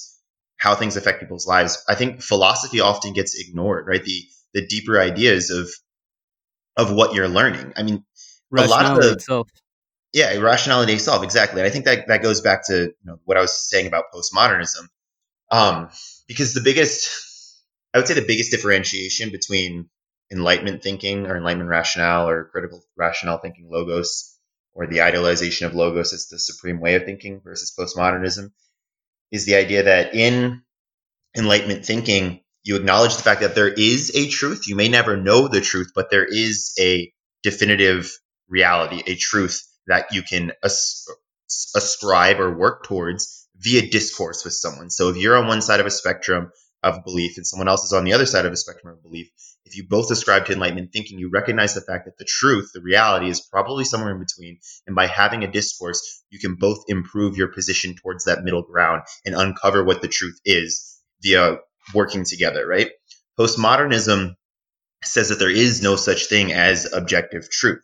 how 0.56 0.74
things 0.74 0.96
affect 0.96 1.20
people's 1.20 1.46
lives. 1.46 1.82
I 1.88 1.94
think 1.94 2.22
philosophy 2.22 2.80
often 2.80 3.12
gets 3.12 3.38
ignored. 3.38 3.86
Right, 3.86 4.02
the 4.02 4.24
the 4.52 4.66
deeper 4.66 5.00
ideas 5.00 5.50
of 5.50 5.70
of 6.76 6.94
what 6.94 7.14
you're 7.14 7.28
learning. 7.28 7.72
I 7.76 7.82
mean, 7.82 8.04
a 8.56 8.66
lot 8.66 8.84
of 8.84 9.02
the 9.02 9.12
itself. 9.12 9.48
yeah, 10.12 10.36
rationality 10.38 10.94
itself 10.94 11.22
exactly. 11.22 11.60
And 11.60 11.66
I 11.66 11.70
think 11.70 11.84
that 11.84 12.08
that 12.08 12.22
goes 12.22 12.40
back 12.40 12.66
to 12.66 12.82
you 12.84 12.94
know, 13.04 13.18
what 13.24 13.36
I 13.36 13.40
was 13.40 13.68
saying 13.68 13.86
about 13.86 14.04
postmodernism, 14.12 14.88
um, 15.50 15.88
because 16.26 16.52
the 16.54 16.62
biggest 16.62 17.10
I 17.94 17.98
would 17.98 18.08
say 18.08 18.14
the 18.14 18.22
biggest 18.22 18.50
differentiation 18.50 19.30
between 19.30 19.88
Enlightenment 20.32 20.82
thinking 20.82 21.26
or 21.26 21.36
Enlightenment 21.36 21.70
rationale 21.70 22.28
or 22.28 22.44
critical 22.44 22.84
rationale 22.96 23.38
thinking 23.38 23.68
logos 23.70 24.29
or 24.74 24.86
the 24.86 25.02
idealization 25.02 25.66
of 25.66 25.74
logos 25.74 26.12
as 26.12 26.28
the 26.28 26.38
supreme 26.38 26.80
way 26.80 26.94
of 26.94 27.04
thinking 27.04 27.40
versus 27.42 27.74
postmodernism 27.78 28.50
is 29.30 29.46
the 29.46 29.56
idea 29.56 29.84
that 29.84 30.14
in 30.14 30.62
Enlightenment 31.36 31.86
thinking, 31.86 32.40
you 32.64 32.76
acknowledge 32.76 33.16
the 33.16 33.22
fact 33.22 33.40
that 33.40 33.54
there 33.54 33.68
is 33.68 34.12
a 34.14 34.28
truth. 34.28 34.66
You 34.66 34.76
may 34.76 34.88
never 34.88 35.16
know 35.16 35.48
the 35.48 35.60
truth, 35.60 35.92
but 35.94 36.10
there 36.10 36.24
is 36.26 36.74
a 36.78 37.12
definitive 37.42 38.12
reality, 38.48 39.02
a 39.06 39.16
truth 39.16 39.62
that 39.86 40.12
you 40.12 40.22
can 40.22 40.52
as- 40.62 41.06
ascribe 41.74 42.40
or 42.40 42.56
work 42.56 42.84
towards 42.84 43.48
via 43.56 43.88
discourse 43.88 44.44
with 44.44 44.54
someone. 44.54 44.90
So 44.90 45.08
if 45.10 45.16
you're 45.16 45.36
on 45.36 45.46
one 45.46 45.62
side 45.62 45.80
of 45.80 45.86
a 45.86 45.90
spectrum 45.90 46.50
of 46.82 47.04
belief 47.04 47.36
and 47.36 47.46
someone 47.46 47.68
else 47.68 47.84
is 47.84 47.92
on 47.92 48.04
the 48.04 48.12
other 48.12 48.26
side 48.26 48.46
of 48.46 48.52
a 48.52 48.56
spectrum 48.56 48.92
of 48.92 49.02
belief, 49.02 49.30
if 49.64 49.76
you 49.76 49.86
both 49.86 50.10
ascribe 50.10 50.46
to 50.46 50.52
enlightenment 50.52 50.92
thinking, 50.92 51.18
you 51.18 51.30
recognize 51.30 51.74
the 51.74 51.80
fact 51.80 52.06
that 52.06 52.16
the 52.18 52.24
truth, 52.24 52.70
the 52.72 52.80
reality 52.80 53.28
is 53.28 53.40
probably 53.40 53.84
somewhere 53.84 54.12
in 54.12 54.18
between. 54.18 54.58
And 54.86 54.96
by 54.96 55.06
having 55.06 55.44
a 55.44 55.50
discourse, 55.50 56.22
you 56.30 56.38
can 56.38 56.54
both 56.54 56.84
improve 56.88 57.36
your 57.36 57.48
position 57.48 57.94
towards 57.94 58.24
that 58.24 58.42
middle 58.42 58.62
ground 58.62 59.02
and 59.24 59.34
uncover 59.34 59.84
what 59.84 60.00
the 60.02 60.08
truth 60.08 60.40
is 60.44 60.98
via 61.22 61.58
working 61.94 62.24
together, 62.24 62.66
right? 62.66 62.90
Postmodernism 63.38 64.34
says 65.04 65.28
that 65.28 65.38
there 65.38 65.50
is 65.50 65.82
no 65.82 65.96
such 65.96 66.26
thing 66.26 66.52
as 66.52 66.90
objective 66.92 67.48
truth. 67.50 67.82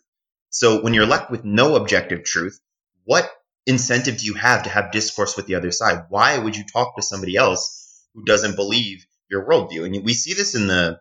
So 0.51 0.83
when 0.83 0.95
you're 0.95 1.07
left 1.07 1.31
with 1.31 1.45
no 1.45 1.77
objective 1.77 2.25
truth, 2.25 2.59
what 3.05 3.31
incentive 3.67 4.19
do 4.19 4.27
you 4.27 4.35
have 4.35 4.63
to 4.63 4.71
have 4.71 4.93
discourse 4.93 5.37
with 5.37 5.47
the 5.47 5.55
other 5.55 5.71
side? 5.71 6.07
Why 6.09 6.39
would 6.39 6.57
you 6.57 6.65
talk 6.65 6.97
to 6.97 7.03
somebody 7.03 7.37
else 7.37 7.86
who 8.17 8.25
doesn't 8.25 8.57
believe 8.57 9.07
your 9.31 9.47
worldview? 9.47 9.85
And 9.85 10.05
we 10.05 10.15
see 10.15 10.35
this 10.35 10.55
in 10.55 10.67
the 10.67 10.99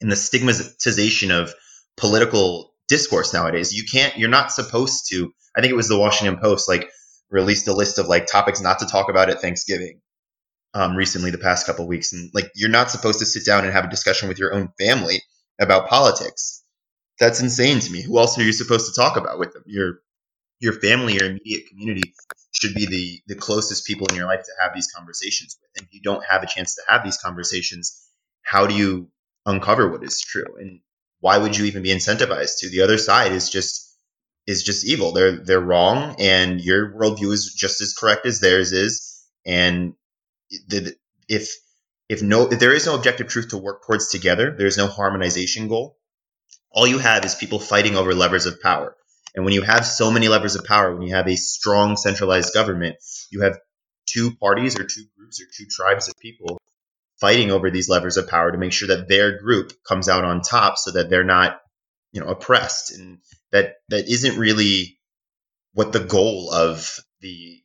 in 0.00 0.08
the 0.08 0.16
stigmatization 0.16 1.30
of 1.30 1.54
political 1.96 2.72
discourse 2.88 3.32
nowadays. 3.32 3.72
You 3.72 3.84
can't. 3.90 4.16
You're 4.18 4.30
not 4.30 4.50
supposed 4.50 5.10
to. 5.10 5.32
I 5.56 5.60
think 5.60 5.70
it 5.70 5.76
was 5.76 5.88
the 5.88 5.98
Washington 5.98 6.40
Post 6.40 6.68
like 6.68 6.88
released 7.30 7.68
a 7.68 7.72
list 7.72 7.98
of 7.98 8.08
like 8.08 8.26
topics 8.26 8.60
not 8.60 8.80
to 8.80 8.86
talk 8.86 9.08
about 9.08 9.30
at 9.30 9.40
Thanksgiving. 9.40 10.00
Um, 10.72 10.96
recently, 10.96 11.30
the 11.30 11.38
past 11.38 11.66
couple 11.66 11.86
weeks, 11.86 12.12
and 12.12 12.30
like 12.34 12.50
you're 12.56 12.70
not 12.70 12.90
supposed 12.90 13.20
to 13.20 13.26
sit 13.26 13.46
down 13.46 13.64
and 13.64 13.72
have 13.72 13.84
a 13.84 13.90
discussion 13.90 14.28
with 14.28 14.40
your 14.40 14.52
own 14.52 14.70
family 14.76 15.22
about 15.60 15.88
politics. 15.88 16.64
That's 17.20 17.40
insane 17.40 17.78
to 17.78 17.92
me. 17.92 18.02
Who 18.02 18.18
else 18.18 18.36
are 18.38 18.42
you 18.42 18.52
supposed 18.52 18.92
to 18.92 19.00
talk 19.00 19.16
about 19.16 19.38
with 19.38 19.52
them? 19.52 19.62
Your 19.66 20.00
your 20.60 20.72
family, 20.74 21.14
your 21.14 21.30
immediate 21.30 21.68
community 21.68 22.14
should 22.52 22.74
be 22.74 22.86
the 22.86 23.34
the 23.34 23.40
closest 23.40 23.86
people 23.86 24.06
in 24.08 24.16
your 24.16 24.26
life 24.26 24.42
to 24.44 24.52
have 24.62 24.72
these 24.74 24.90
conversations 24.94 25.56
with. 25.60 25.70
And 25.76 25.86
if 25.86 25.94
you 25.94 26.00
don't 26.02 26.24
have 26.24 26.42
a 26.42 26.46
chance 26.46 26.76
to 26.76 26.82
have 26.88 27.04
these 27.04 27.18
conversations, 27.18 28.06
how 28.42 28.66
do 28.66 28.74
you 28.74 29.08
uncover 29.46 29.90
what 29.90 30.04
is 30.04 30.20
true? 30.20 30.56
And 30.58 30.80
why 31.20 31.38
would 31.38 31.56
you 31.56 31.64
even 31.66 31.82
be 31.82 31.90
incentivized 31.90 32.58
to? 32.60 32.70
The 32.70 32.82
other 32.82 32.98
side 32.98 33.32
is 33.32 33.50
just 33.50 33.94
is 34.46 34.62
just 34.62 34.86
evil. 34.86 35.12
They're 35.12 35.36
they're 35.36 35.60
wrong, 35.60 36.16
and 36.18 36.60
your 36.60 36.92
worldview 36.92 37.32
is 37.32 37.54
just 37.54 37.80
as 37.80 37.94
correct 37.94 38.26
as 38.26 38.40
theirs 38.40 38.72
is. 38.72 39.22
And 39.46 39.94
the, 40.68 40.94
if 41.28 41.54
if 42.08 42.22
no 42.22 42.48
if 42.48 42.58
there 42.58 42.74
is 42.74 42.86
no 42.86 42.94
objective 42.94 43.28
truth 43.28 43.48
to 43.48 43.58
work 43.58 43.84
towards 43.86 44.10
together, 44.10 44.54
there 44.56 44.66
is 44.66 44.76
no 44.76 44.86
harmonization 44.86 45.68
goal. 45.68 45.98
All 46.70 46.86
you 46.86 46.98
have 46.98 47.24
is 47.24 47.34
people 47.34 47.58
fighting 47.58 47.96
over 47.96 48.14
levers 48.14 48.46
of 48.46 48.60
power. 48.60 48.96
And 49.34 49.44
when 49.44 49.54
you 49.54 49.62
have 49.62 49.84
so 49.84 50.10
many 50.10 50.28
levers 50.28 50.54
of 50.54 50.64
power, 50.64 50.92
when 50.92 51.02
you 51.02 51.14
have 51.14 51.28
a 51.28 51.36
strong 51.36 51.96
centralized 51.96 52.54
government, 52.54 52.96
you 53.30 53.42
have 53.42 53.58
two 54.06 54.36
parties 54.36 54.78
or 54.78 54.84
two 54.84 55.04
groups 55.16 55.40
or 55.40 55.46
two 55.56 55.66
tribes 55.68 56.08
of 56.08 56.14
people 56.18 56.60
fighting 57.20 57.50
over 57.50 57.70
these 57.70 57.88
levers 57.88 58.16
of 58.16 58.28
power 58.28 58.52
to 58.52 58.58
make 58.58 58.72
sure 58.72 58.88
that 58.88 59.08
their 59.08 59.38
group 59.38 59.72
comes 59.86 60.08
out 60.08 60.24
on 60.24 60.40
top 60.40 60.78
so 60.78 60.92
that 60.92 61.10
they're 61.10 61.24
not 61.24 61.60
you 62.12 62.20
know 62.20 62.28
oppressed. 62.28 62.96
And 62.96 63.18
that 63.50 63.76
that 63.88 64.08
isn't 64.08 64.38
really 64.38 64.98
what 65.72 65.92
the 65.92 66.00
goal 66.00 66.52
of 66.52 66.98
the 67.20 67.60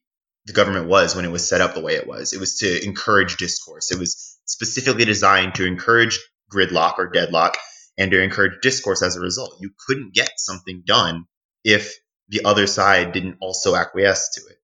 the 0.45 0.53
government 0.53 0.87
was 0.87 1.15
when 1.15 1.25
it 1.25 1.31
was 1.31 1.47
set 1.47 1.61
up 1.61 1.75
the 1.75 1.81
way 1.81 1.93
it 1.93 2.07
was. 2.07 2.33
It 2.33 2.39
was 2.39 2.57
to 2.59 2.83
encourage 2.83 3.37
discourse. 3.37 3.91
It 3.91 3.99
was 3.99 4.39
specifically 4.45 5.05
designed 5.05 5.55
to 5.55 5.65
encourage 5.65 6.19
gridlock 6.51 6.97
or 6.97 7.09
deadlock 7.09 7.57
and 7.99 8.09
to 8.09 8.21
encourage 8.21 8.61
discourse 8.61 9.03
as 9.03 9.15
a 9.15 9.19
result. 9.19 9.57
You 9.59 9.69
couldn't 9.85 10.15
get 10.15 10.31
something 10.37 10.81
done 10.85 11.25
if 11.63 11.99
the 12.29 12.41
other 12.45 12.67
side 12.67 13.11
didn't 13.11 13.37
also 13.41 13.75
acquiesce 13.75 14.29
to 14.35 14.41
it 14.49 14.59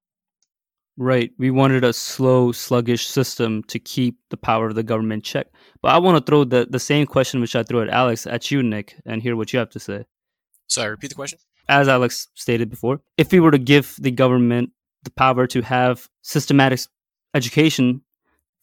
Right. 0.97 1.31
We 1.37 1.51
wanted 1.51 1.83
a 1.83 1.91
slow, 1.91 2.51
sluggish 2.53 3.07
system 3.07 3.63
to 3.63 3.79
keep 3.79 4.17
the 4.29 4.37
power 4.37 4.67
of 4.67 4.75
the 4.75 4.83
government 4.83 5.25
check. 5.25 5.47
But 5.81 5.89
I 5.89 5.97
want 5.97 6.17
to 6.17 6.29
throw 6.29 6.45
the, 6.45 6.67
the 6.69 6.79
same 6.79 7.05
question 7.05 7.41
which 7.41 7.55
I 7.55 7.63
threw 7.63 7.81
at 7.81 7.89
Alex 7.89 8.25
at 8.25 8.49
you, 8.49 8.63
Nick, 8.63 8.95
and 9.05 9.21
hear 9.21 9.35
what 9.35 9.51
you 9.51 9.59
have 9.59 9.69
to 9.71 9.79
say. 9.79 10.05
Sorry, 10.67 10.91
repeat 10.91 11.09
the 11.09 11.15
question. 11.15 11.39
As 11.67 11.87
Alex 11.87 12.29
stated 12.35 12.69
before, 12.69 13.01
if 13.17 13.31
we 13.31 13.39
were 13.39 13.51
to 13.51 13.57
give 13.57 13.95
the 13.99 14.11
government 14.11 14.69
the 15.03 15.11
power 15.11 15.47
to 15.47 15.61
have 15.61 16.07
systematic 16.21 16.79
education 17.33 18.01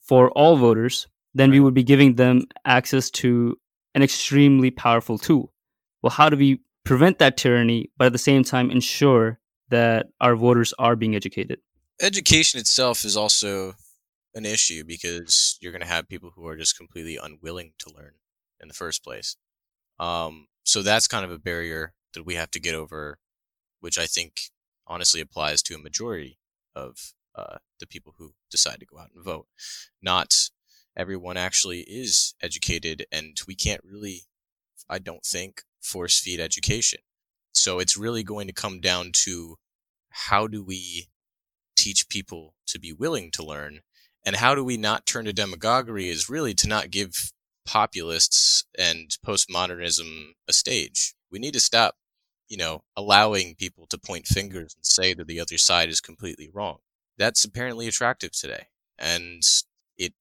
for 0.00 0.30
all 0.30 0.56
voters, 0.56 1.08
then 1.34 1.50
right. 1.50 1.56
we 1.56 1.60
would 1.60 1.74
be 1.74 1.82
giving 1.82 2.14
them 2.14 2.44
access 2.64 3.10
to 3.10 3.58
an 3.94 4.02
extremely 4.02 4.70
powerful 4.70 5.18
tool. 5.18 5.52
Well, 6.00 6.10
how 6.10 6.30
do 6.30 6.36
we 6.36 6.60
prevent 6.84 7.18
that 7.18 7.36
tyranny, 7.36 7.90
but 7.96 8.06
at 8.06 8.12
the 8.12 8.18
same 8.18 8.44
time 8.44 8.70
ensure 8.70 9.38
that 9.68 10.08
our 10.20 10.36
voters 10.36 10.74
are 10.78 10.96
being 10.96 11.14
educated? 11.14 11.60
education 12.02 12.58
itself 12.60 13.04
is 13.04 13.16
also 13.16 13.74
an 14.34 14.44
issue 14.44 14.82
because 14.84 15.56
you're 15.60 15.72
going 15.72 15.82
to 15.82 15.88
have 15.88 16.08
people 16.08 16.32
who 16.34 16.46
are 16.46 16.56
just 16.56 16.76
completely 16.76 17.18
unwilling 17.22 17.72
to 17.78 17.92
learn 17.94 18.12
in 18.60 18.68
the 18.68 18.74
first 18.74 19.04
place. 19.04 19.36
Um, 19.98 20.48
so 20.64 20.82
that's 20.82 21.06
kind 21.06 21.24
of 21.24 21.30
a 21.30 21.38
barrier 21.38 21.94
that 22.14 22.24
we 22.24 22.34
have 22.34 22.50
to 22.52 22.60
get 22.60 22.74
over, 22.74 23.18
which 23.80 23.98
I 23.98 24.06
think 24.06 24.50
honestly 24.86 25.20
applies 25.20 25.62
to 25.62 25.74
a 25.74 25.78
majority 25.78 26.38
of 26.74 27.12
uh, 27.34 27.58
the 27.78 27.86
people 27.86 28.14
who 28.18 28.32
decide 28.50 28.80
to 28.80 28.86
go 28.86 28.98
out 28.98 29.10
and 29.14 29.24
vote. 29.24 29.46
Not 30.02 30.34
everyone 30.96 31.36
actually 31.36 31.80
is 31.80 32.34
educated, 32.42 33.06
and 33.12 33.38
we 33.46 33.54
can't 33.54 33.82
really, 33.84 34.22
I 34.88 34.98
don't 34.98 35.24
think, 35.24 35.62
force 35.82 36.18
feed 36.18 36.40
education. 36.40 37.00
So 37.52 37.78
it's 37.78 37.96
really 37.96 38.22
going 38.22 38.46
to 38.46 38.52
come 38.52 38.80
down 38.80 39.12
to 39.12 39.56
how 40.10 40.46
do 40.46 40.62
we 40.62 41.08
teach 41.76 42.08
people 42.08 42.54
to 42.66 42.78
be 42.78 42.92
willing 42.92 43.30
to 43.32 43.44
learn? 43.44 43.80
And 44.24 44.36
how 44.36 44.54
do 44.54 44.64
we 44.64 44.76
not 44.76 45.06
turn 45.06 45.24
to 45.24 45.32
demagoguery 45.32 46.08
is 46.08 46.30
really 46.30 46.54
to 46.54 46.68
not 46.68 46.90
give 46.90 47.32
populists 47.64 48.64
and 48.78 49.16
postmodernism 49.24 50.32
a 50.48 50.52
stage. 50.52 51.14
We 51.30 51.38
need 51.38 51.54
to 51.54 51.60
stop, 51.60 51.96
you 52.48 52.56
know, 52.56 52.84
allowing 52.96 53.54
people 53.54 53.86
to 53.88 53.98
point 53.98 54.26
fingers 54.26 54.74
and 54.74 54.84
say 54.84 55.14
that 55.14 55.26
the 55.26 55.40
other 55.40 55.58
side 55.58 55.88
is 55.88 56.00
completely 56.00 56.50
wrong. 56.52 56.78
That's 57.18 57.44
apparently 57.44 57.88
attractive 57.88 58.32
today. 58.32 58.66
And 58.98 59.42
it 59.96 60.14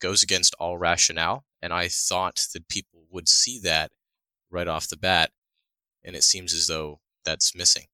goes 0.00 0.22
against 0.22 0.54
all 0.58 0.78
rationale. 0.78 1.44
And 1.60 1.72
I 1.72 1.88
thought 1.88 2.46
that 2.52 2.68
people 2.68 3.04
would 3.10 3.28
see 3.28 3.58
that 3.60 3.90
right 4.50 4.68
off 4.68 4.88
the 4.88 4.96
bat. 4.96 5.30
And 6.04 6.16
it 6.16 6.22
seems 6.22 6.54
as 6.54 6.66
though 6.66 7.00
that's 7.24 7.54
missing. 7.54 7.84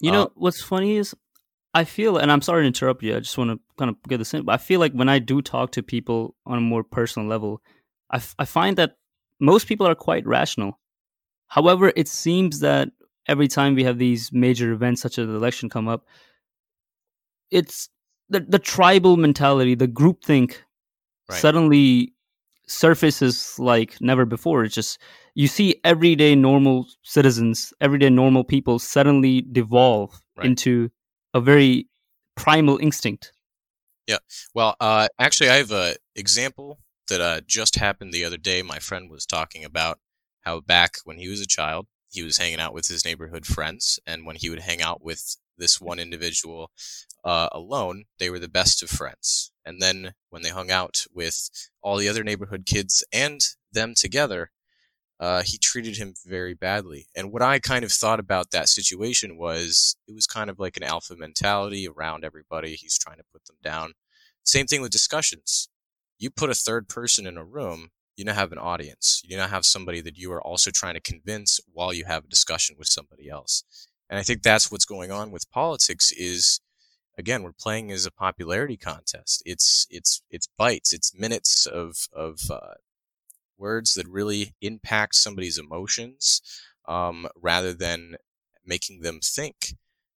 You 0.00 0.10
know, 0.12 0.24
uh, 0.24 0.28
what's 0.34 0.62
funny 0.62 0.96
is 0.96 1.14
I 1.72 1.84
feel, 1.84 2.18
and 2.18 2.30
I'm 2.30 2.40
sorry 2.40 2.62
to 2.62 2.66
interrupt 2.66 3.02
you. 3.02 3.16
I 3.16 3.20
just 3.20 3.36
want 3.36 3.50
to 3.50 3.60
kind 3.76 3.90
of 3.90 3.96
get 4.08 4.18
this 4.18 4.32
in. 4.32 4.44
But 4.44 4.52
I 4.52 4.58
feel 4.58 4.80
like 4.80 4.92
when 4.92 5.08
I 5.08 5.18
do 5.18 5.42
talk 5.42 5.72
to 5.72 5.82
people 5.82 6.36
on 6.46 6.58
a 6.58 6.60
more 6.60 6.84
personal 6.84 7.28
level, 7.28 7.60
I, 8.10 8.16
f- 8.16 8.34
I 8.38 8.44
find 8.44 8.76
that 8.76 8.96
most 9.40 9.66
people 9.66 9.86
are 9.86 9.94
quite 9.94 10.26
rational. 10.26 10.78
However, 11.48 11.92
it 11.96 12.08
seems 12.08 12.60
that 12.60 12.90
every 13.26 13.48
time 13.48 13.74
we 13.74 13.84
have 13.84 13.98
these 13.98 14.32
major 14.32 14.72
events 14.72 15.02
such 15.02 15.18
as 15.18 15.26
the 15.26 15.34
election 15.34 15.68
come 15.68 15.88
up, 15.88 16.06
it's 17.50 17.88
the 18.28 18.40
the 18.40 18.58
tribal 18.58 19.16
mentality, 19.16 19.74
the 19.74 19.88
groupthink, 19.88 20.56
right. 21.28 21.40
suddenly 21.40 22.14
surfaces 22.66 23.58
like 23.58 24.00
never 24.00 24.24
before. 24.24 24.64
It's 24.64 24.74
just 24.74 24.98
you 25.34 25.48
see 25.48 25.80
everyday 25.84 26.34
normal 26.34 26.86
citizens, 27.02 27.72
everyday 27.80 28.10
normal 28.10 28.44
people 28.44 28.78
suddenly 28.78 29.42
devolve 29.42 30.20
right. 30.36 30.46
into 30.46 30.90
a 31.32 31.40
very 31.40 31.88
primal 32.36 32.78
instinct. 32.78 33.32
Yeah. 34.06 34.18
Well, 34.54 34.76
uh, 34.80 35.08
actually, 35.18 35.50
I 35.50 35.56
have 35.56 35.72
an 35.72 35.94
example 36.14 36.78
that 37.08 37.20
uh, 37.20 37.40
just 37.46 37.76
happened 37.76 38.12
the 38.12 38.24
other 38.24 38.36
day. 38.36 38.62
My 38.62 38.78
friend 38.78 39.10
was 39.10 39.26
talking 39.26 39.64
about 39.64 39.98
how 40.42 40.60
back 40.60 40.96
when 41.04 41.18
he 41.18 41.28
was 41.28 41.40
a 41.40 41.46
child, 41.46 41.86
he 42.10 42.22
was 42.22 42.38
hanging 42.38 42.60
out 42.60 42.74
with 42.74 42.86
his 42.86 43.04
neighborhood 43.04 43.46
friends, 43.46 43.98
and 44.06 44.24
when 44.24 44.36
he 44.36 44.50
would 44.50 44.60
hang 44.60 44.82
out 44.82 45.02
with 45.02 45.36
this 45.58 45.80
one 45.80 45.98
individual 45.98 46.70
uh, 47.24 47.48
alone, 47.52 48.04
they 48.18 48.30
were 48.30 48.38
the 48.38 48.48
best 48.48 48.82
of 48.82 48.90
friends. 48.90 49.50
And 49.64 49.80
then 49.80 50.14
when 50.30 50.42
they 50.42 50.50
hung 50.50 50.70
out 50.70 51.06
with 51.12 51.48
all 51.82 51.96
the 51.96 52.08
other 52.08 52.22
neighborhood 52.22 52.66
kids 52.66 53.02
and 53.12 53.40
them 53.72 53.94
together, 53.96 54.50
uh, 55.24 55.42
he 55.42 55.56
treated 55.56 55.96
him 55.96 56.12
very 56.26 56.52
badly. 56.52 57.06
And 57.16 57.32
what 57.32 57.40
I 57.40 57.58
kind 57.58 57.82
of 57.82 57.90
thought 57.90 58.20
about 58.20 58.50
that 58.50 58.68
situation 58.68 59.38
was 59.38 59.96
it 60.06 60.14
was 60.14 60.26
kind 60.26 60.50
of 60.50 60.58
like 60.58 60.76
an 60.76 60.82
alpha 60.82 61.16
mentality 61.16 61.88
around 61.88 62.26
everybody. 62.26 62.74
He's 62.74 62.98
trying 62.98 63.16
to 63.16 63.24
put 63.32 63.46
them 63.46 63.56
down. 63.64 63.94
Same 64.44 64.66
thing 64.66 64.82
with 64.82 64.92
discussions. 64.92 65.70
You 66.18 66.28
put 66.28 66.50
a 66.50 66.54
third 66.54 66.90
person 66.90 67.26
in 67.26 67.38
a 67.38 67.44
room, 67.44 67.88
you 68.18 68.26
now 68.26 68.34
have 68.34 68.52
an 68.52 68.58
audience. 68.58 69.22
You 69.24 69.38
now 69.38 69.48
have 69.48 69.64
somebody 69.64 70.02
that 70.02 70.18
you 70.18 70.30
are 70.30 70.42
also 70.42 70.70
trying 70.70 70.92
to 70.92 71.00
convince 71.00 71.58
while 71.72 71.94
you 71.94 72.04
have 72.04 72.26
a 72.26 72.28
discussion 72.28 72.76
with 72.78 72.88
somebody 72.88 73.30
else. 73.30 73.64
And 74.10 74.18
I 74.18 74.22
think 74.22 74.42
that's 74.42 74.70
what's 74.70 74.84
going 74.84 75.10
on 75.10 75.30
with 75.30 75.50
politics 75.50 76.12
is 76.12 76.60
again 77.16 77.42
we're 77.42 77.52
playing 77.58 77.90
as 77.90 78.04
a 78.04 78.10
popularity 78.10 78.76
contest 78.76 79.40
it's 79.46 79.86
it's 79.88 80.20
it's 80.30 80.48
bites 80.58 80.92
it's 80.92 81.14
minutes 81.14 81.64
of 81.64 82.08
of 82.12 82.40
uh, 82.50 82.74
words 83.56 83.94
that 83.94 84.06
really 84.08 84.54
impact 84.60 85.14
somebody's 85.14 85.58
emotions 85.58 86.40
um, 86.86 87.26
rather 87.40 87.74
than 87.74 88.16
making 88.64 89.00
them 89.00 89.20
think. 89.22 89.74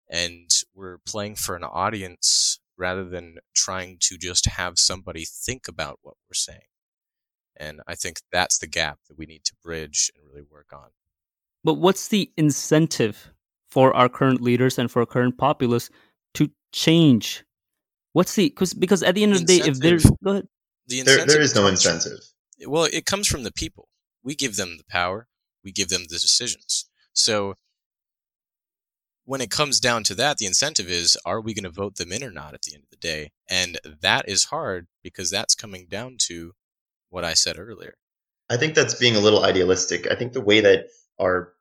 And 0.10 0.50
we're 0.74 1.00
playing 1.00 1.36
for 1.36 1.56
an 1.56 1.64
audience 1.64 2.60
rather 2.78 3.06
than 3.06 3.38
trying 3.54 3.98
to 4.02 4.18
just 4.18 4.46
have 4.46 4.78
somebody 4.78 5.26
think 5.26 5.68
about 5.68 6.00
what 6.02 6.16
we're 6.28 6.34
saying. 6.34 6.68
And 7.58 7.82
I 7.88 7.96
think 7.96 8.20
that's 8.32 8.58
the 8.58 8.68
gap 8.68 9.00
that 9.08 9.18
we 9.18 9.26
need 9.26 9.46
to 9.46 9.54
bridge 9.64 10.12
and 10.16 10.26
really 10.28 10.46
work 10.50 10.68
on. 10.74 10.90
But 11.64 11.76
what's 11.76 12.10
the 12.10 12.32
incentive 12.38 13.32
for 13.70 13.96
our 13.96 14.10
current 14.10 14.42
leaders 14.42 14.78
and 14.78 14.92
for 14.92 15.00
our 15.00 15.06
current 15.06 15.38
populace 15.38 15.90
to 16.36 16.52
change? 16.72 17.44
What's 18.14 18.36
the 18.36 18.50
because 18.50 18.74
because 18.74 19.04
at 19.04 19.16
the 19.16 19.24
end 19.24 19.34
of 19.34 19.40
the, 19.40 19.60
day, 19.60 19.68
if 19.68 19.80
there's 19.80 20.06
go 20.24 20.32
ahead. 20.32 20.48
The 20.88 21.02
there, 21.02 21.26
there 21.26 21.42
is 21.42 21.56
no 21.56 21.66
incentive 21.68 22.20
well, 22.66 22.88
it 22.92 23.06
comes 23.06 23.28
from 23.28 23.44
the 23.44 23.52
people. 23.52 23.90
We 24.24 24.36
give 24.36 24.56
them 24.56 24.78
the 24.78 24.86
power. 24.90 25.28
We 25.64 25.72
give 25.72 25.90
them 25.90 26.04
the 26.04 26.20
decisions. 26.20 26.90
So 27.14 27.56
when 29.26 29.42
it 29.42 29.50
comes 29.50 29.80
down 29.80 30.04
to 30.04 30.16
that, 30.16 30.38
the 30.38 30.46
incentive 30.46 30.90
is 30.90 31.18
are 31.26 31.42
we 31.42 31.54
going 31.54 31.64
to 31.64 31.70
vote 31.70 31.96
them 31.96 32.12
in 32.12 32.24
or 32.24 32.32
not 32.32 32.54
at 32.54 32.62
the 32.62 32.74
end 32.76 32.84
of 32.84 32.90
the 32.90 32.98
day? 32.98 33.32
And 33.50 33.80
that 34.02 34.30
is 34.30 34.46
hard 34.46 34.88
because 35.04 35.30
that's 35.30 35.56
coming 35.56 35.88
down 35.90 36.18
to 36.28 36.54
what 37.10 37.26
I 37.26 37.34
said 37.34 37.58
earlier. 37.58 37.96
I 38.50 38.58
think 38.58 38.76
that's 38.76 38.94
being 38.94 39.16
a 39.16 39.20
little 39.20 39.44
idealistic. 39.44 40.10
I 40.10 40.16
think 40.16 40.34
the 40.34 40.42
way 40.42 40.62
that 40.62 40.88
our 41.20 41.54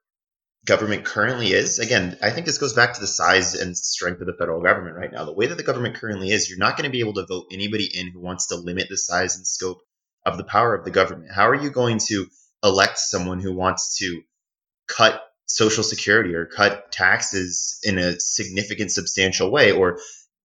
government 0.66 1.05
currently 1.05 1.53
is, 1.53 1.78
again, 1.78 2.18
I 2.22 2.30
think 2.30 2.47
this 2.47 2.59
goes 2.59 2.74
back 2.74 2.95
to 2.95 3.01
the 3.01 3.07
size 3.07 3.55
and 3.55 3.76
strength 3.76 4.20
of 4.20 4.26
the 4.26 4.34
federal 4.34 4.62
government 4.62 4.97
right 4.97 5.12
now. 5.12 5.24
The 5.24 5.32
way 5.32 5.47
that 5.47 5.57
the 5.57 5.62
government 5.62 5.97
currently 5.97 6.30
is, 6.30 6.49
you're 6.49 6.59
not 6.59 6.76
going 6.76 6.84
to 6.84 6.92
be 6.92 7.01
able 7.01 7.14
to 7.14 7.26
vote 7.26 7.47
anybody 7.51 7.88
in 7.92 8.11
who 8.11 8.20
wants 8.20 8.49
to 8.49 8.57
limit 8.57 8.88
the 8.90 8.99
size 8.99 9.36
and 9.36 9.47
scope 9.47 9.78
of 10.25 10.37
the 10.37 10.45
power 10.45 10.75
of 10.75 10.85
the 10.85 10.91
government. 10.91 11.33
How 11.33 11.49
are 11.49 11.55
you 11.55 11.70
going 11.70 11.99
to 12.07 12.27
elect 12.62 12.99
someone 12.99 13.41
who 13.41 13.55
wants 13.55 13.99
to 13.99 14.22
cut 14.87 15.22
social 15.47 15.85
security 15.85 16.35
or 16.35 16.47
cut 16.47 16.91
taxes 16.91 17.79
in 17.83 17.99
a 17.99 18.18
significant, 18.18 18.91
substantial 18.91 19.51
way 19.51 19.72
or 19.72 19.99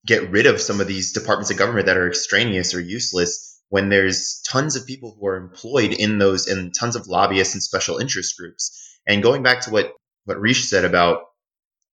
get 0.05 0.30
rid 0.30 0.45
of 0.45 0.61
some 0.61 0.82
of 0.82 0.88
these 0.88 1.13
departments 1.13 1.51
of 1.51 1.57
government 1.57 1.86
that 1.86 1.97
are 1.97 2.07
extraneous 2.07 2.73
or 2.73 2.82
useless? 2.82 3.49
when 3.69 3.89
there's 3.89 4.41
tons 4.41 4.75
of 4.75 4.86
people 4.86 5.15
who 5.17 5.27
are 5.27 5.38
employed 5.38 5.93
in 5.93 6.17
those 6.17 6.47
and 6.47 6.73
tons 6.73 6.95
of 6.95 7.07
lobbyists 7.07 7.53
and 7.53 7.63
special 7.63 7.99
interest 7.99 8.38
groups. 8.38 8.99
And 9.07 9.23
going 9.23 9.43
back 9.43 9.61
to 9.61 9.71
what 9.71 9.93
what 10.25 10.39
Rish 10.39 10.65
said 10.65 10.86
about 10.86 11.21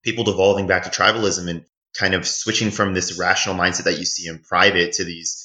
people 0.04 0.24
devolving 0.24 0.68
back 0.68 0.84
to 0.84 0.90
tribalism 0.90 1.50
and 1.50 1.66
kind 1.98 2.14
of 2.14 2.28
switching 2.28 2.72
from 2.72 2.94
this 2.94 3.18
rational 3.18 3.56
mindset 3.56 3.84
that 3.84 4.00
you 4.00 4.06
see 4.06 4.28
in 4.28 4.40
private 4.40 4.94
to 4.94 5.04
these 5.04 5.45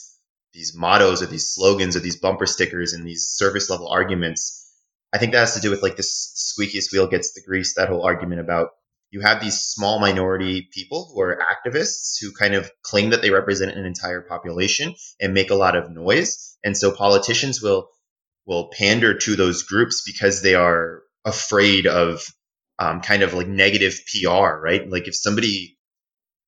these 0.52 0.74
mottos 0.74 1.22
or 1.22 1.26
these 1.26 1.52
slogans 1.52 1.96
or 1.96 2.00
these 2.00 2.16
bumper 2.16 2.46
stickers 2.46 2.92
and 2.92 3.06
these 3.06 3.26
service 3.26 3.70
level 3.70 3.88
arguments. 3.88 4.56
I 5.12 5.18
think 5.18 5.32
that 5.32 5.40
has 5.40 5.54
to 5.54 5.60
do 5.60 5.70
with 5.70 5.82
like 5.82 5.96
this 5.96 6.54
squeakiest 6.58 6.92
wheel 6.92 7.06
gets 7.06 7.32
the 7.32 7.42
grease, 7.46 7.74
that 7.74 7.88
whole 7.88 8.04
argument 8.04 8.40
about 8.40 8.70
you 9.10 9.20
have 9.20 9.40
these 9.40 9.60
small 9.60 9.98
minority 9.98 10.68
people 10.72 11.10
who 11.12 11.20
are 11.20 11.42
activists 11.42 12.20
who 12.20 12.32
kind 12.32 12.54
of 12.54 12.70
claim 12.82 13.10
that 13.10 13.22
they 13.22 13.30
represent 13.30 13.72
an 13.72 13.84
entire 13.84 14.20
population 14.20 14.94
and 15.20 15.34
make 15.34 15.50
a 15.50 15.56
lot 15.56 15.76
of 15.76 15.90
noise. 15.90 16.56
And 16.62 16.76
so 16.76 16.92
politicians 16.92 17.60
will 17.60 17.88
will 18.46 18.70
pander 18.76 19.14
to 19.14 19.36
those 19.36 19.64
groups 19.64 20.02
because 20.06 20.42
they 20.42 20.54
are 20.54 21.02
afraid 21.24 21.86
of 21.86 22.24
um, 22.78 23.00
kind 23.00 23.22
of 23.22 23.34
like 23.34 23.46
negative 23.46 24.00
PR, 24.06 24.56
right? 24.62 24.88
Like 24.88 25.06
if 25.06 25.14
somebody 25.14 25.76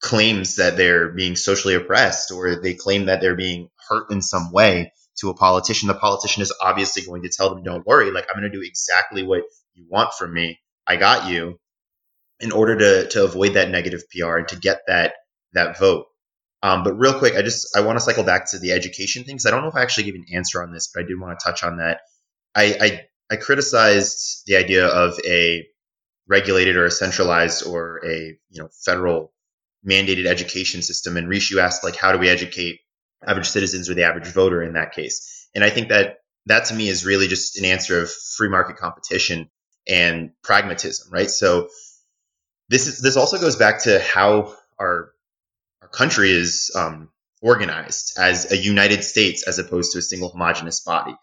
claims 0.03 0.57
that 0.57 0.77
they're 0.77 1.09
being 1.11 1.37
socially 1.37 1.75
oppressed 1.75 2.33
or 2.33 2.57
they 2.57 2.75
claim 2.75 3.07
that 3.07 3.21
they're 3.21 3.37
being 3.37 3.69
hurt 3.89 4.11
in 4.11 4.21
some 4.21 4.53
way 4.53 4.93
to 5.21 5.31
a 5.31 5.35
politician, 5.35 5.89
the 5.89 5.95
politician 5.95 6.43
is 6.43 6.53
obviously 6.61 7.03
going 7.03 7.23
to 7.23 7.29
tell 7.29 7.55
them, 7.55 7.63
don't 7.63 7.87
worry, 7.87 8.11
like 8.11 8.27
I'm 8.29 8.41
going 8.41 8.51
to 8.51 8.57
do 8.57 8.65
exactly 8.65 9.23
what 9.23 9.45
you 9.75 9.87
want 9.89 10.13
from 10.15 10.35
me. 10.35 10.59
I 10.87 10.97
got 10.97 11.31
you 11.31 11.59
in 12.41 12.51
order 12.51 12.77
to 12.77 13.09
to 13.11 13.25
avoid 13.25 13.55
that 13.55 13.71
negative 13.71 14.03
PR 14.11 14.39
and 14.39 14.49
to 14.49 14.57
get 14.57 14.83
that 14.89 15.15
that 15.53 15.79
vote. 15.79 16.07
Um, 16.63 16.83
but 16.83 16.95
real 16.95 17.19
quick, 17.19 17.35
I 17.37 17.43
just 17.43 17.77
I 17.77 17.81
want 17.81 17.99
to 17.99 18.05
cycle 18.05 18.25
back 18.25 18.51
to 18.51 18.59
the 18.59 18.73
education 18.73 19.25
thing 19.25 19.37
because 19.37 19.47
I 19.47 19.51
don't 19.51 19.63
know 19.63 19.69
if 19.69 19.77
I 19.77 19.83
actually 19.83 20.05
gave 20.05 20.15
an 20.17 20.27
answer 20.35 20.63
on 20.63 20.73
this, 20.73 20.91
but 20.93 21.05
I 21.05 21.07
did 21.07 21.21
want 21.21 21.39
to 21.39 21.45
touch 21.45 21.63
on 21.63 21.77
that. 21.79 22.01
I, 22.55 22.77
I 22.81 23.01
I 23.31 23.37
criticized 23.37 24.43
the 24.47 24.57
idea 24.57 24.87
of 24.87 25.19
a 25.27 25.67
regulated 26.29 26.77
or 26.77 26.87
a 26.87 26.91
centralized 26.91 27.67
or 27.67 28.05
a 28.05 28.37
you 28.51 28.63
know 28.63 28.69
federal 28.85 29.33
mandated 29.89 30.27
education 30.27 30.83
system. 30.83 31.17
And 31.17 31.29
Rishu 31.29 31.61
asked 31.61 31.85
like, 31.85 31.97
how 31.97 32.13
do 32.13 32.19
we 32.19 32.29
educate 32.29 32.81
average 33.27 33.49
citizens 33.49 33.89
or 33.89 33.95
the 33.95 34.05
average 34.05 34.27
voter 34.27 34.63
in 34.63 34.75
that 34.75 34.93
case? 34.93 35.49
And 35.55 35.65
I 35.65 35.71
think 35.71 35.89
that 35.89 36.19
that 36.47 36.67
to 36.67 36.75
me 36.75 36.89
is 36.89 37.05
really 37.05 37.29
just 37.29 37.59
an 37.59 37.65
answer 37.65 38.01
of 38.01 38.11
free 38.11 38.49
market 38.49 38.77
competition 38.77 39.49
and 39.89 40.31
pragmatism, 40.43 41.13
right? 41.13 41.31
So 41.31 41.69
this 42.69 42.87
is 42.87 43.01
this 43.01 43.17
also 43.17 43.39
goes 43.39 43.57
back 43.57 43.83
to 43.83 44.01
how 44.01 44.55
our 44.79 45.13
our 45.83 45.89
country 45.89 46.31
is 46.31 46.71
um, 46.75 47.11
organized 47.41 48.15
as 48.19 48.51
a 48.53 48.57
United 48.57 49.05
States 49.05 49.47
as 49.47 49.59
opposed 49.59 49.93
to 49.93 49.99
a 49.99 50.03
single 50.03 50.31
homogenous 50.31 50.81
body. 50.81 51.15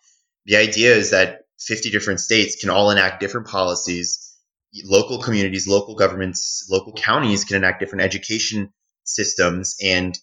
The 0.45 0.57
idea 0.57 0.95
is 0.95 1.12
that 1.12 1.41
50 1.60 1.89
different 1.89 2.20
states 2.20 2.55
can 2.55 2.70
all 2.70 2.91
enact 2.91 3.20
different 3.20 3.47
policies. 3.47 4.28
Local 4.86 5.20
communities, 5.22 5.67
local 5.67 5.95
governments, 5.95 6.67
local 6.70 6.93
counties 6.93 7.43
can 7.43 7.57
enact 7.57 7.80
different 7.80 8.03
education 8.03 8.72
systems, 9.03 9.76
and 9.82 10.17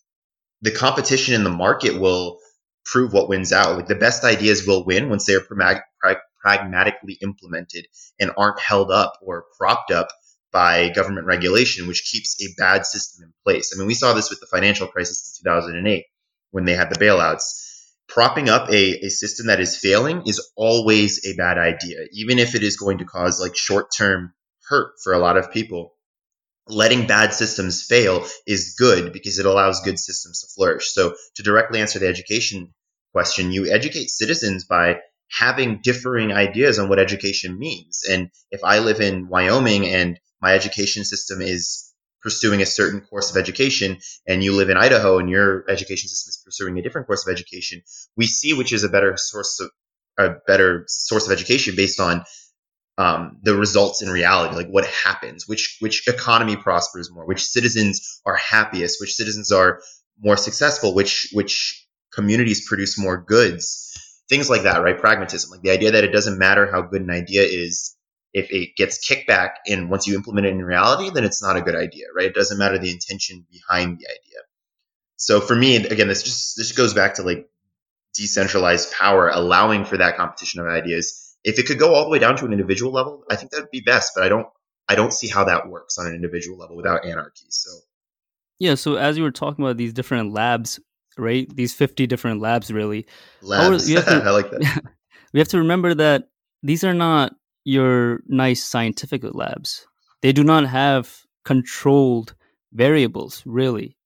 the 0.63 0.71
competition 0.71 1.35
in 1.35 1.45
the 1.45 1.51
market 1.51 1.99
will 1.99 2.39
prove 2.85 3.13
what 3.13 3.29
wins 3.29 3.53
out. 3.53 3.77
Like 3.77 3.89
the 3.89 3.97
best 3.97 4.25
ideas 4.25 4.67
will 4.67 4.85
win 4.85 5.11
once 5.11 5.27
they 5.27 5.35
are 5.35 5.47
pragmatically 6.41 7.19
implemented 7.21 7.87
and 8.21 8.31
aren't 8.37 8.61
held 8.61 8.91
up 8.91 9.15
or 9.21 9.47
propped 9.59 9.91
up 9.91 10.09
by 10.53 10.89
government 10.91 11.27
regulation, 11.27 11.87
which 11.89 12.09
keeps 12.11 12.41
a 12.43 12.55
bad 12.57 12.87
system 12.87 13.25
in 13.25 13.33
place. 13.45 13.73
I 13.75 13.79
mean, 13.79 13.89
we 13.89 13.95
saw 13.95 14.13
this 14.13 14.31
with 14.31 14.41
the 14.41 14.47
financial 14.47 14.87
crisis 14.87 15.39
in 15.45 15.51
2008 15.51 16.05
when 16.53 16.65
they 16.65 16.75
had 16.75 16.91
the 16.91 16.99
bailouts. 16.99 17.65
Propping 18.09 18.49
up 18.49 18.71
a, 18.71 19.05
a 19.05 19.09
system 19.11 19.49
that 19.49 19.61
is 19.61 19.77
failing 19.77 20.23
is 20.27 20.53
always 20.57 21.27
a 21.27 21.37
bad 21.37 21.59
idea, 21.59 22.07
even 22.13 22.39
if 22.39 22.55
it 22.55 22.63
is 22.63 22.77
going 22.77 22.99
to 22.99 23.05
cause 23.05 23.41
like 23.41 23.57
short 23.57 23.89
term 23.95 24.33
hurt 24.69 24.93
for 25.03 25.13
a 25.13 25.19
lot 25.19 25.37
of 25.37 25.53
people. 25.53 25.95
Letting 26.69 27.07
bad 27.07 27.33
systems 27.33 27.85
fail 27.85 28.27
is 28.47 28.75
good 28.77 29.13
because 29.13 29.39
it 29.39 29.47
allows 29.47 29.81
good 29.83 29.99
systems 29.99 30.41
to 30.41 30.49
flourish. 30.55 30.93
So, 30.93 31.15
to 31.37 31.43
directly 31.43 31.81
answer 31.81 32.01
the 32.01 32.09
education 32.09 32.75
question, 33.13 33.53
you 33.53 33.71
educate 33.71 34.11
citizens 34.11 34.65
by 34.65 35.01
having 35.31 35.81
differing 35.83 36.33
ideas 36.33 36.79
on 36.79 36.89
what 36.89 36.99
education 36.99 37.59
means. 37.59 38.03
And 38.11 38.31
if 38.51 38.61
I 38.65 38.81
live 38.81 39.01
in 39.01 39.29
Wyoming 39.29 39.87
and 39.87 40.19
my 40.41 40.55
education 40.55 41.05
system 41.05 41.41
is 41.41 41.93
pursuing 42.23 42.61
a 42.61 42.67
certain 42.67 43.01
course 43.01 43.31
of 43.31 43.37
education 43.37 43.99
and 44.27 44.43
you 44.43 44.53
live 44.53 44.69
in 44.69 44.77
Idaho 44.77 45.19
and 45.19 45.31
your 45.31 45.65
education 45.71 46.09
system 46.09 46.31
is 46.31 46.43
pursuing 46.45 46.79
a 46.79 46.83
different 46.83 47.07
course 47.07 47.27
of 47.27 47.33
education, 47.33 47.83
we 48.17 48.27
see 48.27 48.53
which 48.53 48.73
is 48.73 48.83
a 48.83 48.89
better 48.89 49.17
source 49.17 49.61
of 49.61 49.71
a 50.19 50.37
better 50.47 50.85
source 50.89 51.27
of 51.27 51.33
education 51.33 51.77
based 51.77 52.01
on 52.01 52.25
um, 52.99 53.39
the 53.43 53.55
results 53.55 54.03
in 54.03 54.09
reality, 54.09 54.57
like 54.57 54.69
what 54.69 54.87
happens, 54.87 55.47
which 55.47 55.77
which 55.81 56.09
economy 56.09 56.57
prospers 56.57 57.11
more, 57.11 57.27
which 57.27 57.45
citizens 57.45 58.21
are 58.25 58.37
happiest, 58.37 59.01
which 59.01 59.15
citizens 59.15 59.53
are 59.53 59.81
more 60.19 60.37
successful, 60.37 60.95
which 60.95 61.29
which 61.33 61.87
communities 62.13 62.67
produce 62.67 62.99
more 62.99 63.19
goods, 63.19 63.93
things 64.29 64.49
like 64.49 64.63
that, 64.63 64.83
right? 64.83 64.99
Pragmatism, 64.99 65.51
like 65.51 65.63
the 65.63 65.71
idea 65.71 65.93
that 65.93 66.05
it 66.05 66.13
doesn't 66.13 66.39
matter 66.39 66.71
how 66.71 66.83
good 66.83 67.03
an 67.03 67.11
idea 67.11 67.43
is 67.43 67.95
if 68.33 68.51
it 68.51 68.77
gets 68.77 69.07
kickback 69.07 69.53
and 69.67 69.91
once 69.91 70.07
you 70.07 70.15
implement 70.15 70.47
it 70.47 70.51
in 70.51 70.63
reality, 70.65 71.11
then 71.11 71.25
it's 71.25 71.43
not 71.43 71.57
a 71.57 71.63
good 71.63 71.75
idea, 71.75 72.05
right? 72.15 72.27
It 72.27 72.35
doesn't 72.35 72.59
matter 72.59 72.79
the 72.79 72.91
intention 72.91 73.47
behind 73.51 73.99
the 73.99 74.07
idea. 74.07 74.41
So 75.17 75.41
for 75.41 75.57
me, 75.57 75.77
again, 75.77 76.09
this 76.09 76.23
just 76.23 76.57
this 76.57 76.73
goes 76.73 76.93
back 76.95 77.15
to 77.15 77.23
like 77.23 77.49
decentralized 78.15 78.93
power, 78.93 79.29
allowing 79.29 79.85
for 79.85 79.97
that 79.99 80.17
competition 80.17 80.61
of 80.61 80.67
ideas. 80.67 81.26
If 81.47 81.61
it 81.61 81.67
could 81.67 81.79
go 81.79 81.95
all 81.95 82.05
the 82.05 82.11
way 82.11 82.19
down 82.19 82.37
to 82.37 82.45
an 82.45 82.53
individual 82.53 82.93
level, 82.93 83.23
I 83.31 83.37
think 83.37 83.53
that 83.53 83.61
would 83.61 83.71
be 83.71 83.81
best. 83.81 84.13
But 84.15 84.25
I 84.25 84.29
don't 84.29 84.49
I 84.89 84.97
don't 84.97 85.13
see 85.13 85.29
how 85.29 85.45
that 85.45 85.69
works 85.69 85.97
on 85.97 86.07
an 86.07 86.15
individual 86.15 86.59
level 86.59 86.77
without 86.77 87.07
anarchy. 87.07 87.47
So 87.49 87.71
yeah. 88.59 88.75
So 88.75 88.97
as 88.97 89.17
you 89.17 89.23
were 89.23 89.31
talking 89.31 89.65
about 89.65 89.77
these 89.77 89.93
different 89.93 90.33
labs, 90.33 90.81
right? 91.17 91.49
These 91.55 91.73
fifty 91.73 92.07
different 92.07 92.41
labs, 92.41 92.73
really. 92.73 93.07
Labs. 93.43 93.87
To, 93.87 93.97
I 94.27 94.31
like 94.31 94.51
that. 94.51 94.83
we 95.33 95.39
have 95.39 95.49
to 95.49 95.59
remember 95.59 95.95
that 95.95 96.25
these 96.63 96.83
are 96.83 96.95
not 96.95 97.33
your 97.65 98.21
nice 98.27 98.65
scientific 98.65 99.23
labs. 99.25 99.87
They 100.23 100.33
do 100.33 100.43
not 100.43 100.67
have 100.67 101.23
controlled 101.45 102.35
variables, 102.73 103.43
really. 103.47 103.97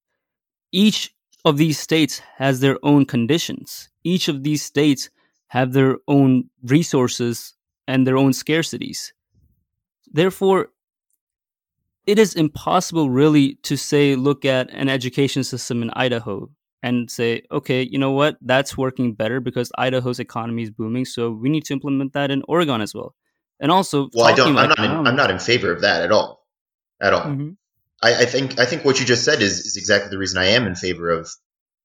Each 0.72 1.14
of 1.44 1.56
these 1.56 1.78
states 1.78 2.20
has 2.36 2.60
their 2.60 2.78
own 2.82 3.06
conditions. 3.06 3.88
Each 4.04 4.28
of 4.28 4.42
these 4.42 4.62
states 4.62 5.08
have 5.50 5.72
their 5.72 5.98
own 6.08 6.50
resources 6.64 7.54
and 7.86 8.06
their 8.06 8.16
own 8.16 8.32
scarcities. 8.32 9.12
Therefore, 10.10 10.68
it 12.06 12.18
is 12.18 12.34
impossible 12.34 13.10
really 13.10 13.54
to 13.62 13.76
say, 13.76 14.16
look 14.16 14.44
at 14.44 14.70
an 14.70 14.88
education 14.88 15.44
system 15.44 15.82
in 15.82 15.90
Idaho 15.90 16.50
and 16.82 17.10
say, 17.10 17.42
okay, 17.52 17.82
you 17.82 17.98
know 17.98 18.10
what, 18.10 18.36
that's 18.40 18.76
working 18.76 19.12
better 19.14 19.38
because 19.38 19.70
Idaho's 19.76 20.18
economy 20.18 20.62
is 20.62 20.70
booming, 20.70 21.04
so 21.04 21.30
we 21.30 21.48
need 21.48 21.64
to 21.66 21.74
implement 21.74 22.14
that 22.14 22.30
in 22.30 22.42
Oregon 22.48 22.80
as 22.80 22.94
well 22.94 23.14
and 23.60 23.70
also 23.70 24.08
well 24.14 24.26
i 24.26 24.34
don't 24.34 24.56
i'm 24.56 24.68
not 24.68 24.78
in, 24.78 24.90
i'm 25.06 25.16
not 25.16 25.30
in 25.30 25.38
favor 25.38 25.72
of 25.72 25.82
that 25.82 26.02
at 26.02 26.10
all 26.10 26.46
at 27.00 27.12
all 27.12 27.22
mm-hmm. 27.22 27.50
I, 28.02 28.22
I, 28.22 28.24
think 28.24 28.58
i 28.58 28.64
think 28.64 28.84
what 28.84 28.98
you 28.98 29.06
just 29.06 29.24
said 29.24 29.42
is, 29.42 29.60
is 29.60 29.76
exactly 29.76 30.10
the 30.10 30.18
reason 30.18 30.38
i 30.38 30.46
am 30.46 30.66
in 30.66 30.74
favor 30.74 31.10
of 31.10 31.30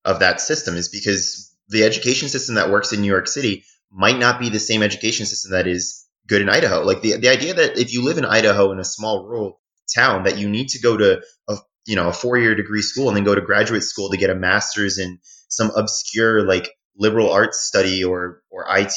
of 0.05 0.19
that 0.19 0.39
system 0.39 0.75
is 0.75 0.87
because 0.87 1.54
the 1.69 1.83
education 1.83 2.29
system 2.29 2.55
that 2.55 2.69
works 2.69 2.93
in 2.93 3.01
new 3.01 3.11
york 3.11 3.27
city 3.27 3.63
might 3.91 4.17
not 4.17 4.39
be 4.39 4.49
the 4.49 4.59
same 4.59 4.83
education 4.83 5.25
system 5.25 5.51
that 5.51 5.67
is 5.67 6.05
good 6.27 6.41
in 6.41 6.49
idaho 6.49 6.83
like 6.83 7.01
the, 7.01 7.17
the 7.17 7.29
idea 7.29 7.53
that 7.53 7.77
if 7.77 7.93
you 7.93 8.03
live 8.03 8.17
in 8.17 8.25
idaho 8.25 8.71
in 8.71 8.79
a 8.79 8.85
small 8.85 9.25
rural 9.25 9.59
town 9.93 10.23
that 10.23 10.37
you 10.37 10.49
need 10.49 10.69
to 10.69 10.79
go 10.79 10.97
to 10.97 11.21
a 11.49 11.57
you 11.85 11.95
know 11.95 12.09
a 12.09 12.13
four 12.13 12.37
year 12.37 12.55
degree 12.55 12.81
school 12.81 13.07
and 13.07 13.17
then 13.17 13.23
go 13.23 13.35
to 13.35 13.41
graduate 13.41 13.83
school 13.83 14.09
to 14.09 14.17
get 14.17 14.29
a 14.29 14.35
master's 14.35 14.97
in 14.97 15.19
some 15.49 15.71
obscure 15.75 16.45
like 16.45 16.69
liberal 16.97 17.31
arts 17.31 17.61
study 17.61 18.03
or 18.03 18.41
or 18.49 18.65
IT 18.69 18.93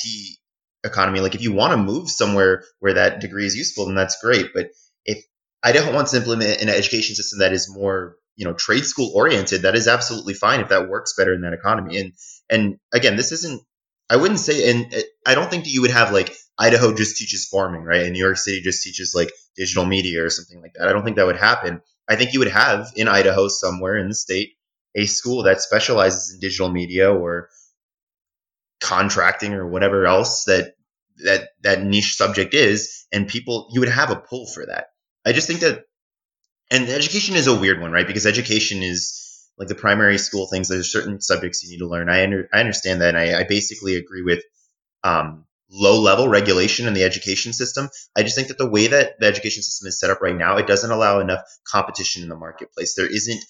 economy. 0.85 1.21
Like 1.21 1.35
if 1.35 1.43
you 1.43 1.53
want 1.53 1.73
to 1.73 1.77
move 1.77 2.09
somewhere 2.09 2.65
where 2.81 2.95
that 2.95 3.21
degree 3.21 3.47
is 3.47 3.57
useful, 3.57 3.87
then 3.87 3.95
that's 3.95 4.21
great. 4.23 4.51
But 4.55 4.71
if 5.05 5.25
Idaho 5.63 5.95
wants 5.95 6.13
to 6.13 6.19
implement 6.19 6.61
an 6.61 6.69
education 6.69 7.15
system 7.15 7.41
that 7.41 7.53
is 7.53 7.73
more 7.73 8.17
you 8.39 8.47
know 8.47 8.55
trade 8.55 8.85
school 8.85 9.13
oriented 9.15 9.63
that 9.63 9.75
is 9.75 9.89
absolutely 9.89 10.33
fine 10.33 10.61
if 10.61 10.69
that 10.69 10.89
works 10.89 11.15
better 11.19 11.35
in 11.35 11.43
that 11.43 11.53
economy. 11.53 11.99
And 11.99 12.13
and 12.49 12.79
again 12.93 13.17
this 13.17 13.33
isn't 13.33 13.61
i 14.09 14.17
wouldn't 14.17 14.41
say 14.41 14.71
and 14.71 14.95
uh, 14.95 15.01
i 15.27 15.35
don't 15.35 15.51
think 15.51 15.65
that 15.65 15.71
you 15.71 15.83
would 15.83 15.91
have 15.91 16.13
like 16.13 16.35
idaho 16.59 16.95
just 16.95 17.19
teaches 17.19 17.47
farming 17.47 17.83
right? 17.83 18.03
And 18.03 18.13
new 18.13 18.21
york 18.21 18.39
city 18.39 18.63
just 18.63 18.83
teaches 18.83 19.13
like 19.15 19.31
digital 19.57 19.85
media 19.85 20.25
or 20.25 20.31
something 20.31 20.63
like 20.63 20.73
that. 20.75 20.89
I 20.89 20.93
don't 20.93 21.05
think 21.05 21.17
that 21.17 21.27
would 21.27 21.37
happen. 21.37 21.83
I 22.09 22.17
think 22.17 22.33
you 22.33 22.39
would 22.39 22.49
have 22.49 22.93
in 22.95 23.09
idaho 23.09 23.49
somewhere 23.49 23.99
in 23.99 24.09
the 24.09 24.15
state 24.15 24.53
a 24.95 25.05
school 25.05 25.43
that 25.43 25.61
specializes 25.61 26.33
in 26.33 26.41
digital 26.41 26.71
media 26.71 27.13
or 27.13 27.51
contracting 28.81 29.53
or 29.53 29.67
whatever 29.67 30.07
else 30.07 30.45
that 30.45 30.75
that 31.25 31.49
that 31.63 31.83
niche 31.83 32.15
subject 32.15 32.55
is 32.55 33.07
and 33.13 33.27
people 33.27 33.69
you 33.73 33.81
would 33.81 33.89
have 33.89 34.13
a 34.13 34.17
pull 34.17 34.47
for 34.47 34.65
that. 34.65 34.87
I 35.27 35.33
just 35.33 35.49
think 35.49 35.61
that 35.61 35.85
and 36.71 36.89
education 36.89 37.35
is 37.37 37.47
a 37.47 37.59
weird 37.59 37.81
one, 37.81 37.93
right? 37.93 38.07
Because 38.07 38.27
education 38.27 38.83
is 38.83 39.47
like 39.59 39.69
the 39.69 39.75
primary 39.75 40.19
school 40.19 40.47
things. 40.47 40.69
There's 40.69 40.93
certain 40.93 41.21
subjects 41.21 41.63
you 41.63 41.71
need 41.71 41.79
to 41.79 41.89
learn. 41.89 42.09
I, 42.09 42.23
under, 42.23 42.49
I 42.53 42.61
understand 42.61 43.01
that. 43.01 43.15
And 43.15 43.19
I, 43.19 43.41
I 43.41 43.45
basically 43.45 43.97
agree 43.97 44.23
with 44.23 44.43
um, 45.03 45.45
low 45.71 46.01
level 46.01 46.29
regulation 46.29 46.87
in 46.87 46.95
the 46.95 47.05
education 47.05 47.53
system. 47.53 47.89
I 48.17 48.23
just 48.23 48.37
think 48.37 48.49
that 48.49 48.59
the 48.59 48.69
way 48.69 48.89
that 48.89 49.19
the 49.19 49.27
education 49.27 49.63
system 49.63 49.89
is 49.89 49.99
set 49.99 50.11
up 50.11 50.21
right 50.21 50.37
now, 50.37 50.57
it 50.59 50.67
doesn't 50.67 50.91
allow 50.91 51.21
enough 51.21 51.43
competition 51.67 52.23
in 52.23 52.29
the 52.29 52.37
marketplace. 52.37 52.95
There 52.95 53.11
isn't 53.11 53.43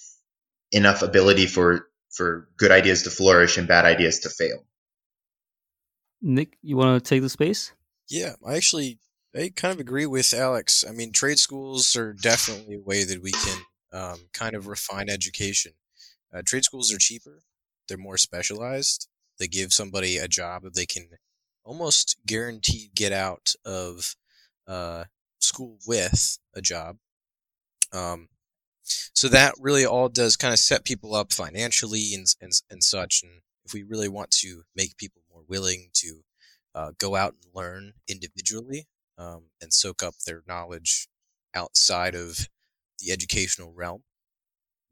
enough 0.72 1.02
ability 1.02 1.46
for 1.46 1.88
for 2.10 2.48
good 2.56 2.70
ideas 2.70 3.02
to 3.02 3.10
flourish 3.10 3.58
and 3.58 3.68
bad 3.68 3.84
ideas 3.84 4.20
to 4.20 4.30
fail. 4.30 4.64
Nick, 6.20 6.56
you 6.62 6.76
want 6.76 7.02
to 7.02 7.08
take 7.08 7.22
the 7.22 7.28
space? 7.28 7.72
Yeah, 8.08 8.32
I 8.46 8.56
actually 8.56 8.98
I 9.36 9.52
kind 9.54 9.74
of 9.74 9.80
agree 9.80 10.06
with 10.06 10.32
Alex. 10.32 10.84
I 10.88 10.92
mean, 10.92 11.12
trade 11.12 11.38
schools 11.38 11.94
are 11.96 12.14
definitely 12.14 12.76
a 12.76 12.80
way 12.80 13.04
that 13.04 13.22
we 13.22 13.32
can 13.32 13.58
um, 13.92 14.18
kind 14.32 14.54
of 14.54 14.66
refine 14.66 15.10
education. 15.10 15.72
Uh, 16.32 16.42
trade 16.44 16.64
schools 16.64 16.92
are 16.92 16.98
cheaper, 16.98 17.42
they're 17.88 17.98
more 17.98 18.18
specialized. 18.18 19.08
They 19.38 19.46
give 19.46 19.72
somebody 19.72 20.18
a 20.18 20.28
job 20.28 20.62
that 20.62 20.74
they 20.74 20.86
can 20.86 21.08
almost 21.64 22.16
guaranteed 22.26 22.94
get 22.94 23.12
out 23.12 23.54
of 23.64 24.16
uh, 24.66 25.04
school 25.38 25.78
with 25.86 26.38
a 26.54 26.60
job. 26.60 26.96
Um, 27.92 28.28
so 28.82 29.28
that 29.28 29.54
really 29.60 29.84
all 29.86 30.08
does 30.08 30.36
kind 30.36 30.52
of 30.52 30.58
set 30.58 30.84
people 30.84 31.14
up 31.14 31.32
financially 31.32 32.14
and, 32.14 32.26
and, 32.40 32.52
and 32.70 32.82
such. 32.82 33.22
And 33.22 33.42
if 33.64 33.72
we 33.72 33.82
really 33.82 34.08
want 34.08 34.30
to 34.42 34.62
make 34.74 34.96
people 34.96 35.22
more 35.30 35.44
willing 35.46 35.90
to 35.94 36.20
uh, 36.74 36.92
go 36.98 37.14
out 37.14 37.34
and 37.42 37.54
learn 37.54 37.92
individually, 38.08 38.86
um, 39.18 39.44
and 39.60 39.72
soak 39.72 40.02
up 40.02 40.14
their 40.26 40.42
knowledge 40.46 41.08
outside 41.54 42.14
of 42.14 42.48
the 43.00 43.10
educational 43.10 43.72
realm, 43.72 44.02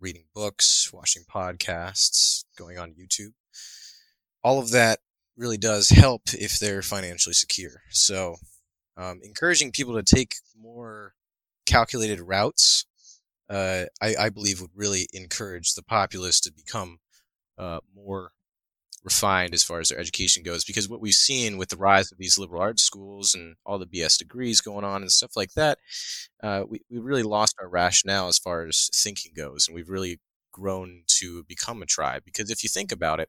reading 0.01 0.25
books, 0.35 0.91
watching 0.93 1.23
podcasts, 1.25 2.45
going 2.59 2.79
on 2.79 2.95
YouTube. 2.95 3.33
All 4.43 4.59
of 4.59 4.71
that 4.71 5.01
really 5.37 5.59
does 5.59 5.89
help 5.91 6.23
if 6.33 6.59
they're 6.59 6.83
financially 6.83 7.35
secure. 7.35 7.83
So, 7.91 8.37
um, 8.97 9.21
encouraging 9.23 9.73
people 9.73 9.95
to 9.95 10.03
take 10.03 10.37
more 10.59 11.15
calculated 11.67 12.21
routes, 12.21 12.87
uh, 13.51 13.85
I, 14.01 14.17
I, 14.19 14.29
believe, 14.31 14.61
would 14.61 14.71
really 14.75 15.07
encourage 15.13 15.75
the 15.75 15.83
populace 15.83 16.41
to 16.41 16.53
become 16.53 16.99
uh, 17.59 17.81
more 17.95 18.33
refined 19.07 19.55
as 19.55 19.63
far 19.63 19.79
as 19.79 19.89
their 19.89 20.01
education 20.01 20.43
goes 20.43 20.65
because 20.65 20.89
what 20.89 21.01
we've 21.01 21.15
seen 21.15 21.57
with 21.57 21.69
the 21.69 21.77
rise 21.77 22.11
of 22.11 22.19
these 22.19 22.37
liberal 22.37 22.61
arts 22.61 22.83
schools 22.83 23.35
and 23.37 23.55
all 23.65 23.79
the 23.79 23.87
bs 23.87 24.19
degrees 24.19 24.61
going 24.61 24.85
on 24.85 25.01
and 25.01 25.13
stuff 25.13 25.31
like 25.37 25.53
that 25.53 25.79
uh, 26.43 26.65
we, 26.69 26.81
we 26.91 26.99
really 26.99 27.23
lost 27.23 27.55
our 27.61 27.69
rationale 27.69 28.27
as 28.27 28.37
far 28.37 28.67
as 28.67 28.91
thinking 28.93 29.31
goes 29.35 29.69
and 29.69 29.77
we've 29.77 29.89
really 29.89 30.19
grown 30.53 31.03
to 31.07 31.45
become 31.45 31.83
a 31.83 31.87
tribe 31.87 32.23
because 32.25 32.51
if 32.51 32.65
you 32.65 32.69
think 32.69 32.91
about 32.91 33.21
it 33.21 33.29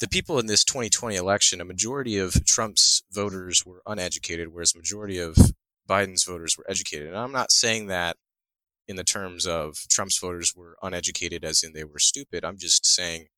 the 0.00 0.08
people 0.08 0.38
in 0.40 0.46
this 0.46 0.64
2020 0.64 1.14
election 1.14 1.60
a 1.60 1.64
majority 1.64 2.18
of 2.18 2.44
trump's 2.44 3.04
voters 3.12 3.64
were 3.64 3.82
uneducated 3.86 4.48
whereas 4.48 4.74
majority 4.74 5.18
of 5.18 5.36
biden's 5.88 6.24
voters 6.24 6.56
were 6.58 6.64
educated. 6.68 7.08
And 7.08 7.16
i'm 7.16 7.32
not 7.32 7.52
saying 7.52 7.86
that 7.86 8.16
in 8.90 8.96
the 8.96 9.04
terms 9.04 9.46
of 9.46 9.76
trump's 9.88 10.18
voters 10.18 10.52
were 10.56 10.76
uneducated 10.82 11.44
as 11.44 11.62
in 11.62 11.72
they 11.72 11.84
were 11.84 12.00
stupid. 12.00 12.44
I'm 12.44 12.58
just 12.58 12.84
saying 12.84 13.28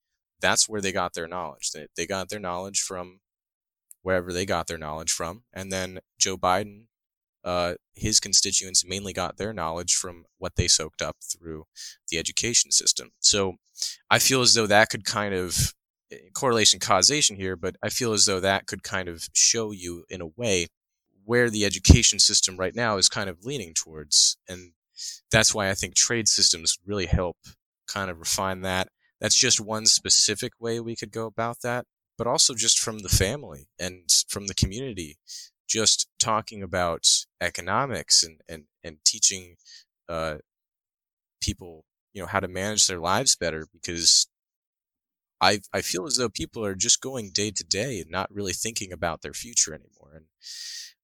that's 0.42 0.68
where 0.68 0.80
they 0.82 0.92
got 0.92 1.14
their 1.14 1.28
knowledge. 1.28 1.70
They, 1.70 1.86
they 1.96 2.06
got 2.06 2.28
their 2.28 2.40
knowledge 2.40 2.80
from 2.80 3.20
wherever 4.02 4.32
they 4.32 4.44
got 4.44 4.66
their 4.66 4.78
knowledge 4.78 5.12
from. 5.12 5.44
And 5.52 5.72
then 5.72 6.00
Joe 6.18 6.36
Biden, 6.36 6.86
uh, 7.44 7.74
his 7.94 8.20
constituents 8.20 8.84
mainly 8.84 9.12
got 9.12 9.36
their 9.36 9.52
knowledge 9.52 9.94
from 9.94 10.26
what 10.38 10.56
they 10.56 10.68
soaked 10.68 11.00
up 11.00 11.16
through 11.22 11.64
the 12.08 12.18
education 12.18 12.70
system. 12.70 13.12
So 13.20 13.54
I 14.10 14.18
feel 14.18 14.42
as 14.42 14.54
though 14.54 14.66
that 14.66 14.90
could 14.90 15.04
kind 15.04 15.34
of 15.34 15.72
eh, 16.10 16.16
correlation 16.34 16.80
causation 16.80 17.36
here, 17.36 17.56
but 17.56 17.76
I 17.82 17.88
feel 17.88 18.12
as 18.12 18.26
though 18.26 18.40
that 18.40 18.66
could 18.66 18.82
kind 18.82 19.08
of 19.08 19.28
show 19.32 19.70
you 19.70 20.04
in 20.10 20.20
a 20.20 20.26
way 20.26 20.66
where 21.24 21.50
the 21.50 21.64
education 21.64 22.18
system 22.18 22.56
right 22.56 22.74
now 22.74 22.96
is 22.96 23.08
kind 23.08 23.30
of 23.30 23.44
leaning 23.44 23.74
towards. 23.74 24.36
And 24.48 24.72
that's 25.30 25.54
why 25.54 25.70
I 25.70 25.74
think 25.74 25.94
trade 25.94 26.28
systems 26.28 26.78
really 26.84 27.06
help 27.06 27.36
kind 27.86 28.10
of 28.10 28.18
refine 28.18 28.62
that 28.62 28.88
that's 29.22 29.38
just 29.38 29.60
one 29.60 29.86
specific 29.86 30.52
way 30.58 30.80
we 30.80 30.96
could 30.96 31.12
go 31.12 31.26
about 31.26 31.58
that, 31.62 31.86
but 32.18 32.26
also 32.26 32.54
just 32.54 32.80
from 32.80 32.98
the 32.98 33.08
family 33.08 33.68
and 33.78 34.10
from 34.28 34.48
the 34.48 34.54
community, 34.54 35.16
just 35.68 36.08
talking 36.18 36.60
about 36.60 37.06
economics 37.40 38.24
and, 38.24 38.40
and, 38.48 38.64
and 38.82 38.96
teaching 39.06 39.54
uh, 40.08 40.38
people, 41.40 41.84
you 42.12 42.20
know, 42.20 42.26
how 42.26 42.40
to 42.40 42.48
manage 42.48 42.88
their 42.88 42.98
lives 42.98 43.36
better 43.36 43.68
because 43.72 44.26
I, 45.40 45.60
I 45.72 45.82
feel 45.82 46.04
as 46.04 46.16
though 46.16 46.28
people 46.28 46.64
are 46.64 46.74
just 46.74 47.00
going 47.00 47.30
day 47.32 47.52
to 47.52 47.64
day 47.64 48.00
and 48.00 48.10
not 48.10 48.34
really 48.34 48.52
thinking 48.52 48.92
about 48.92 49.22
their 49.22 49.32
future 49.32 49.72
anymore. 49.72 50.14
And 50.16 50.24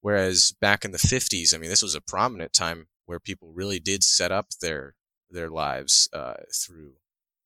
whereas 0.00 0.52
back 0.60 0.84
in 0.84 0.90
the 0.90 0.98
50s, 0.98 1.54
I 1.54 1.58
mean, 1.58 1.70
this 1.70 1.82
was 1.82 1.94
a 1.94 2.00
prominent 2.00 2.52
time 2.52 2.88
where 3.06 3.20
people 3.20 3.52
really 3.54 3.78
did 3.78 4.02
set 4.02 4.32
up 4.32 4.48
their 4.60 4.96
their 5.30 5.50
lives 5.50 6.08
uh, 6.12 6.34
through 6.54 6.94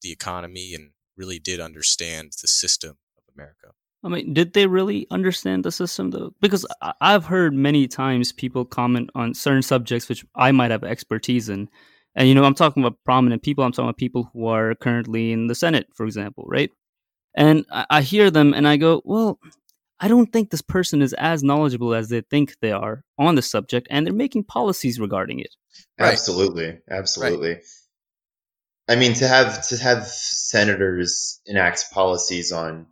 the 0.02 0.12
economy 0.12 0.74
and 0.74 0.90
really 1.16 1.38
did 1.38 1.60
understand 1.60 2.32
the 2.40 2.48
system 2.48 2.96
of 3.16 3.24
America. 3.34 3.68
I 4.04 4.08
mean, 4.08 4.34
did 4.34 4.52
they 4.52 4.66
really 4.66 5.06
understand 5.10 5.64
the 5.64 5.70
system 5.70 6.10
though? 6.10 6.34
Because 6.40 6.66
I've 7.00 7.24
heard 7.24 7.54
many 7.54 7.86
times 7.86 8.32
people 8.32 8.64
comment 8.64 9.10
on 9.14 9.34
certain 9.34 9.62
subjects 9.62 10.08
which 10.08 10.24
I 10.34 10.50
might 10.50 10.72
have 10.72 10.82
expertise 10.82 11.48
in. 11.48 11.68
And, 12.14 12.28
you 12.28 12.34
know, 12.34 12.44
I'm 12.44 12.54
talking 12.54 12.82
about 12.82 12.98
prominent 13.04 13.42
people. 13.42 13.64
I'm 13.64 13.72
talking 13.72 13.88
about 13.88 13.96
people 13.96 14.28
who 14.32 14.46
are 14.48 14.74
currently 14.74 15.32
in 15.32 15.46
the 15.46 15.54
Senate, 15.54 15.86
for 15.94 16.04
example, 16.04 16.44
right? 16.46 16.70
And 17.34 17.64
I, 17.70 17.86
I 17.88 18.02
hear 18.02 18.30
them 18.30 18.52
and 18.52 18.66
I 18.66 18.76
go, 18.76 19.02
well, 19.04 19.38
I 20.02 20.08
don't 20.08 20.32
think 20.32 20.50
this 20.50 20.62
person 20.62 21.00
is 21.00 21.12
as 21.12 21.44
knowledgeable 21.44 21.94
as 21.94 22.08
they 22.08 22.22
think 22.22 22.56
they 22.60 22.72
are 22.72 23.04
on 23.18 23.36
the 23.36 23.42
subject, 23.42 23.86
and 23.88 24.04
they're 24.04 24.12
making 24.12 24.42
policies 24.42 24.98
regarding 24.98 25.38
it. 25.38 25.54
Right. 25.96 26.12
Absolutely. 26.12 26.80
Absolutely. 26.90 27.52
Right. 27.54 27.62
I 28.88 28.96
mean, 28.96 29.14
to 29.14 29.28
have 29.28 29.68
to 29.68 29.76
have 29.76 30.06
senators 30.06 31.40
enact 31.46 31.92
policies 31.92 32.52
on 32.52 32.86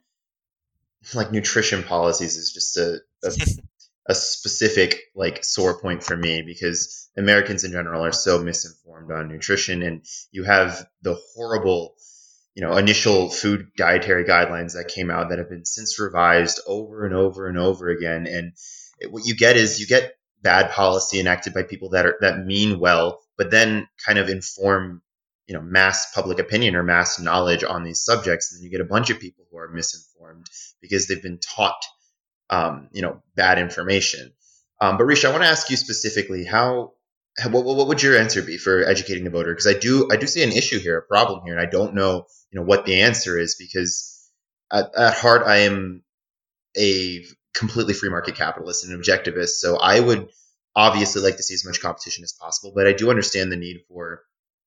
like 1.14 1.32
nutrition 1.32 1.82
policies 1.82 2.36
is 2.36 2.53
just 2.53 2.76
a, 2.76 3.01
a, 3.24 3.32
a 4.07 4.14
specific 4.14 5.01
like 5.14 5.45
sore 5.45 5.80
point 5.80 6.03
for 6.03 6.16
me 6.16 6.43
because 6.43 7.09
Americans 7.16 7.64
in 7.64 7.72
general 7.72 8.05
are 8.05 8.12
so 8.12 8.43
misinformed 8.43 9.11
on 9.11 9.28
nutrition, 9.28 9.82
and 9.82 10.05
you 10.30 10.45
have 10.45 10.86
the 11.03 11.18
horrible, 11.34 11.97
you 12.55 12.62
know, 12.62 12.76
initial 12.76 13.28
food 13.28 13.68
dietary 13.76 14.24
guidelines 14.24 14.74
that 14.74 14.93
came 14.95 15.11
out 15.11 15.30
that 15.30 15.38
have 15.38 15.51
been 15.51 15.64
since 15.64 15.99
revised 15.99 16.61
over 16.66 17.05
and 17.05 17.14
over 17.14 17.49
and 17.49 17.59
over 17.59 17.88
again, 17.88 18.26
and 18.28 18.53
it, 19.01 19.11
what 19.11 19.26
you 19.26 19.34
get 19.34 19.57
is 19.57 19.80
you 19.80 19.86
get 19.86 20.16
bad 20.43 20.70
policy 20.70 21.18
enacted 21.20 21.53
by 21.53 21.64
people 21.64 21.91
that 21.91 22.07
are 22.07 22.16
that 22.20 22.47
mean 22.47 22.78
well, 22.78 23.20
but 23.36 23.51
then 23.51 23.88
kind 24.07 24.18
of 24.18 24.28
inform 24.28 25.03
you 25.51 25.57
know 25.57 25.62
mass 25.62 26.12
public 26.14 26.38
opinion 26.38 26.76
or 26.76 26.84
mass 26.84 27.18
knowledge 27.18 27.64
on 27.64 27.82
these 27.82 28.01
subjects, 28.01 28.53
and 28.53 28.61
then 28.61 28.64
you 28.64 28.70
get 28.70 28.80
a 28.80 28.88
bunch 28.88 29.11
of 29.11 29.18
people 29.18 29.44
who 29.51 29.59
are 29.59 29.68
misinformed 29.68 30.46
because 30.80 31.09
they've 31.09 31.20
been 31.20 31.40
taught 31.40 31.84
um, 32.51 32.88
you 32.92 33.03
know 33.03 33.20
bad 33.34 33.59
information. 33.59 34.32
Um, 34.80 34.96
but 34.96 35.09
risha 35.09 35.24
I 35.24 35.32
want 35.32 35.42
to 35.42 35.48
ask 35.48 35.68
you 35.68 35.76
specifically 35.76 36.44
how. 36.44 36.92
What, 37.48 37.64
what 37.64 37.86
would 37.88 38.03
your 38.03 38.18
answer 38.18 38.42
be 38.42 38.59
for 38.59 38.84
educating 38.84 39.24
the 39.24 39.30
voter? 39.30 39.53
Because 39.53 39.66
I 39.66 39.74
do 39.74 40.09
I 40.12 40.16
do 40.16 40.26
see 40.26 40.42
an 40.44 40.53
issue 40.53 40.78
here, 40.78 40.98
a 40.98 41.03
problem 41.03 41.42
here, 41.44 41.57
and 41.57 41.66
I 41.66 41.68
don't 41.68 41.94
know 41.94 42.26
you 42.51 42.61
know 42.61 42.66
what 42.66 42.84
the 42.84 43.03
answer 43.03 43.36
is 43.36 43.57
because 43.59 44.30
at, 44.72 44.94
at 44.96 45.14
heart 45.14 45.42
I 45.46 45.59
am 45.59 46.05
a 46.76 47.24
completely 47.55 47.94
free 47.94 48.11
market 48.11 48.36
capitalist 48.36 48.84
and 48.84 48.94
an 48.94 49.01
objectivist. 49.01 49.59
So 49.59 49.78
I 49.78 49.98
would 49.98 50.28
obviously 50.76 51.22
like 51.22 51.38
to 51.38 51.42
see 51.42 51.55
as 51.55 51.64
much 51.64 51.80
competition 51.80 52.22
as 52.22 52.32
possible, 52.32 52.72
but 52.74 52.86
I 52.86 52.92
do 52.92 53.11
understand 53.11 53.51
the 53.51 53.57
need 53.57 53.80
for 53.88 54.22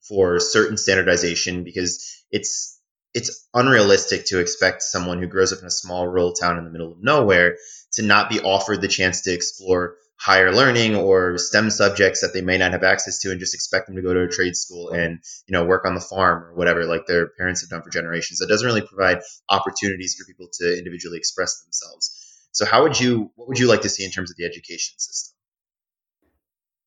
for 0.08 0.40
certain 0.40 0.78
standardization 0.78 1.64
because 1.64 2.24
it's 2.32 2.80
it's 3.14 3.48
unrealistic 3.54 4.26
to 4.26 4.40
expect 4.40 4.82
someone 4.82 5.20
who 5.20 5.28
grows 5.28 5.54
up 5.54 5.60
in 5.60 5.66
a 5.66 5.72
small 5.72 6.08
rural 6.08 6.34
town 6.34 6.58
in 6.58 6.66
the 6.66 6.72
middle 6.72 6.92
of 6.92 7.04
nowhere 7.04 7.58
to 7.94 8.02
not 8.02 8.30
be 8.30 8.40
offered 8.40 8.82
the 8.82 8.88
chance 8.88 9.22
to 9.22 9.34
explore 9.34 9.98
higher 10.16 10.52
learning 10.52 10.96
or 10.96 11.38
STEM 11.38 11.70
subjects 11.70 12.22
that 12.22 12.34
they 12.34 12.42
may 12.42 12.58
not 12.58 12.72
have 12.72 12.84
access 12.84 13.20
to 13.20 13.30
and 13.30 13.40
just 13.40 13.54
expect 13.54 13.88
them 13.88 13.96
to 13.96 14.02
go 14.02 14.14
to 14.14 14.24
a 14.24 14.28
trade 14.28 14.56
school 14.56 14.90
and, 14.90 15.20
you 15.48 15.52
know, 15.52 15.66
work 15.66 15.86
on 15.86 15.96
the 15.96 16.02
farm 16.02 16.44
or 16.44 16.56
whatever, 16.56 16.86
like 16.86 17.06
their 17.08 17.28
parents 17.28 17.62
have 17.62 17.70
done 17.70 17.82
for 17.84 17.90
generations. 17.90 18.40
That 18.40 18.48
doesn't 18.48 18.66
really 18.66 18.88
provide 18.88 19.20
opportunities 19.50 20.16
for 20.16 20.26
people 20.26 20.48
to 20.60 20.78
individually 20.78 21.18
express 21.18 21.62
themselves. 21.64 22.48
So 22.52 22.66
how 22.66 22.84
would 22.84 23.00
you, 23.00 23.32
what 23.36 23.48
would 23.50 23.60
you 23.60 23.68
like 23.68 23.82
to 23.82 23.90
see 23.90 24.06
in 24.06 24.12
terms 24.12 24.32
of 24.32 24.38
the 24.38 24.46
education 24.46 24.98
system? 24.98 25.36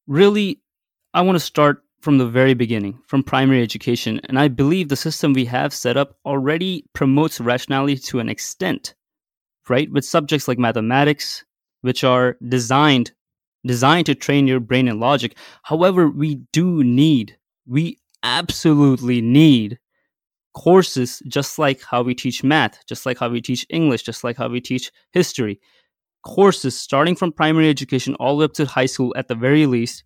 Really, 0.07 0.61
I 1.13 1.23
want 1.23 1.37
to 1.37 1.41
start 1.45 1.83
from 2.01 2.19
the 2.19 2.27
very 2.27 2.55
beginning, 2.55 2.99
from 3.07 3.23
primary 3.23 3.63
education. 3.63 4.21
And 4.25 4.39
I 4.39 4.49
believe 4.49 4.89
the 4.89 4.97
system 4.97 5.33
we 5.33 5.45
have 5.47 5.73
set 5.73 5.97
up 5.97 6.17
already 6.25 6.85
promotes 6.93 7.41
rationality 7.41 7.97
to 7.97 8.21
an 8.21 8.29
extent, 8.29 8.95
right? 9.69 9.91
With 9.91 10.05
subjects 10.05 10.49
like 10.49 10.59
mathematics, 10.59 11.45
which 11.81 12.05
are 12.05 12.37
designed 12.49 13.13
designed 13.67 14.07
to 14.07 14.15
train 14.15 14.47
your 14.47 14.61
brain 14.61 14.89
and 14.89 15.01
logic. 15.01 15.37
However, 15.65 16.09
we 16.09 16.37
do 16.53 16.85
need, 16.85 17.37
we 17.67 17.99
absolutely 18.23 19.21
need 19.21 19.79
courses 20.55 21.23
just 21.29 21.59
like 21.59 21.83
how 21.83 22.03
we 22.03 22.15
teach 22.15 22.43
math, 22.43 22.85
just 22.87 23.05
like 23.05 23.19
how 23.19 23.29
we 23.29 23.41
teach 23.41 23.67
English, 23.69 24.03
just 24.03 24.25
like 24.25 24.37
how 24.37 24.49
we 24.49 24.61
teach 24.61 24.91
history. 25.13 25.61
Courses 26.25 26.79
starting 26.79 27.15
from 27.15 27.33
primary 27.33 27.69
education 27.69 28.15
all 28.15 28.37
the 28.37 28.41
way 28.41 28.45
up 28.47 28.53
to 28.55 28.65
high 28.67 28.87
school 28.87 29.13
at 29.17 29.29
the 29.29 29.35
very 29.35 29.67
least, 29.67 30.05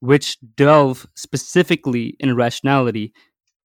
which 0.00 0.38
delve 0.56 1.06
specifically 1.14 2.16
in 2.18 2.34
rationality 2.34 3.12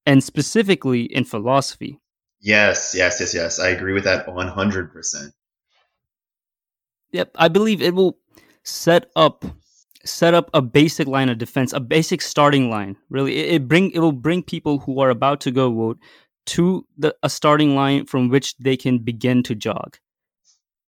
and 0.04 0.22
specifically 0.22 1.02
in 1.02 1.24
philosophy. 1.24 2.00
Yes, 2.40 2.94
yes, 2.96 3.18
yes, 3.18 3.34
yes. 3.34 3.58
I 3.58 3.68
agree 3.68 3.92
with 3.92 4.04
that 4.04 4.26
100%. 4.26 5.32
Yep, 7.12 7.30
I 7.34 7.48
believe 7.48 7.82
it 7.82 7.94
will 7.94 8.18
set 8.62 9.10
up 9.16 9.44
set 10.04 10.34
up 10.34 10.50
a 10.54 10.62
basic 10.62 11.08
line 11.08 11.28
of 11.28 11.38
defense, 11.38 11.72
a 11.72 11.80
basic 11.80 12.22
starting 12.22 12.70
line. 12.70 12.96
Really, 13.10 13.36
it, 13.36 13.54
it 13.54 13.68
bring 13.68 13.90
it 13.90 13.98
will 13.98 14.12
bring 14.12 14.42
people 14.42 14.78
who 14.80 15.00
are 15.00 15.10
about 15.10 15.40
to 15.42 15.50
go 15.50 15.72
vote 15.72 15.98
to 16.46 16.86
the 16.96 17.14
a 17.22 17.30
starting 17.30 17.74
line 17.74 18.06
from 18.06 18.28
which 18.28 18.56
they 18.58 18.76
can 18.76 18.98
begin 18.98 19.42
to 19.44 19.54
jog 19.54 19.96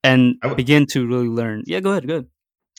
and 0.05 0.40
w- 0.40 0.57
begin 0.57 0.86
to 0.90 1.07
really 1.07 1.28
learn. 1.28 1.62
Yeah, 1.66 1.80
go 1.80 1.92
ahead, 1.92 2.07
go 2.07 2.14
ahead. 2.14 2.26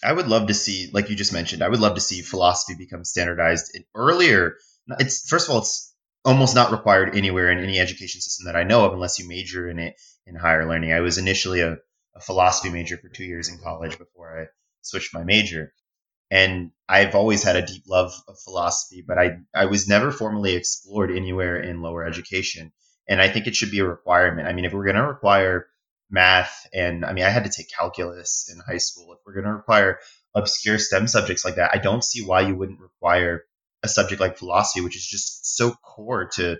I 0.03 0.13
would 0.13 0.27
love 0.27 0.47
to 0.47 0.53
see, 0.53 0.89
like 0.93 1.09
you 1.09 1.15
just 1.15 1.33
mentioned, 1.33 1.61
I 1.61 1.69
would 1.69 1.79
love 1.79 1.95
to 1.95 2.01
see 2.01 2.21
philosophy 2.21 2.77
become 2.77 3.03
standardized 3.03 3.77
earlier. 3.95 4.55
It's 4.99 5.27
first 5.27 5.47
of 5.47 5.53
all, 5.53 5.59
it's 5.59 5.93
almost 6.25 6.55
not 6.55 6.71
required 6.71 7.15
anywhere 7.15 7.51
in 7.51 7.59
any 7.59 7.79
education 7.79 8.21
system 8.21 8.45
that 8.45 8.55
I 8.55 8.63
know 8.63 8.85
of, 8.85 8.93
unless 8.93 9.19
you 9.19 9.27
major 9.27 9.69
in 9.69 9.79
it 9.79 9.95
in 10.25 10.35
higher 10.35 10.67
learning. 10.67 10.93
I 10.93 11.01
was 11.01 11.17
initially 11.17 11.61
a, 11.61 11.77
a 12.15 12.21
philosophy 12.21 12.69
major 12.69 12.97
for 12.97 13.09
two 13.09 13.23
years 13.25 13.49
in 13.49 13.59
college 13.59 13.97
before 13.97 14.41
I 14.41 14.45
switched 14.81 15.13
my 15.13 15.23
major. 15.23 15.73
And 16.31 16.71
I've 16.87 17.15
always 17.15 17.43
had 17.43 17.55
a 17.55 17.65
deep 17.65 17.83
love 17.87 18.13
of 18.27 18.39
philosophy, 18.39 19.03
but 19.05 19.17
I, 19.17 19.39
I 19.53 19.65
was 19.65 19.87
never 19.87 20.11
formally 20.11 20.55
explored 20.55 21.11
anywhere 21.11 21.59
in 21.59 21.81
lower 21.81 22.05
education. 22.05 22.71
And 23.07 23.19
I 23.19 23.29
think 23.29 23.47
it 23.47 23.55
should 23.55 23.71
be 23.71 23.79
a 23.79 23.85
requirement. 23.85 24.47
I 24.47 24.53
mean, 24.53 24.65
if 24.65 24.73
we're 24.73 24.85
going 24.85 24.95
to 24.95 25.07
require 25.07 25.65
math 26.09 26.67
and 26.73 27.05
I 27.05 27.13
mean, 27.13 27.23
I 27.23 27.29
had 27.29 27.43
to 27.43 27.49
take 27.49 27.69
calculus 27.69 28.49
in 28.51 28.59
high 28.59 28.77
school. 28.77 29.13
If 29.13 29.19
we're 29.25 29.33
going 29.33 29.45
to 29.45 29.53
require 29.53 29.99
obscure 30.35 30.77
STEM 30.77 31.07
subjects 31.07 31.45
like 31.45 31.55
that, 31.55 31.71
I 31.73 31.77
don't 31.77 32.03
see 32.03 32.25
why 32.25 32.41
you 32.41 32.55
wouldn't 32.55 32.79
require 32.79 33.43
a 33.83 33.87
subject 33.87 34.19
like 34.19 34.37
philosophy, 34.37 34.81
which 34.81 34.97
is 34.97 35.05
just 35.05 35.55
so 35.55 35.71
core 35.71 36.29
to 36.35 36.57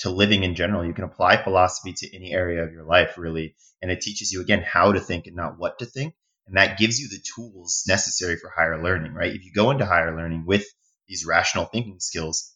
to 0.00 0.10
living 0.10 0.44
in 0.44 0.54
general. 0.54 0.84
You 0.84 0.92
can 0.92 1.04
apply 1.04 1.42
philosophy 1.42 1.94
to 1.94 2.16
any 2.16 2.32
area 2.32 2.62
of 2.62 2.72
your 2.72 2.84
life, 2.84 3.16
really, 3.16 3.54
and 3.80 3.90
it 3.90 4.00
teaches 4.00 4.32
you 4.32 4.40
again 4.40 4.62
how 4.62 4.92
to 4.92 5.00
think 5.00 5.26
and 5.26 5.36
not 5.36 5.58
what 5.58 5.78
to 5.78 5.86
think. 5.86 6.14
And 6.46 6.56
that 6.56 6.78
gives 6.78 7.00
you 7.00 7.08
the 7.08 7.22
tools 7.34 7.84
necessary 7.88 8.36
for 8.36 8.50
higher 8.54 8.82
learning, 8.82 9.14
right? 9.14 9.34
If 9.34 9.44
you 9.44 9.52
go 9.52 9.70
into 9.70 9.84
higher 9.84 10.14
learning 10.16 10.44
with 10.46 10.64
these 11.08 11.26
rational 11.26 11.64
thinking 11.64 11.98
skills, 11.98 12.54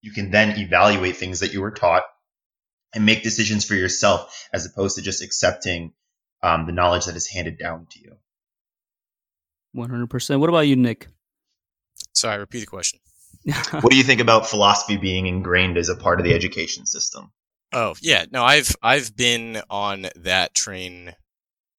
you 0.00 0.12
can 0.12 0.30
then 0.30 0.58
evaluate 0.58 1.16
things 1.16 1.40
that 1.40 1.52
you 1.52 1.60
were 1.60 1.72
taught 1.72 2.04
and 2.96 3.06
make 3.06 3.22
decisions 3.22 3.64
for 3.64 3.74
yourself 3.74 4.48
as 4.52 4.66
opposed 4.66 4.96
to 4.96 5.02
just 5.02 5.22
accepting 5.22 5.92
um, 6.42 6.66
the 6.66 6.72
knowledge 6.72 7.06
that 7.06 7.14
is 7.14 7.28
handed 7.28 7.58
down 7.58 7.86
to 7.90 8.00
you. 8.00 8.16
100%. 9.76 10.40
What 10.40 10.48
about 10.48 10.60
you, 10.60 10.74
Nick? 10.74 11.08
Sorry, 12.12 12.38
repeat 12.38 12.60
the 12.60 12.66
question. 12.66 12.98
what 13.70 13.90
do 13.90 13.96
you 13.96 14.02
think 14.02 14.20
about 14.20 14.48
philosophy 14.48 14.96
being 14.96 15.26
ingrained 15.26 15.76
as 15.76 15.88
a 15.88 15.94
part 15.94 16.18
of 16.18 16.24
the 16.24 16.34
education 16.34 16.86
system? 16.86 17.30
Oh, 17.72 17.94
yeah. 18.00 18.24
No, 18.32 18.42
I've 18.42 18.74
I've 18.82 19.14
been 19.14 19.60
on 19.70 20.06
that 20.16 20.54
train 20.54 21.14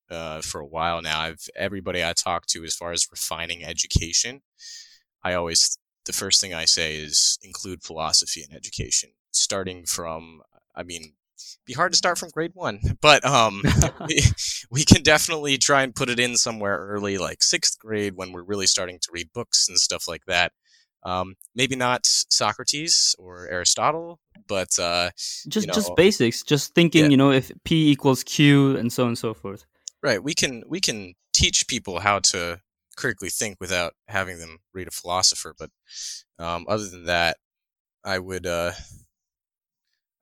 uh, 0.10 0.42
for 0.42 0.62
a 0.62 0.66
while 0.66 1.02
now. 1.02 1.20
I've 1.20 1.50
everybody 1.56 2.04
I 2.04 2.14
talk 2.14 2.46
to 2.48 2.64
as 2.64 2.76
far 2.76 2.92
as 2.92 3.08
refining 3.12 3.64
education, 3.64 4.42
I 5.24 5.34
always 5.34 5.78
the 6.06 6.14
first 6.14 6.40
thing 6.40 6.54
I 6.54 6.66
say 6.66 6.96
is 6.96 7.38
include 7.42 7.84
philosophy 7.84 8.46
in 8.48 8.56
education, 8.56 9.12
starting 9.32 9.86
from. 9.86 10.42
I 10.78 10.84
mean, 10.84 11.14
be 11.66 11.74
hard 11.74 11.92
to 11.92 11.98
start 11.98 12.18
from 12.18 12.30
grade 12.30 12.52
one, 12.54 12.80
but 13.02 13.26
um, 13.26 13.64
we, 14.08 14.22
we 14.70 14.86
can 14.86 15.04
definitely 15.04 15.58
try 15.58 15.84
and 15.84 15.96
put 15.96 16.10
it 16.10 16.20
in 16.20 16.38
somewhere 16.38 16.78
early, 16.78 17.18
like 17.18 17.44
sixth 17.44 17.80
grade, 17.80 18.14
when 18.16 18.32
we're 18.32 18.44
really 18.44 18.68
starting 18.68 19.00
to 19.02 19.10
read 19.12 19.34
books 19.34 19.68
and 19.68 19.78
stuff 19.78 20.08
like 20.08 20.26
that. 20.26 20.52
Um, 21.04 21.36
maybe 21.56 21.76
not 21.76 22.02
Socrates 22.04 23.16
or 23.20 23.48
Aristotle, 23.48 24.20
but 24.48 24.78
uh, 24.80 25.12
just 25.48 25.56
you 25.56 25.68
know, 25.68 25.74
just 25.74 25.96
basics. 25.96 26.44
Just 26.44 26.74
thinking, 26.74 27.06
yeah. 27.06 27.10
you 27.10 27.18
know, 27.18 27.32
if 27.32 27.52
P 27.64 27.92
equals 27.92 28.24
Q 28.24 28.76
and 28.78 28.92
so 28.92 29.04
on 29.04 29.10
and 29.10 29.18
so 29.18 29.34
forth. 29.34 29.66
Right. 30.04 30.22
We 30.22 30.34
can 30.34 30.64
we 30.68 30.80
can 30.80 31.14
teach 31.34 31.68
people 31.68 32.00
how 32.00 32.20
to 32.20 32.60
critically 32.98 33.30
think 33.30 33.58
without 33.62 33.94
having 34.08 34.40
them 34.40 34.58
read 34.74 34.88
a 34.88 34.92
philosopher, 34.92 35.54
but 35.58 35.70
um, 36.40 36.66
other 36.68 36.88
than 36.88 37.06
that, 37.06 37.38
I 38.04 38.20
would 38.20 38.46
uh, 38.46 38.72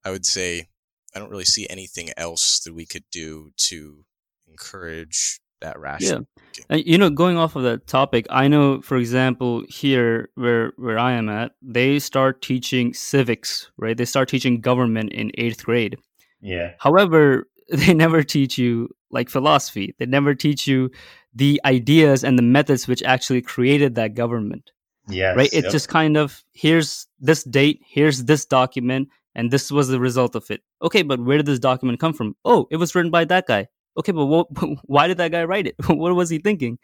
I 0.06 0.12
would 0.12 0.26
say 0.26 0.70
I 1.16 1.20
don't 1.20 1.32
really 1.32 1.46
see 1.46 1.68
anything 1.70 2.12
else 2.16 2.60
that 2.60 2.74
we 2.74 2.86
could 2.86 3.04
do 3.12 3.52
to 3.58 4.06
encourage 4.48 5.40
that 5.62 5.80
rational. 5.80 6.28
Yeah, 6.58 6.64
and 6.70 6.86
you 6.86 6.98
know, 6.98 7.10
going 7.10 7.38
off 7.38 7.56
of 7.56 7.64
that 7.64 7.88
topic, 7.88 8.28
I 8.30 8.48
know, 8.48 8.82
for 8.82 8.98
example, 8.98 9.64
here 9.68 10.30
where 10.36 10.74
where 10.78 11.00
I 11.00 11.14
am 11.14 11.30
at, 11.30 11.54
they 11.62 12.00
start 12.00 12.42
teaching 12.42 12.94
civics, 12.94 13.72
right? 13.78 13.98
They 13.98 14.06
start 14.06 14.30
teaching 14.30 14.62
government 14.62 15.12
in 15.12 15.32
eighth 15.38 15.66
grade. 15.66 15.98
Yeah. 16.42 16.74
However, 16.80 17.48
they 17.70 17.94
never 17.94 18.24
teach 18.24 18.58
you 18.58 18.90
like 19.10 19.30
philosophy. 19.30 19.96
They 19.98 20.06
never 20.06 20.36
teach 20.36 20.68
you 20.68 20.92
the 21.34 21.60
ideas 21.66 22.24
and 22.24 22.38
the 22.38 22.44
methods 22.44 22.88
which 22.88 23.04
actually 23.04 23.42
created 23.42 23.96
that 23.96 24.14
government. 24.14 24.72
Yeah. 25.08 25.34
Right? 25.34 25.50
It's 25.52 25.66
yep. 25.66 25.72
just 25.72 25.90
kind 25.90 26.18
of 26.18 26.44
here's 26.54 27.08
this 27.20 27.44
date, 27.44 27.82
here's 27.88 28.26
this 28.26 28.46
document, 28.46 29.10
and 29.36 29.52
this 29.52 29.72
was 29.72 29.88
the 29.88 30.00
result 30.00 30.36
of 30.36 30.50
it. 30.50 30.62
Okay, 30.82 31.04
but 31.04 31.20
where 31.20 31.38
did 31.38 31.46
this 31.46 31.60
document 31.60 32.00
come 32.00 32.14
from? 32.14 32.36
Oh, 32.46 32.68
it 32.72 32.78
was 32.78 32.96
written 32.96 33.12
by 33.12 33.26
that 33.26 33.48
guy. 33.48 33.68
Okay, 33.98 34.12
but 34.12 34.26
what, 34.26 34.48
why 34.86 35.08
did 35.08 35.18
that 35.18 35.32
guy 35.32 35.44
write 35.44 35.68
it? 35.68 35.76
what 35.88 36.16
was 36.16 36.30
he 36.30 36.40
thinking? 36.40 36.80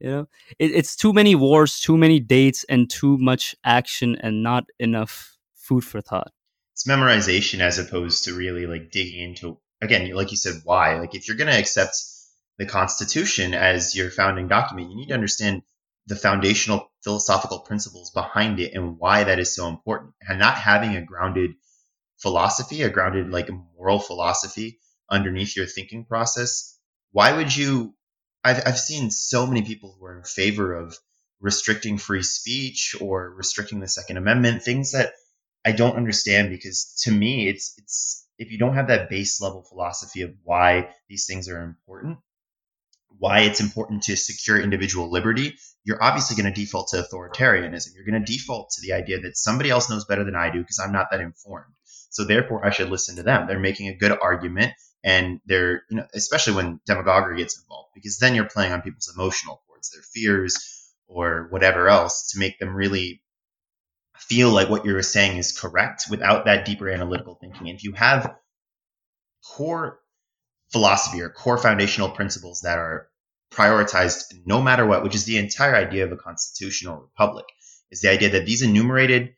You 0.00 0.10
know, 0.10 0.28
it, 0.58 0.72
it's 0.72 0.96
too 0.96 1.12
many 1.12 1.34
wars, 1.34 1.80
too 1.80 1.96
many 1.96 2.20
dates, 2.20 2.64
and 2.68 2.90
too 2.90 3.16
much 3.18 3.54
action, 3.64 4.16
and 4.20 4.42
not 4.42 4.64
enough 4.78 5.36
food 5.54 5.84
for 5.84 6.00
thought. 6.00 6.32
It's 6.72 6.86
memorization 6.86 7.60
as 7.60 7.78
opposed 7.78 8.24
to 8.24 8.34
really 8.34 8.66
like 8.66 8.90
digging 8.90 9.20
into 9.20 9.58
again, 9.80 10.10
like 10.14 10.30
you 10.30 10.36
said, 10.36 10.62
why? 10.64 10.98
Like 10.98 11.14
if 11.14 11.28
you're 11.28 11.36
going 11.36 11.50
to 11.50 11.58
accept 11.58 11.96
the 12.58 12.66
Constitution 12.66 13.54
as 13.54 13.94
your 13.94 14.10
founding 14.10 14.48
document, 14.48 14.90
you 14.90 14.96
need 14.96 15.08
to 15.08 15.14
understand 15.14 15.62
the 16.06 16.16
foundational 16.16 16.90
philosophical 17.02 17.60
principles 17.60 18.10
behind 18.10 18.60
it 18.60 18.74
and 18.74 18.98
why 18.98 19.24
that 19.24 19.38
is 19.38 19.54
so 19.54 19.68
important. 19.68 20.12
And 20.26 20.38
not 20.38 20.56
having 20.56 20.96
a 20.96 21.02
grounded 21.02 21.52
philosophy, 22.24 22.80
a 22.80 22.88
grounded 22.88 23.30
like 23.30 23.50
moral 23.76 24.00
philosophy 24.00 24.80
underneath 25.10 25.54
your 25.56 25.66
thinking 25.66 26.06
process, 26.06 26.78
why 27.12 27.36
would 27.36 27.54
you? 27.54 27.94
I've, 28.42 28.62
I've 28.66 28.78
seen 28.78 29.10
so 29.10 29.46
many 29.46 29.60
people 29.62 29.94
who 29.94 30.06
are 30.06 30.16
in 30.16 30.24
favor 30.24 30.74
of 30.74 30.96
restricting 31.40 31.98
free 31.98 32.22
speech 32.22 32.96
or 32.98 33.34
restricting 33.34 33.80
the 33.80 33.88
Second 33.88 34.16
Amendment, 34.16 34.62
things 34.62 34.92
that 34.92 35.12
I 35.66 35.72
don't 35.72 35.96
understand 35.96 36.48
because 36.48 37.02
to 37.04 37.10
me 37.12 37.46
it's 37.46 37.74
it's 37.76 38.26
if 38.38 38.50
you 38.50 38.58
don't 38.58 38.74
have 38.74 38.88
that 38.88 39.10
base 39.10 39.42
level 39.42 39.62
philosophy 39.62 40.22
of 40.22 40.30
why 40.42 40.88
these 41.10 41.26
things 41.26 41.46
are 41.50 41.60
important, 41.60 42.18
why 43.18 43.40
it's 43.40 43.60
important 43.60 44.04
to 44.04 44.16
secure 44.16 44.58
individual 44.58 45.10
liberty, 45.10 45.56
you're 45.84 46.02
obviously 46.02 46.40
going 46.40 46.52
to 46.52 46.60
default 46.60 46.88
to 46.88 47.02
authoritarianism. 47.02 47.94
You're 47.94 48.06
going 48.10 48.24
to 48.24 48.32
default 48.32 48.70
to 48.70 48.80
the 48.80 48.94
idea 48.94 49.20
that 49.20 49.36
somebody 49.36 49.70
else 49.70 49.90
knows 49.90 50.06
better 50.06 50.24
than 50.24 50.34
I 50.34 50.50
do 50.50 50.60
because 50.60 50.80
I'm 50.80 50.92
not 50.92 51.08
that 51.10 51.20
informed. 51.20 51.74
So 52.14 52.24
therefore, 52.24 52.64
I 52.64 52.70
should 52.70 52.90
listen 52.90 53.16
to 53.16 53.24
them. 53.24 53.48
They're 53.48 53.58
making 53.58 53.88
a 53.88 53.96
good 53.96 54.12
argument, 54.12 54.72
and 55.02 55.40
they're 55.46 55.82
you 55.90 55.96
know 55.96 56.06
especially 56.14 56.54
when 56.54 56.80
demagoguery 56.86 57.38
gets 57.38 57.60
involved 57.60 57.90
because 57.92 58.18
then 58.18 58.36
you're 58.36 58.48
playing 58.48 58.72
on 58.72 58.82
people's 58.82 59.12
emotional 59.14 59.62
chords, 59.66 59.90
their 59.90 60.02
fears 60.02 60.92
or 61.08 61.48
whatever 61.50 61.88
else 61.88 62.30
to 62.30 62.38
make 62.38 62.58
them 62.60 62.74
really 62.74 63.20
feel 64.16 64.50
like 64.50 64.70
what 64.70 64.84
you're 64.84 65.02
saying 65.02 65.38
is 65.38 65.58
correct 65.58 66.04
without 66.08 66.44
that 66.44 66.64
deeper 66.64 66.88
analytical 66.88 67.34
thinking. 67.34 67.66
If 67.66 67.82
you 67.82 67.92
have 67.92 68.36
core 69.44 69.98
philosophy 70.70 71.20
or 71.20 71.30
core 71.30 71.58
foundational 71.58 72.10
principles 72.10 72.60
that 72.60 72.78
are 72.78 73.08
prioritized 73.52 74.34
no 74.46 74.62
matter 74.62 74.86
what, 74.86 75.02
which 75.02 75.16
is 75.16 75.24
the 75.24 75.38
entire 75.38 75.74
idea 75.74 76.04
of 76.04 76.12
a 76.12 76.16
constitutional 76.16 77.00
republic, 77.00 77.46
is 77.90 78.02
the 78.02 78.10
idea 78.10 78.30
that 78.30 78.46
these 78.46 78.62
enumerated 78.62 79.34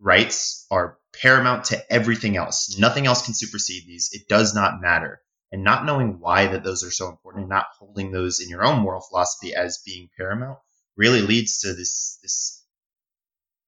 rights 0.00 0.66
are 0.70 0.98
paramount 1.20 1.64
to 1.64 1.92
everything 1.92 2.36
else. 2.36 2.70
Mm-hmm. 2.70 2.80
Nothing 2.80 3.06
else 3.06 3.24
can 3.24 3.34
supersede 3.34 3.86
these. 3.86 4.10
It 4.12 4.28
does 4.28 4.54
not 4.54 4.80
matter. 4.80 5.20
And 5.50 5.64
not 5.64 5.86
knowing 5.86 6.20
why 6.20 6.46
that 6.48 6.62
those 6.62 6.84
are 6.84 6.90
so 6.90 7.08
important 7.08 7.42
and 7.44 7.50
not 7.50 7.66
holding 7.78 8.12
those 8.12 8.40
in 8.40 8.50
your 8.50 8.64
own 8.64 8.80
moral 8.80 9.00
philosophy 9.00 9.54
as 9.54 9.82
being 9.84 10.10
paramount 10.16 10.58
really 10.96 11.22
leads 11.22 11.60
to 11.60 11.68
this 11.68 12.18
this 12.22 12.64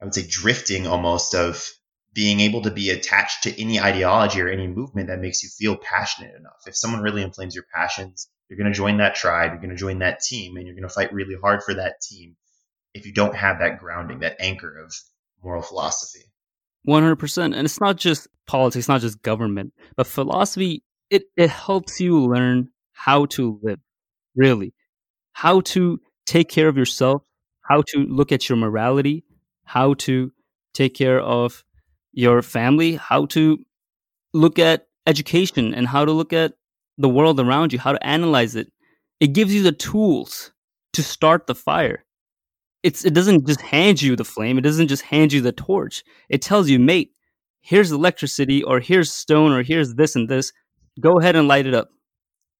I 0.00 0.04
would 0.04 0.14
say 0.14 0.26
drifting 0.28 0.86
almost 0.86 1.34
of 1.34 1.66
being 2.12 2.40
able 2.40 2.62
to 2.62 2.70
be 2.70 2.90
attached 2.90 3.44
to 3.44 3.60
any 3.60 3.80
ideology 3.80 4.40
or 4.40 4.48
any 4.48 4.66
movement 4.66 5.08
that 5.08 5.20
makes 5.20 5.42
you 5.42 5.48
feel 5.48 5.76
passionate 5.76 6.34
enough. 6.34 6.62
If 6.66 6.76
someone 6.76 7.02
really 7.02 7.22
inflames 7.22 7.54
your 7.54 7.66
passions, 7.72 8.28
you're 8.48 8.58
going 8.58 8.72
to 8.72 8.76
join 8.76 8.96
that 8.96 9.14
tribe, 9.14 9.52
you're 9.52 9.60
going 9.60 9.70
to 9.70 9.76
join 9.76 10.00
that 10.00 10.20
team, 10.20 10.56
and 10.56 10.66
you're 10.66 10.74
going 10.74 10.88
to 10.88 10.94
fight 10.94 11.12
really 11.12 11.36
hard 11.40 11.62
for 11.62 11.74
that 11.74 12.00
team 12.00 12.36
if 12.94 13.06
you 13.06 13.12
don't 13.12 13.36
have 13.36 13.60
that 13.60 13.78
grounding, 13.78 14.20
that 14.20 14.36
anchor 14.40 14.78
of 14.78 14.92
moral 15.42 15.62
philosophy. 15.62 16.24
100%. 16.86 17.44
And 17.44 17.64
it's 17.64 17.80
not 17.80 17.96
just 17.96 18.28
politics, 18.46 18.88
not 18.88 19.00
just 19.00 19.22
government, 19.22 19.72
but 19.96 20.06
philosophy, 20.06 20.82
it, 21.10 21.24
it 21.36 21.50
helps 21.50 22.00
you 22.00 22.18
learn 22.20 22.68
how 22.92 23.26
to 23.26 23.58
live, 23.62 23.80
really. 24.34 24.72
How 25.32 25.60
to 25.62 26.00
take 26.26 26.48
care 26.48 26.68
of 26.68 26.76
yourself, 26.76 27.22
how 27.62 27.82
to 27.88 27.98
look 27.98 28.32
at 28.32 28.48
your 28.48 28.56
morality, 28.56 29.24
how 29.64 29.94
to 29.94 30.32
take 30.74 30.94
care 30.94 31.20
of 31.20 31.64
your 32.12 32.42
family, 32.42 32.96
how 32.96 33.26
to 33.26 33.58
look 34.32 34.58
at 34.58 34.86
education 35.06 35.74
and 35.74 35.86
how 35.86 36.04
to 36.04 36.12
look 36.12 36.32
at 36.32 36.54
the 36.98 37.08
world 37.08 37.40
around 37.40 37.72
you, 37.72 37.78
how 37.78 37.92
to 37.92 38.06
analyze 38.06 38.54
it. 38.54 38.72
It 39.20 39.28
gives 39.28 39.54
you 39.54 39.62
the 39.62 39.72
tools 39.72 40.52
to 40.92 41.02
start 41.02 41.46
the 41.46 41.54
fire. 41.54 42.04
It's 42.82 43.04
it 43.04 43.14
doesn't 43.14 43.46
just 43.46 43.60
hand 43.60 44.00
you 44.00 44.16
the 44.16 44.24
flame, 44.24 44.58
it 44.58 44.62
doesn't 44.62 44.88
just 44.88 45.02
hand 45.02 45.32
you 45.32 45.40
the 45.40 45.52
torch. 45.52 46.02
It 46.28 46.42
tells 46.42 46.68
you, 46.68 46.78
mate, 46.78 47.12
here's 47.60 47.92
electricity 47.92 48.62
or 48.62 48.80
here's 48.80 49.12
stone 49.12 49.52
or 49.52 49.62
here's 49.62 49.94
this 49.94 50.16
and 50.16 50.28
this. 50.28 50.52
Go 51.00 51.18
ahead 51.18 51.36
and 51.36 51.48
light 51.48 51.66
it 51.66 51.74
up. 51.74 51.90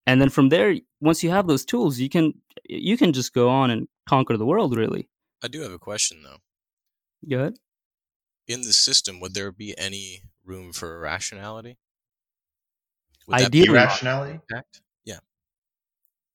And 0.07 0.21
then 0.21 0.29
from 0.29 0.49
there, 0.49 0.75
once 1.01 1.23
you 1.23 1.31
have 1.31 1.47
those 1.47 1.65
tools, 1.65 1.99
you 1.99 2.09
can 2.09 2.35
you 2.69 2.97
can 2.97 3.13
just 3.13 3.33
go 3.33 3.49
on 3.49 3.71
and 3.71 3.89
conquer 4.07 4.37
the 4.37 4.47
world 4.47 4.77
really. 4.77 5.09
I 5.43 5.49
do 5.49 5.63
have 5.63 5.73
a 5.73 5.79
question 5.79 6.23
though. 6.23 6.39
Go 7.29 7.41
ahead 7.41 7.55
in 8.51 8.63
the 8.63 8.73
system, 8.73 9.21
would 9.21 9.35
there 9.35 9.53
be 9.53 9.77
any 9.79 10.23
room 10.45 10.73
for 10.73 10.97
irrationality? 10.97 11.79
Would 13.27 13.43
Ideally, 13.43 13.69
irrationality. 13.69 14.41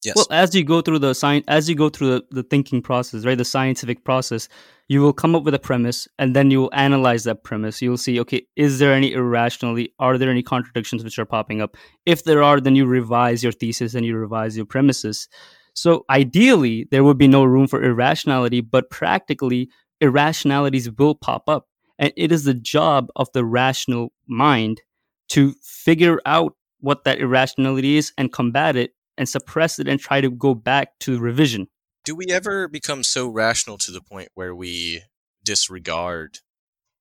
Yes. 0.06 0.16
Well, 0.16 0.28
as 0.30 0.53
you 0.53 0.64
go 0.64 0.82
through 0.82 0.99
the 0.99 1.14
science, 1.14 1.45
as 1.47 1.70
you 1.70 1.76
go 1.76 1.89
through 1.89 2.12
the, 2.12 2.26
the 2.32 2.43
thinking 2.43 2.82
process, 2.82 3.26
right, 3.26 3.38
the 3.38 3.45
scientific 3.45 4.03
process, 4.03 4.47
you 4.88 5.01
will 5.01 5.14
come 5.14 5.36
up 5.36 5.43
with 5.43 5.53
a 5.53 5.60
premise, 5.60 6.08
and 6.20 6.36
then 6.36 6.51
you 6.51 6.62
will 6.62 6.74
analyze 6.74 7.24
that 7.24 7.43
premise. 7.43 7.82
You 7.82 7.89
will 7.89 7.97
see, 7.97 8.20
okay, 8.20 8.45
is 8.56 8.80
there 8.80 8.93
any 8.93 9.14
irrationality? 9.14 9.93
Are 9.99 10.18
there 10.18 10.30
any 10.30 10.43
contradictions 10.43 11.03
which 11.03 11.18
are 11.18 11.26
popping 11.26 11.62
up? 11.62 11.76
If 12.06 12.24
there 12.24 12.43
are, 12.43 12.62
then 12.62 12.76
you 12.76 12.86
revise 12.86 13.43
your 13.43 13.51
thesis 13.51 13.95
and 13.95 14.06
you 14.06 14.16
revise 14.16 14.56
your 14.56 14.66
premises. 14.66 15.28
So 15.74 16.06
ideally, 16.10 16.88
there 16.91 17.03
would 17.03 17.18
be 17.18 17.28
no 17.28 17.43
room 17.43 17.68
for 17.68 17.84
irrationality, 17.84 18.62
but 18.62 18.89
practically, 18.89 19.70
irrationalities 19.99 20.89
will 20.91 21.16
pop 21.16 21.43
up 21.47 21.68
and 21.97 22.12
it 22.18 22.32
is 22.32 22.43
the 22.43 22.53
job 22.53 23.10
of 23.16 23.30
the 23.34 23.45
rational 23.45 24.12
mind 24.28 24.82
to 25.30 25.53
figure 25.64 26.20
out 26.26 26.53
what 26.80 27.03
that 27.03 27.20
irrationality 27.20 27.97
is 27.97 28.12
and 28.18 28.32
combat 28.32 28.76
it 28.76 28.91
and 29.18 29.28
suppress 29.28 29.80
it 29.80 29.88
and 29.88 29.99
try 29.99 30.22
to 30.22 30.30
go 30.30 30.53
back 30.53 30.99
to 30.99 31.20
revision. 31.20 31.68
Do 32.03 32.16
we 32.16 32.28
ever 32.30 32.68
become 32.68 33.03
so 33.03 33.28
rational 33.28 33.78
to 33.80 33.91
the 33.91 34.01
point 34.01 34.30
where 34.36 34.53
we 34.53 35.03
disregard 35.43 36.39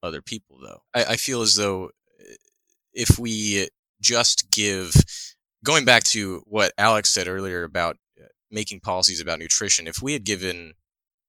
other 0.03 0.23
people, 0.23 0.59
though? 0.63 0.81
I, 0.95 1.13
I 1.13 1.17
feel 1.17 1.43
as 1.43 1.57
though 1.57 1.91
eh, 2.21 2.35
if 2.93 3.19
we 3.19 3.69
just 4.01 4.51
give, 4.51 4.95
going 5.63 5.85
back 5.85 6.05
to 6.05 6.43
what 6.47 6.73
Alex 6.79 7.11
said 7.11 7.29
earlier 7.29 7.65
about 7.65 7.97
eh, 8.19 8.27
making 8.51 8.81
policies 8.81 9.21
about 9.21 9.39
nutrition, 9.39 9.87
if 9.87 10.01
we 10.01 10.15
had 10.15 10.25
given, 10.25 10.75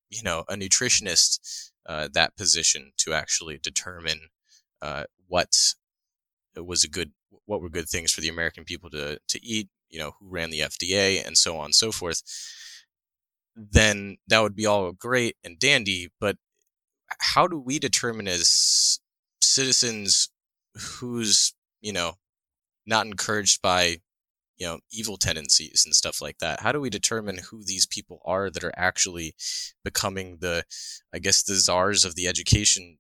you 0.09 0.23
know, 0.23 0.45
a 0.47 0.55
nutritionist 0.55 1.71
uh, 1.86 2.07
that 2.13 2.36
position 2.38 2.91
to 2.97 3.13
actually 3.13 3.59
determine 3.61 4.29
uh, 4.81 5.03
what 5.27 5.73
was 6.55 6.83
a 6.83 6.89
good, 6.89 7.11
what 7.45 7.61
were 7.61 7.69
good 7.69 7.89
things 7.89 8.11
for 8.11 8.21
the 8.21 8.29
American 8.29 8.63
people 8.63 8.89
to 8.89 9.19
to 9.27 9.45
eat. 9.45 9.69
You 9.89 9.99
know, 9.99 10.15
who 10.19 10.27
ran 10.29 10.49
the 10.49 10.59
FDA 10.59 11.25
and 11.25 11.38
so 11.38 11.57
on 11.57 11.65
and 11.65 11.75
so 11.75 11.91
forth. 11.91 12.21
Then 13.55 14.17
that 14.27 14.41
would 14.41 14.55
be 14.55 14.65
all 14.65 14.91
great 14.91 15.38
and 15.43 15.57
dandy. 15.57 16.09
But 16.19 16.38
how 17.19 17.47
do 17.47 17.57
we 17.57 17.79
determine 17.79 18.27
as 18.27 18.99
citizens 19.41 20.29
who's 20.75 21.53
you 21.81 21.93
know 21.93 22.13
not 22.86 23.05
encouraged 23.05 23.61
by 23.61 23.97
you 24.57 24.65
know 24.65 24.79
evil 24.91 25.17
tendencies 25.17 25.83
and 25.86 25.95
stuff 25.95 26.21
like 26.21 26.38
that 26.39 26.61
how 26.61 26.71
do 26.71 26.79
we 26.79 26.89
determine 26.89 27.38
who 27.49 27.63
these 27.63 27.86
people 27.86 28.19
are 28.25 28.49
that 28.49 28.63
are 28.63 28.73
actually 28.75 29.33
becoming 29.83 30.38
the 30.41 30.63
i 31.13 31.19
guess 31.19 31.43
the 31.43 31.55
czars 31.55 32.03
of 32.03 32.15
the 32.15 32.27
education 32.27 32.97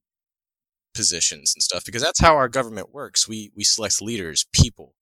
positions 0.93 1.53
and 1.55 1.61
stuff 1.61 1.83
because 1.85 2.01
that's 2.01 2.21
how 2.21 2.35
our 2.35 2.47
government 2.47 2.93
works 2.93 3.27
we 3.27 3.51
we 3.55 3.63
select 3.63 4.01
leaders 4.01 4.45
people 4.53 4.95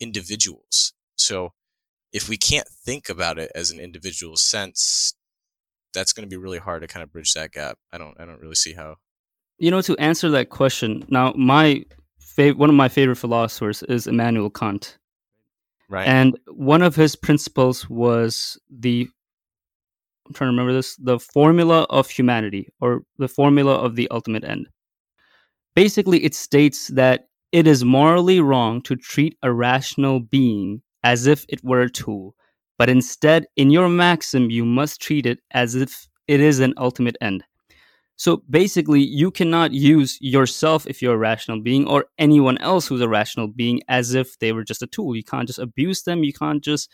individuals 0.00 0.94
so 1.24 1.52
if 2.12 2.28
we 2.28 2.36
can't 2.36 2.68
think 2.68 3.08
about 3.08 3.38
it 3.38 3.50
as 3.54 3.70
an 3.70 3.80
individual 3.80 4.36
sense 4.36 5.14
that's 5.92 6.12
going 6.12 6.28
to 6.28 6.30
be 6.30 6.40
really 6.40 6.58
hard 6.58 6.82
to 6.82 6.88
kind 6.88 7.02
of 7.02 7.12
bridge 7.12 7.32
that 7.34 7.52
gap 7.52 7.78
i 7.92 7.98
don't 7.98 8.18
i 8.20 8.24
don't 8.24 8.40
really 8.40 8.54
see 8.54 8.74
how 8.74 8.96
you 9.58 9.70
know 9.70 9.80
to 9.80 9.96
answer 9.98 10.30
that 10.30 10.50
question 10.50 11.04
now 11.08 11.32
my 11.36 11.82
fav- 12.20 12.56
one 12.56 12.70
of 12.70 12.76
my 12.76 12.88
favorite 12.88 13.16
philosophers 13.16 13.82
is 13.84 14.06
immanuel 14.06 14.50
kant 14.50 14.98
Right. 15.88 16.06
And 16.06 16.38
one 16.48 16.82
of 16.82 16.96
his 16.96 17.14
principles 17.16 17.88
was 17.88 18.58
the 18.70 19.08
I'm 20.26 20.32
trying 20.32 20.48
to 20.48 20.52
remember 20.52 20.72
this, 20.72 20.96
the 20.96 21.18
formula 21.18 21.82
of 21.90 22.08
humanity 22.08 22.68
or 22.80 23.02
the 23.18 23.28
formula 23.28 23.74
of 23.74 23.94
the 23.94 24.08
ultimate 24.10 24.42
end. 24.42 24.68
Basically, 25.76 26.24
it 26.24 26.34
states 26.34 26.88
that 26.88 27.28
it 27.52 27.66
is 27.66 27.84
morally 27.84 28.40
wrong 28.40 28.80
to 28.82 28.96
treat 28.96 29.36
a 29.42 29.52
rational 29.52 30.20
being 30.20 30.80
as 31.04 31.28
if 31.28 31.44
it 31.48 31.62
were 31.62 31.82
a 31.82 31.90
tool, 31.90 32.34
but 32.78 32.90
instead, 32.90 33.46
in 33.56 33.70
your 33.70 33.88
maxim, 33.88 34.50
you 34.50 34.64
must 34.64 35.00
treat 35.00 35.26
it 35.26 35.38
as 35.52 35.76
if 35.76 36.08
it 36.26 36.40
is 36.40 36.58
an 36.58 36.74
ultimate 36.76 37.16
end. 37.20 37.44
So 38.16 38.42
basically, 38.48 39.00
you 39.00 39.30
cannot 39.30 39.72
use 39.72 40.18
yourself 40.20 40.86
if 40.86 41.02
you're 41.02 41.14
a 41.14 41.18
rational 41.18 41.60
being 41.60 41.86
or 41.86 42.06
anyone 42.18 42.58
else 42.58 42.86
who's 42.86 43.00
a 43.00 43.08
rational 43.08 43.48
being 43.48 43.80
as 43.88 44.14
if 44.14 44.38
they 44.38 44.52
were 44.52 44.64
just 44.64 44.82
a 44.82 44.86
tool. 44.86 45.14
You 45.14 45.24
can't 45.24 45.46
just 45.46 45.58
abuse 45.58 46.02
them. 46.02 46.24
You 46.24 46.32
can't 46.32 46.62
just, 46.62 46.90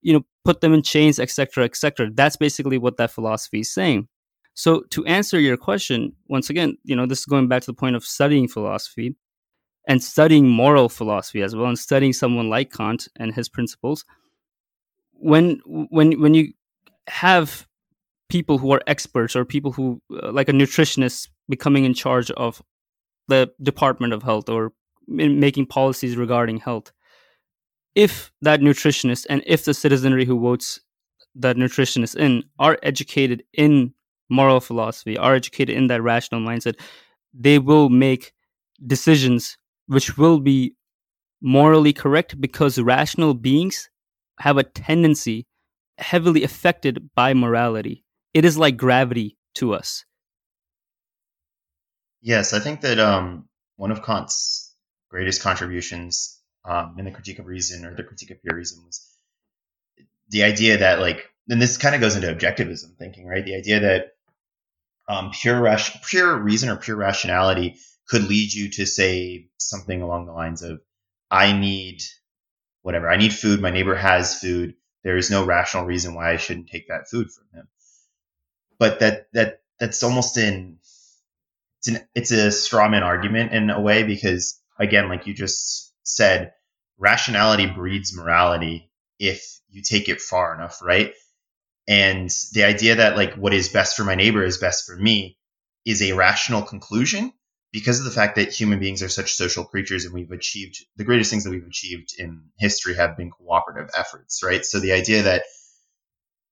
you 0.00 0.12
know, 0.12 0.24
put 0.44 0.60
them 0.60 0.74
in 0.74 0.82
chains, 0.82 1.18
etc., 1.18 1.64
etc. 1.64 2.10
That's 2.12 2.36
basically 2.36 2.78
what 2.78 2.96
that 2.96 3.10
philosophy 3.10 3.60
is 3.60 3.72
saying. 3.72 4.08
So 4.54 4.82
to 4.90 5.04
answer 5.06 5.38
your 5.38 5.56
question, 5.56 6.12
once 6.28 6.50
again, 6.50 6.76
you 6.84 6.96
know, 6.96 7.06
this 7.06 7.20
is 7.20 7.26
going 7.26 7.48
back 7.48 7.62
to 7.62 7.66
the 7.66 7.74
point 7.74 7.96
of 7.96 8.04
studying 8.04 8.48
philosophy 8.48 9.14
and 9.86 10.02
studying 10.02 10.48
moral 10.48 10.88
philosophy 10.88 11.42
as 11.42 11.54
well, 11.56 11.66
and 11.66 11.78
studying 11.78 12.12
someone 12.12 12.48
like 12.48 12.72
Kant 12.72 13.08
and 13.18 13.34
his 13.34 13.48
principles. 13.48 14.04
When 15.12 15.60
when 15.66 16.20
when 16.20 16.34
you 16.34 16.52
have 17.08 17.66
people 18.28 18.58
who 18.58 18.72
are 18.72 18.82
experts 18.86 19.36
or 19.36 19.44
people 19.44 19.72
who 19.72 20.00
uh, 20.22 20.32
like 20.32 20.48
a 20.48 20.52
nutritionist 20.52 21.28
becoming 21.48 21.84
in 21.84 21.94
charge 21.94 22.30
of 22.32 22.62
the 23.28 23.50
department 23.62 24.12
of 24.12 24.22
health 24.22 24.48
or 24.48 24.72
making 25.06 25.66
policies 25.66 26.16
regarding 26.16 26.56
health 26.58 26.92
if 27.94 28.32
that 28.40 28.60
nutritionist 28.60 29.26
and 29.28 29.42
if 29.46 29.64
the 29.64 29.74
citizenry 29.74 30.24
who 30.24 30.40
votes 30.40 30.80
that 31.34 31.56
nutritionist 31.56 32.16
in 32.16 32.42
are 32.58 32.78
educated 32.82 33.42
in 33.52 33.92
moral 34.30 34.60
philosophy 34.60 35.18
are 35.18 35.34
educated 35.34 35.76
in 35.76 35.88
that 35.88 36.02
rational 36.02 36.40
mindset 36.40 36.80
they 37.34 37.58
will 37.58 37.88
make 37.88 38.32
decisions 38.86 39.58
which 39.92 40.16
will 40.16 40.40
be 40.40 40.74
morally 41.40 41.92
correct 41.92 42.40
because 42.40 42.78
rational 42.78 43.34
beings 43.34 43.90
have 44.38 44.56
a 44.56 44.64
tendency 44.64 45.46
heavily 45.98 46.42
affected 46.42 47.10
by 47.14 47.34
morality 47.34 48.04
it 48.34 48.44
is 48.44 48.56
like 48.56 48.76
gravity 48.76 49.36
to 49.54 49.74
us. 49.74 50.04
Yes, 52.20 52.52
I 52.52 52.60
think 52.60 52.80
that 52.82 52.98
um, 52.98 53.48
one 53.76 53.90
of 53.90 54.04
Kant's 54.04 54.74
greatest 55.10 55.42
contributions 55.42 56.40
um, 56.64 56.94
in 56.98 57.04
the 57.04 57.10
critique 57.10 57.38
of 57.38 57.46
reason 57.46 57.84
or 57.84 57.94
the 57.94 58.04
critique 58.04 58.30
of 58.30 58.40
pure 58.40 58.56
reason 58.56 58.82
was 58.84 59.06
the 60.28 60.44
idea 60.44 60.78
that 60.78 61.00
like, 61.00 61.28
and 61.48 61.60
this 61.60 61.76
kind 61.76 61.94
of 61.94 62.00
goes 62.00 62.14
into 62.14 62.32
objectivism 62.32 62.96
thinking, 62.96 63.26
right? 63.26 63.44
The 63.44 63.56
idea 63.56 63.80
that 63.80 64.12
um, 65.08 65.32
pure 65.32 65.60
ration, 65.60 66.00
pure 66.08 66.38
reason 66.38 66.70
or 66.70 66.76
pure 66.76 66.96
rationality 66.96 67.76
could 68.08 68.24
lead 68.24 68.52
you 68.52 68.70
to 68.70 68.86
say 68.86 69.48
something 69.58 70.02
along 70.02 70.26
the 70.26 70.32
lines 70.32 70.62
of, 70.62 70.80
"I 71.30 71.52
need 71.52 72.02
whatever. 72.82 73.08
I 73.08 73.16
need 73.16 73.32
food. 73.32 73.60
My 73.60 73.70
neighbor 73.70 73.94
has 73.94 74.38
food. 74.38 74.74
there 75.04 75.16
is 75.16 75.30
no 75.30 75.44
rational 75.44 75.84
reason 75.84 76.14
why 76.14 76.30
I 76.30 76.36
shouldn't 76.36 76.68
take 76.68 76.86
that 76.88 77.08
food 77.08 77.28
from 77.32 77.44
him. 77.52 77.68
But 78.78 79.00
that 79.00 79.26
that 79.32 79.62
that's 79.80 80.02
almost 80.02 80.38
in 80.38 80.78
it's 81.78 81.88
an 81.88 82.08
it's 82.14 82.30
a 82.30 82.48
strawman 82.48 83.02
argument 83.02 83.52
in 83.52 83.70
a 83.70 83.80
way 83.80 84.04
because 84.04 84.60
again, 84.78 85.08
like 85.08 85.26
you 85.26 85.34
just 85.34 85.92
said, 86.04 86.52
rationality 86.98 87.66
breeds 87.66 88.16
morality 88.16 88.90
if 89.18 89.44
you 89.68 89.82
take 89.82 90.08
it 90.08 90.20
far 90.20 90.54
enough, 90.54 90.80
right? 90.82 91.14
And 91.88 92.30
the 92.52 92.64
idea 92.64 92.96
that 92.96 93.16
like 93.16 93.34
what 93.34 93.54
is 93.54 93.68
best 93.68 93.96
for 93.96 94.04
my 94.04 94.14
neighbor 94.14 94.44
is 94.44 94.58
best 94.58 94.86
for 94.86 94.96
me 94.96 95.36
is 95.84 96.00
a 96.02 96.12
rational 96.12 96.62
conclusion 96.62 97.32
because 97.72 97.98
of 97.98 98.04
the 98.04 98.10
fact 98.10 98.36
that 98.36 98.52
human 98.52 98.78
beings 98.78 99.02
are 99.02 99.08
such 99.08 99.34
social 99.34 99.64
creatures 99.64 100.04
and 100.04 100.12
we've 100.12 100.30
achieved 100.30 100.84
the 100.96 101.04
greatest 101.04 101.30
things 101.30 101.44
that 101.44 101.50
we've 101.50 101.66
achieved 101.66 102.10
in 102.18 102.42
history 102.58 102.94
have 102.94 103.16
been 103.16 103.30
cooperative 103.30 103.90
efforts, 103.96 104.42
right? 104.44 104.64
So 104.64 104.78
the 104.78 104.92
idea 104.92 105.22
that 105.22 105.44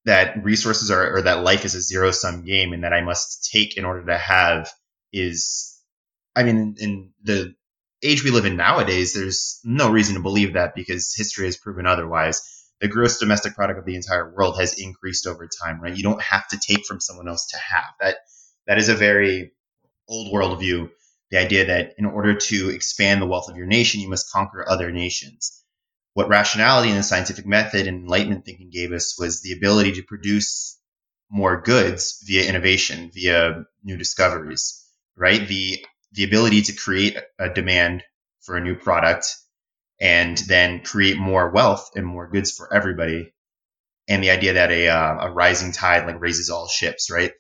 that 0.07 0.43
resources 0.43 0.91
are 0.91 1.17
or 1.17 1.23
that 1.23 1.45
life 1.45 1.67
is 1.67 1.75
a 1.75 1.81
zero 1.81 2.11
sum 2.11 2.45
game 2.45 2.73
and 2.73 2.85
that 2.85 2.95
I 2.95 3.03
must 3.03 3.51
take 3.53 3.77
in 3.77 3.85
order 3.85 4.05
to 4.07 4.17
have 4.17 4.71
is 5.13 5.79
I 6.35 6.43
mean 6.43 6.77
in 6.79 7.11
the 7.23 7.55
age 8.03 8.25
we 8.25 8.31
live 8.31 8.47
in 8.47 8.57
nowadays 8.57 9.13
there's 9.13 9.61
no 9.63 9.91
reason 9.91 10.15
to 10.15 10.23
believe 10.23 10.55
that 10.55 10.75
because 10.75 11.15
history 11.15 11.45
has 11.45 11.59
proven 11.59 11.87
otherwise. 11.87 12.41
The 12.81 12.89
gross 12.89 13.19
domestic 13.19 13.55
product 13.55 13.79
of 13.79 13.85
the 13.85 13.95
entire 13.95 14.35
world 14.35 14.59
has 14.59 14.81
increased 14.81 15.27
over 15.27 15.47
time 15.63 15.83
right? 15.83 15.95
You 15.95 16.03
don't 16.03 16.23
have 16.23 16.49
to 16.49 16.59
take 16.59 16.87
from 16.87 16.99
someone 16.99 17.29
else 17.29 17.49
to 17.49 17.59
have. 17.59 17.93
That 18.01 18.17
that 18.67 18.79
is 18.79 18.89
a 18.89 18.95
very 18.95 19.53
old 20.09 20.33
world 20.33 20.59
view 20.59 20.91
the 21.31 21.39
idea 21.39 21.67
that 21.67 21.95
in 21.99 22.07
order 22.07 22.35
to 22.35 22.71
expand 22.71 23.23
the 23.23 23.27
wealth 23.27 23.49
of 23.49 23.57
your 23.57 23.67
nation, 23.67 24.01
you 24.01 24.09
must 24.09 24.33
conquer 24.33 24.69
other 24.69 24.91
nations. 24.91 25.63
What 26.15 26.29
rationality 26.29 26.91
and 26.91 26.99
the 26.99 27.05
scientific 27.05 27.47
method 27.47 27.87
and 27.87 28.03
enlightenment 28.03 28.45
thinking 28.45 28.71
gave 28.71 28.93
us 28.93 29.17
was 29.19 29.43
the 29.43 29.53
ability 29.53 29.93
to 29.93 30.03
produce 30.03 30.79
more 31.31 31.61
goods 31.63 32.23
via 32.27 32.49
innovation, 32.49 33.11
via 33.15 33.65
new 33.85 33.97
discoveries, 33.97 34.85
right? 35.17 35.47
The 35.47 35.85
the 36.13 36.25
ability 36.25 36.63
to 36.63 36.73
create 36.73 37.17
a 37.39 37.49
demand 37.49 38.03
for 38.41 38.57
a 38.57 38.61
new 38.61 38.75
product 38.75 39.37
and 40.01 40.37
then 40.49 40.81
create 40.81 41.19
more 41.19 41.51
wealth 41.51 41.91
and 41.95 42.05
more 42.05 42.29
goods 42.29 42.51
for 42.51 42.73
everybody. 42.75 43.33
And 44.09 44.25
the 44.25 44.31
idea 44.31 44.55
that 44.55 44.73
a, 44.73 44.89
uh, 44.89 45.29
a 45.29 45.31
rising 45.31 45.71
tide 45.71 46.07
like 46.07 46.21
raises 46.21 46.51
all 46.51 46.67
ships, 46.67 47.11
right? 47.13 47.33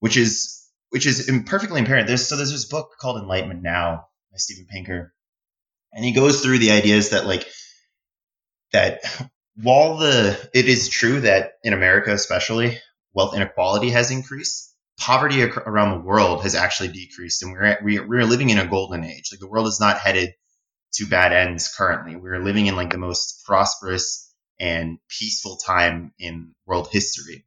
Which 0.00 0.16
is 0.16 0.55
which 0.90 1.06
is 1.06 1.30
perfectly 1.46 1.82
apparent. 1.82 2.06
There's 2.06 2.26
so 2.26 2.36
there's 2.36 2.52
this 2.52 2.66
book 2.66 2.92
called 3.00 3.20
Enlightenment 3.20 3.62
Now 3.62 4.08
by 4.30 4.38
Steven 4.38 4.66
Pinker, 4.66 5.14
and 5.92 6.04
he 6.04 6.12
goes 6.12 6.40
through 6.40 6.58
the 6.58 6.72
ideas 6.72 7.10
that 7.10 7.26
like 7.26 7.46
that 8.72 9.00
while 9.56 9.96
the 9.96 10.50
it 10.54 10.68
is 10.68 10.88
true 10.88 11.20
that 11.20 11.52
in 11.62 11.72
America 11.72 12.12
especially 12.12 12.78
wealth 13.14 13.34
inequality 13.34 13.90
has 13.90 14.10
increased, 14.10 14.74
poverty 14.98 15.42
ac- 15.42 15.52
around 15.64 15.90
the 15.90 16.04
world 16.04 16.42
has 16.42 16.54
actually 16.54 16.88
decreased, 16.88 17.42
and 17.42 17.52
we're 17.52 17.64
at, 17.64 17.82
we're 17.82 18.24
living 18.24 18.50
in 18.50 18.58
a 18.58 18.66
golden 18.66 19.04
age. 19.04 19.30
Like 19.32 19.40
the 19.40 19.48
world 19.48 19.66
is 19.66 19.80
not 19.80 19.98
headed 19.98 20.34
to 20.94 21.06
bad 21.06 21.32
ends 21.32 21.74
currently. 21.76 22.16
We're 22.16 22.42
living 22.42 22.66
in 22.66 22.76
like 22.76 22.90
the 22.90 22.98
most 22.98 23.44
prosperous 23.44 24.32
and 24.58 24.98
peaceful 25.08 25.56
time 25.56 26.12
in 26.18 26.54
world 26.66 26.88
history. 26.90 27.44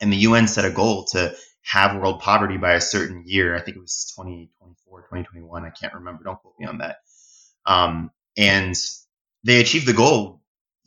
And 0.00 0.12
the 0.12 0.18
UN 0.18 0.48
set 0.48 0.64
a 0.64 0.70
goal 0.70 1.04
to 1.12 1.34
have 1.62 1.96
world 1.96 2.20
poverty 2.20 2.56
by 2.56 2.74
a 2.74 2.80
certain 2.80 3.24
year. 3.26 3.54
I 3.54 3.60
think 3.60 3.76
it 3.76 3.80
was 3.80 4.12
2024, 4.16 5.02
2021. 5.02 5.64
I 5.64 5.70
can't 5.70 5.94
remember. 5.94 6.24
Don't 6.24 6.40
quote 6.40 6.54
me 6.58 6.66
on 6.66 6.78
that. 6.78 6.96
Um, 7.66 8.10
and 8.36 8.74
they 9.44 9.60
achieved 9.60 9.86
the 9.86 9.92
goal 9.92 10.40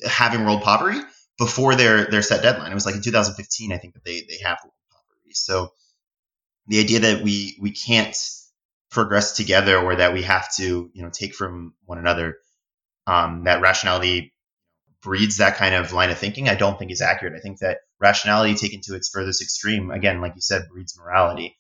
having 0.06 0.44
world 0.46 0.62
poverty 0.62 1.00
before 1.38 1.76
their 1.76 2.06
their 2.06 2.22
set 2.22 2.42
deadline. 2.42 2.72
It 2.72 2.76
was 2.76 2.86
like 2.86 2.96
in 2.96 3.02
2015, 3.02 3.72
I 3.72 3.78
think 3.78 3.94
that 3.94 4.04
they 4.04 4.22
they 4.22 4.40
have 4.44 4.60
world 4.64 4.74
poverty. 4.92 5.34
So 5.34 5.74
the 6.68 6.80
idea 6.80 7.00
that 7.02 7.24
we 7.24 7.58
we 7.62 7.72
can't 7.72 8.16
progress 8.92 9.36
together 9.36 9.78
or 9.78 9.96
that 9.96 10.14
we 10.14 10.24
have 10.24 10.54
to 10.56 10.90
you 10.94 11.04
know 11.04 11.10
take 11.10 11.36
from 11.36 11.74
one 11.86 11.98
another, 11.98 12.38
um, 13.08 13.44
that 13.46 13.62
rationality 13.62 14.34
breeds 15.02 15.38
that 15.38 15.58
kind 15.58 15.76
of 15.76 15.92
line 15.92 16.10
of 16.10 16.18
thinking, 16.18 16.48
I 16.48 16.56
don't 16.56 16.80
think 16.80 16.92
is 16.92 17.02
accurate. 17.02 17.34
I 17.36 17.40
think 17.40 17.60
that 17.60 17.80
rationality 18.04 18.54
taken 18.54 18.82
to 18.82 18.96
its 18.96 19.10
furthest 19.10 19.42
extreme, 19.42 19.90
again, 19.90 20.22
like 20.22 20.36
you 20.36 20.42
said, 20.42 20.68
breeds 20.70 20.98
morality 21.00 21.58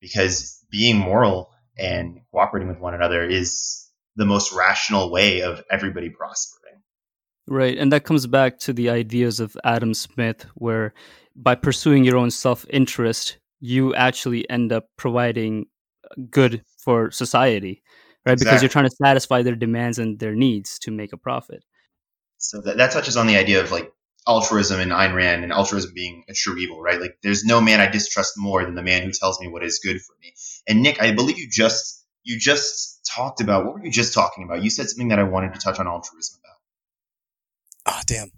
because 0.00 0.62
being 0.70 0.98
moral 0.98 1.50
and 1.76 2.20
cooperating 2.30 2.68
with 2.68 2.78
one 2.78 2.94
another 2.94 3.26
is 3.26 3.88
the 4.14 4.26
most 4.26 4.52
rational 4.52 5.10
way 5.10 5.40
of 5.40 5.62
everybody 5.70 6.10
prospering. 6.10 6.82
Right. 7.48 7.78
And 7.78 7.90
that 7.92 8.04
comes 8.04 8.26
back 8.26 8.58
to 8.60 8.74
the 8.74 8.90
ideas 8.90 9.40
of 9.40 9.56
Adam 9.64 9.94
Smith, 9.94 10.44
where 10.54 10.92
by 11.34 11.54
pursuing 11.54 12.04
your 12.04 12.18
own 12.18 12.30
self 12.30 12.66
interest, 12.68 13.38
you 13.60 13.94
actually 13.94 14.48
end 14.50 14.70
up 14.72 14.88
providing 14.98 15.66
good 16.30 16.62
for 16.84 17.10
society, 17.10 17.82
right? 18.26 18.34
Exactly. 18.34 18.50
Because 18.50 18.62
you're 18.62 18.68
trying 18.68 18.90
to 18.90 18.96
satisfy 19.02 19.42
their 19.42 19.56
demands 19.56 19.98
and 19.98 20.18
their 20.18 20.34
needs 20.34 20.78
to 20.80 20.90
make 20.90 21.14
a 21.14 21.16
profit. 21.16 21.64
So 22.36 22.60
that, 22.60 22.76
that 22.76 22.92
touches 22.92 23.16
on 23.16 23.26
the 23.26 23.36
idea 23.36 23.60
of 23.62 23.72
like 23.72 23.90
altruism 24.28 24.78
and 24.78 24.92
Ayn 24.92 25.14
Rand 25.14 25.42
and 25.42 25.52
altruism 25.52 25.92
being 25.94 26.24
a 26.28 26.34
true 26.34 26.56
evil, 26.58 26.80
right? 26.80 27.00
Like 27.00 27.18
there's 27.22 27.44
no 27.44 27.60
man 27.60 27.80
I 27.80 27.88
distrust 27.88 28.34
more 28.36 28.64
than 28.64 28.74
the 28.74 28.82
man 28.82 29.02
who 29.02 29.10
tells 29.10 29.40
me 29.40 29.48
what 29.48 29.64
is 29.64 29.80
good 29.82 30.00
for 30.02 30.14
me. 30.20 30.34
And 30.68 30.82
Nick, 30.82 31.00
I 31.00 31.12
believe 31.12 31.38
you 31.38 31.48
just 31.50 32.04
you 32.22 32.38
just 32.38 33.08
talked 33.10 33.40
about 33.40 33.64
what 33.64 33.74
were 33.74 33.84
you 33.84 33.90
just 33.90 34.12
talking 34.12 34.44
about? 34.44 34.62
You 34.62 34.70
said 34.70 34.88
something 34.88 35.08
that 35.08 35.18
I 35.18 35.22
wanted 35.22 35.54
to 35.54 35.60
touch 35.60 35.78
on 35.80 35.88
altruism 35.88 36.38
about. 36.44 36.56
Ah, 37.86 37.98
oh, 37.98 38.02
damn. 38.06 38.30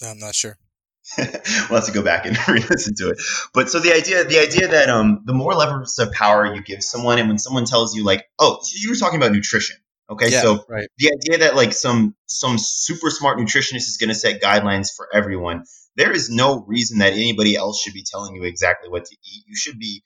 No, 0.00 0.08
I'm 0.08 0.18
not 0.18 0.34
sure. 0.34 0.58
we'll 1.18 1.26
have 1.26 1.86
to 1.86 1.92
go 1.92 2.02
back 2.02 2.26
and 2.26 2.36
re-listen 2.48 2.94
to 2.96 3.10
it. 3.10 3.18
But 3.54 3.70
so 3.70 3.78
the 3.78 3.92
idea, 3.92 4.24
the 4.24 4.38
idea 4.38 4.68
that 4.68 4.88
um, 4.88 5.22
the 5.24 5.34
more 5.34 5.54
levers 5.54 5.98
of 5.98 6.12
power 6.12 6.52
you 6.52 6.62
give 6.62 6.82
someone, 6.82 7.18
and 7.18 7.28
when 7.28 7.38
someone 7.38 7.64
tells 7.64 7.94
you 7.94 8.04
like, 8.04 8.26
oh, 8.38 8.58
you 8.74 8.90
were 8.90 8.96
talking 8.96 9.18
about 9.18 9.32
nutrition, 9.32 9.76
Okay, 10.08 10.30
yeah, 10.30 10.42
so 10.42 10.64
right. 10.68 10.88
the 10.98 11.12
idea 11.12 11.38
that 11.38 11.56
like 11.56 11.72
some 11.72 12.14
some 12.26 12.58
super 12.58 13.10
smart 13.10 13.38
nutritionist 13.38 13.88
is 13.88 13.96
going 13.98 14.08
to 14.08 14.14
set 14.14 14.40
guidelines 14.40 14.88
for 14.94 15.08
everyone, 15.12 15.64
there 15.96 16.12
is 16.12 16.30
no 16.30 16.64
reason 16.66 16.98
that 16.98 17.12
anybody 17.12 17.56
else 17.56 17.82
should 17.82 17.92
be 17.92 18.04
telling 18.08 18.36
you 18.36 18.44
exactly 18.44 18.88
what 18.88 19.04
to 19.06 19.16
eat. 19.16 19.42
You 19.46 19.56
should 19.56 19.80
be 19.80 20.04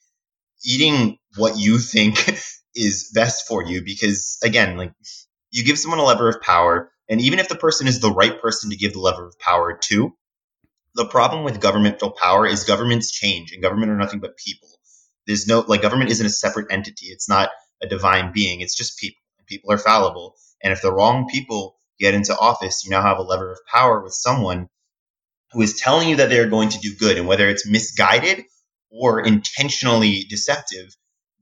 eating 0.64 1.18
what 1.36 1.59
you 1.59 1.78
think 1.78 2.16
is 2.74 3.11
best 3.14 3.46
for 3.46 3.62
you 3.62 3.84
because 3.84 4.38
again, 4.42 4.78
like 4.78 4.92
you 5.51 5.64
give 5.64 5.78
someone 5.78 6.01
a 6.01 6.05
lever 6.05 6.30
of 6.30 6.40
power, 6.40 6.90
and 7.11 7.20
even 7.20 7.38
if 7.38 7.48
the 7.48 7.57
person 7.57 7.86
is 7.86 8.01
the 8.01 8.12
right 8.12 8.40
person 8.40 8.70
to 8.70 8.76
give 8.76 8.94
the 8.94 9.01
lever 9.01 9.26
of 9.26 9.38
power 9.38 9.78
to, 9.82 10.14
the 10.94 11.05
problem 11.05 11.44
with 11.44 11.61
governmental 11.61 12.11
power 12.11 12.46
is 12.46 12.64
governments 12.64 13.12
change, 13.12 13.53
and 13.53 13.62
government 13.62 13.90
are 13.90 13.98
nothing 13.98 14.20
but 14.20 14.38
people. 14.38 14.68
There's 15.26 15.46
no 15.46 15.61
like 15.61 15.82
government 15.82 16.11
isn't 16.11 16.24
a 16.24 16.30
separate 16.30 16.68
entity. 16.72 17.09
It's 17.09 17.28
not 17.28 17.51
a 17.82 17.86
divine 17.86 18.32
being. 18.32 18.62
It's 18.62 18.74
just 18.74 18.98
people 18.98 19.20
people 19.51 19.72
are 19.72 19.78
fallible. 19.78 20.36
And 20.62 20.72
if 20.72 20.80
the 20.80 20.92
wrong 20.92 21.28
people 21.28 21.78
get 21.98 22.14
into 22.14 22.36
office, 22.36 22.84
you 22.84 22.90
now 22.90 23.03
have 23.03 23.18
a 23.18 23.22
lever 23.22 23.53
of 23.53 23.59
power 23.70 24.03
with 24.03 24.14
someone 24.14 24.68
who 25.53 25.61
is 25.61 25.78
telling 25.78 26.09
you 26.09 26.16
that 26.16 26.30
they're 26.30 26.48
going 26.48 26.70
to 26.70 26.78
do 26.78 26.96
good. 26.96 27.18
And 27.18 27.26
whether 27.26 27.48
it's 27.48 27.68
misguided 27.68 28.44
or 28.90 29.20
intentionally 29.20 30.24
deceptive, 30.30 30.94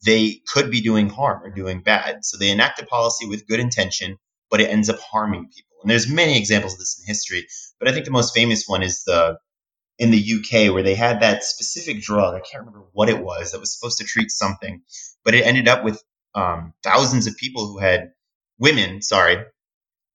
they 0.04 0.40
could 0.46 0.70
be 0.70 0.80
doing 0.80 1.08
harm 1.08 1.42
or 1.44 1.50
doing 1.50 1.82
bad. 1.82 2.24
So 2.24 2.38
they 2.38 2.50
enact 2.50 2.80
a 2.80 2.86
policy 2.86 3.26
with 3.26 3.46
good 3.46 3.60
intention, 3.60 4.16
but 4.50 4.60
it 4.60 4.70
ends 4.70 4.88
up 4.88 4.98
harming 5.00 5.48
people. 5.54 5.76
And 5.82 5.90
there's 5.90 6.10
many 6.10 6.38
examples 6.38 6.72
of 6.74 6.78
this 6.78 7.00
in 7.00 7.06
history, 7.06 7.46
but 7.78 7.88
I 7.88 7.92
think 7.92 8.04
the 8.04 8.10
most 8.10 8.34
famous 8.34 8.64
one 8.66 8.82
is 8.82 9.04
the 9.04 9.38
in 9.98 10.10
the 10.12 10.18
UK 10.18 10.72
where 10.72 10.82
they 10.82 10.94
had 10.94 11.20
that 11.20 11.42
specific 11.42 12.00
drug. 12.00 12.34
I 12.34 12.40
can't 12.40 12.64
remember 12.64 12.86
what 12.92 13.08
it 13.08 13.20
was 13.20 13.50
that 13.50 13.60
was 13.60 13.76
supposed 13.76 13.98
to 13.98 14.04
treat 14.04 14.30
something, 14.30 14.82
but 15.24 15.34
it 15.34 15.44
ended 15.44 15.66
up 15.66 15.84
with 15.84 16.02
um, 16.34 16.74
thousands 16.82 17.26
of 17.26 17.36
people 17.36 17.66
who 17.66 17.78
had 17.78 18.12
women, 18.58 19.02
sorry, 19.02 19.44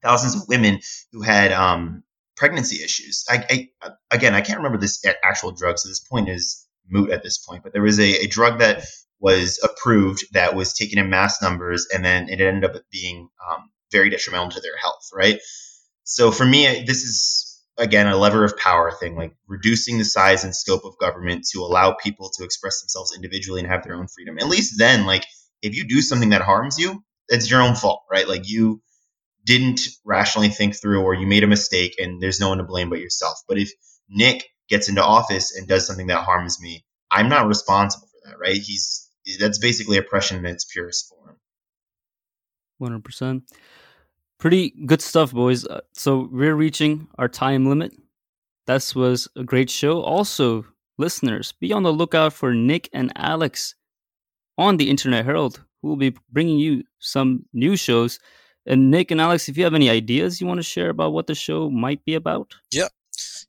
thousands 0.01 0.35
of 0.35 0.47
women 0.47 0.79
who 1.11 1.21
had 1.21 1.51
um, 1.51 2.03
pregnancy 2.35 2.83
issues. 2.83 3.25
I, 3.29 3.69
I, 3.81 3.89
again, 4.11 4.33
I 4.33 4.41
can't 4.41 4.59
remember 4.59 4.77
this 4.77 5.03
actual 5.23 5.51
drug, 5.51 5.79
so 5.79 5.89
this 5.89 5.99
point 5.99 6.29
is 6.29 6.67
moot 6.89 7.09
at 7.11 7.23
this 7.23 7.37
point. 7.37 7.63
But 7.63 7.73
there 7.73 7.81
was 7.81 7.99
a, 7.99 8.23
a 8.23 8.27
drug 8.27 8.59
that 8.59 8.85
was 9.19 9.59
approved 9.63 10.25
that 10.33 10.55
was 10.55 10.73
taken 10.73 10.99
in 10.99 11.09
mass 11.09 11.41
numbers, 11.41 11.87
and 11.93 12.03
then 12.03 12.29
it 12.29 12.41
ended 12.41 12.69
up 12.69 12.81
being 12.91 13.29
um, 13.49 13.69
very 13.91 14.09
detrimental 14.09 14.49
to 14.51 14.59
their 14.59 14.77
health. 14.77 15.09
Right. 15.13 15.39
So 16.03 16.31
for 16.31 16.45
me, 16.45 16.83
this 16.85 17.03
is 17.03 17.61
again 17.77 18.07
a 18.07 18.17
lever 18.17 18.43
of 18.43 18.57
power 18.57 18.91
thing, 18.91 19.15
like 19.15 19.35
reducing 19.47 19.97
the 19.97 20.05
size 20.05 20.43
and 20.43 20.55
scope 20.55 20.83
of 20.85 20.97
government 20.97 21.47
to 21.53 21.61
allow 21.61 21.93
people 21.93 22.29
to 22.37 22.43
express 22.43 22.81
themselves 22.81 23.15
individually 23.15 23.61
and 23.61 23.69
have 23.69 23.83
their 23.83 23.95
own 23.95 24.07
freedom. 24.07 24.37
At 24.37 24.47
least 24.47 24.77
then, 24.77 25.05
like 25.05 25.25
if 25.63 25.75
you 25.75 25.85
do 25.87 26.01
something 26.01 26.29
that 26.29 26.41
harms 26.41 26.77
you, 26.77 27.03
it's 27.29 27.49
your 27.49 27.61
own 27.61 27.73
fault, 27.73 28.03
right? 28.11 28.27
Like 28.27 28.47
you 28.47 28.81
didn't 29.45 29.79
rationally 30.05 30.49
think 30.49 30.79
through 30.79 31.01
or 31.01 31.15
you 31.15 31.25
made 31.25 31.43
a 31.43 31.47
mistake 31.47 31.95
and 31.97 32.21
there's 32.21 32.39
no 32.39 32.49
one 32.49 32.59
to 32.59 32.63
blame 32.63 32.89
but 32.89 32.99
yourself. 32.99 33.39
But 33.47 33.57
if 33.57 33.71
Nick 34.09 34.45
gets 34.69 34.89
into 34.89 35.03
office 35.03 35.55
and 35.55 35.67
does 35.67 35.87
something 35.87 36.07
that 36.07 36.23
harms 36.23 36.61
me, 36.61 36.85
I'm 37.09 37.29
not 37.29 37.47
responsible 37.47 38.07
for 38.07 38.29
that, 38.29 38.37
right? 38.39 38.55
He's 38.55 39.09
that's 39.39 39.57
basically 39.57 39.97
oppression 39.97 40.37
in 40.37 40.45
its 40.45 40.65
purest 40.65 41.09
form. 41.09 41.37
100%. 42.81 43.41
Pretty 44.37 44.73
good 44.85 45.01
stuff, 45.01 45.31
boys. 45.31 45.65
Uh, 45.65 45.79
so 45.93 46.27
we're 46.29 46.55
reaching 46.55 47.07
our 47.17 47.29
time 47.29 47.65
limit. 47.65 47.93
This 48.67 48.93
was 48.93 49.29
a 49.37 49.45
great 49.45 49.69
show. 49.69 50.01
Also, 50.01 50.65
listeners, 50.97 51.53
be 51.53 51.71
on 51.71 51.83
the 51.83 51.93
lookout 51.93 52.33
for 52.33 52.53
Nick 52.53 52.89
and 52.91 53.13
Alex 53.15 53.75
on 54.57 54.77
the 54.77 54.89
Internet 54.89 55.25
Herald, 55.25 55.63
who 55.81 55.89
will 55.89 55.97
be 55.97 56.15
bringing 56.31 56.59
you 56.59 56.83
some 56.99 57.45
new 57.53 57.75
shows. 57.75 58.19
And 58.65 58.89
Nick 58.89 59.11
and 59.11 59.19
Alex, 59.19 59.49
if 59.49 59.57
you 59.57 59.63
have 59.65 59.73
any 59.73 59.89
ideas 59.89 60.39
you 60.39 60.47
want 60.47 60.59
to 60.59 60.63
share 60.63 60.89
about 60.89 61.13
what 61.13 61.27
the 61.27 61.35
show 61.35 61.69
might 61.69 62.03
be 62.05 62.15
about, 62.15 62.53
yeah, 62.71 62.87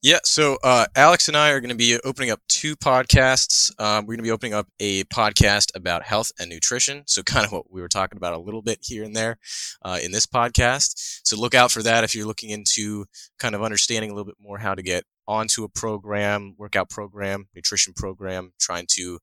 yeah, 0.04 0.18
so 0.22 0.58
uh, 0.62 0.84
Alex 0.96 1.28
and 1.28 1.36
I 1.36 1.50
are 1.50 1.60
going 1.60 1.70
to 1.70 1.74
be 1.74 1.98
opening 2.04 2.30
up 2.30 2.40
two 2.46 2.76
podcasts. 2.76 3.70
Um, 3.80 4.04
we're 4.04 4.16
going 4.16 4.18
to 4.18 4.24
be 4.24 4.30
opening 4.30 4.52
up 4.52 4.68
a 4.78 5.04
podcast 5.04 5.74
about 5.74 6.02
health 6.02 6.30
and 6.38 6.50
nutrition. 6.50 7.04
So, 7.06 7.22
kind 7.26 7.46
of 7.46 7.52
what 7.52 7.70
we 7.72 7.80
were 7.80 7.88
talking 7.88 8.18
about 8.18 8.34
a 8.34 8.38
little 8.38 8.60
bit 8.60 8.80
here 8.82 9.02
and 9.02 9.16
there 9.16 9.38
uh, 9.82 9.98
in 10.02 10.12
this 10.12 10.26
podcast. 10.26 11.20
So, 11.24 11.40
look 11.40 11.54
out 11.54 11.70
for 11.70 11.82
that 11.82 12.04
if 12.04 12.14
you're 12.14 12.26
looking 12.26 12.50
into 12.50 13.06
kind 13.38 13.54
of 13.54 13.62
understanding 13.62 14.10
a 14.10 14.14
little 14.14 14.26
bit 14.26 14.36
more 14.38 14.58
how 14.58 14.74
to 14.74 14.82
get 14.82 15.04
onto 15.26 15.64
a 15.64 15.70
program, 15.70 16.54
workout 16.58 16.90
program, 16.90 17.48
nutrition 17.54 17.94
program, 17.94 18.52
trying 18.60 18.84
to 18.90 19.18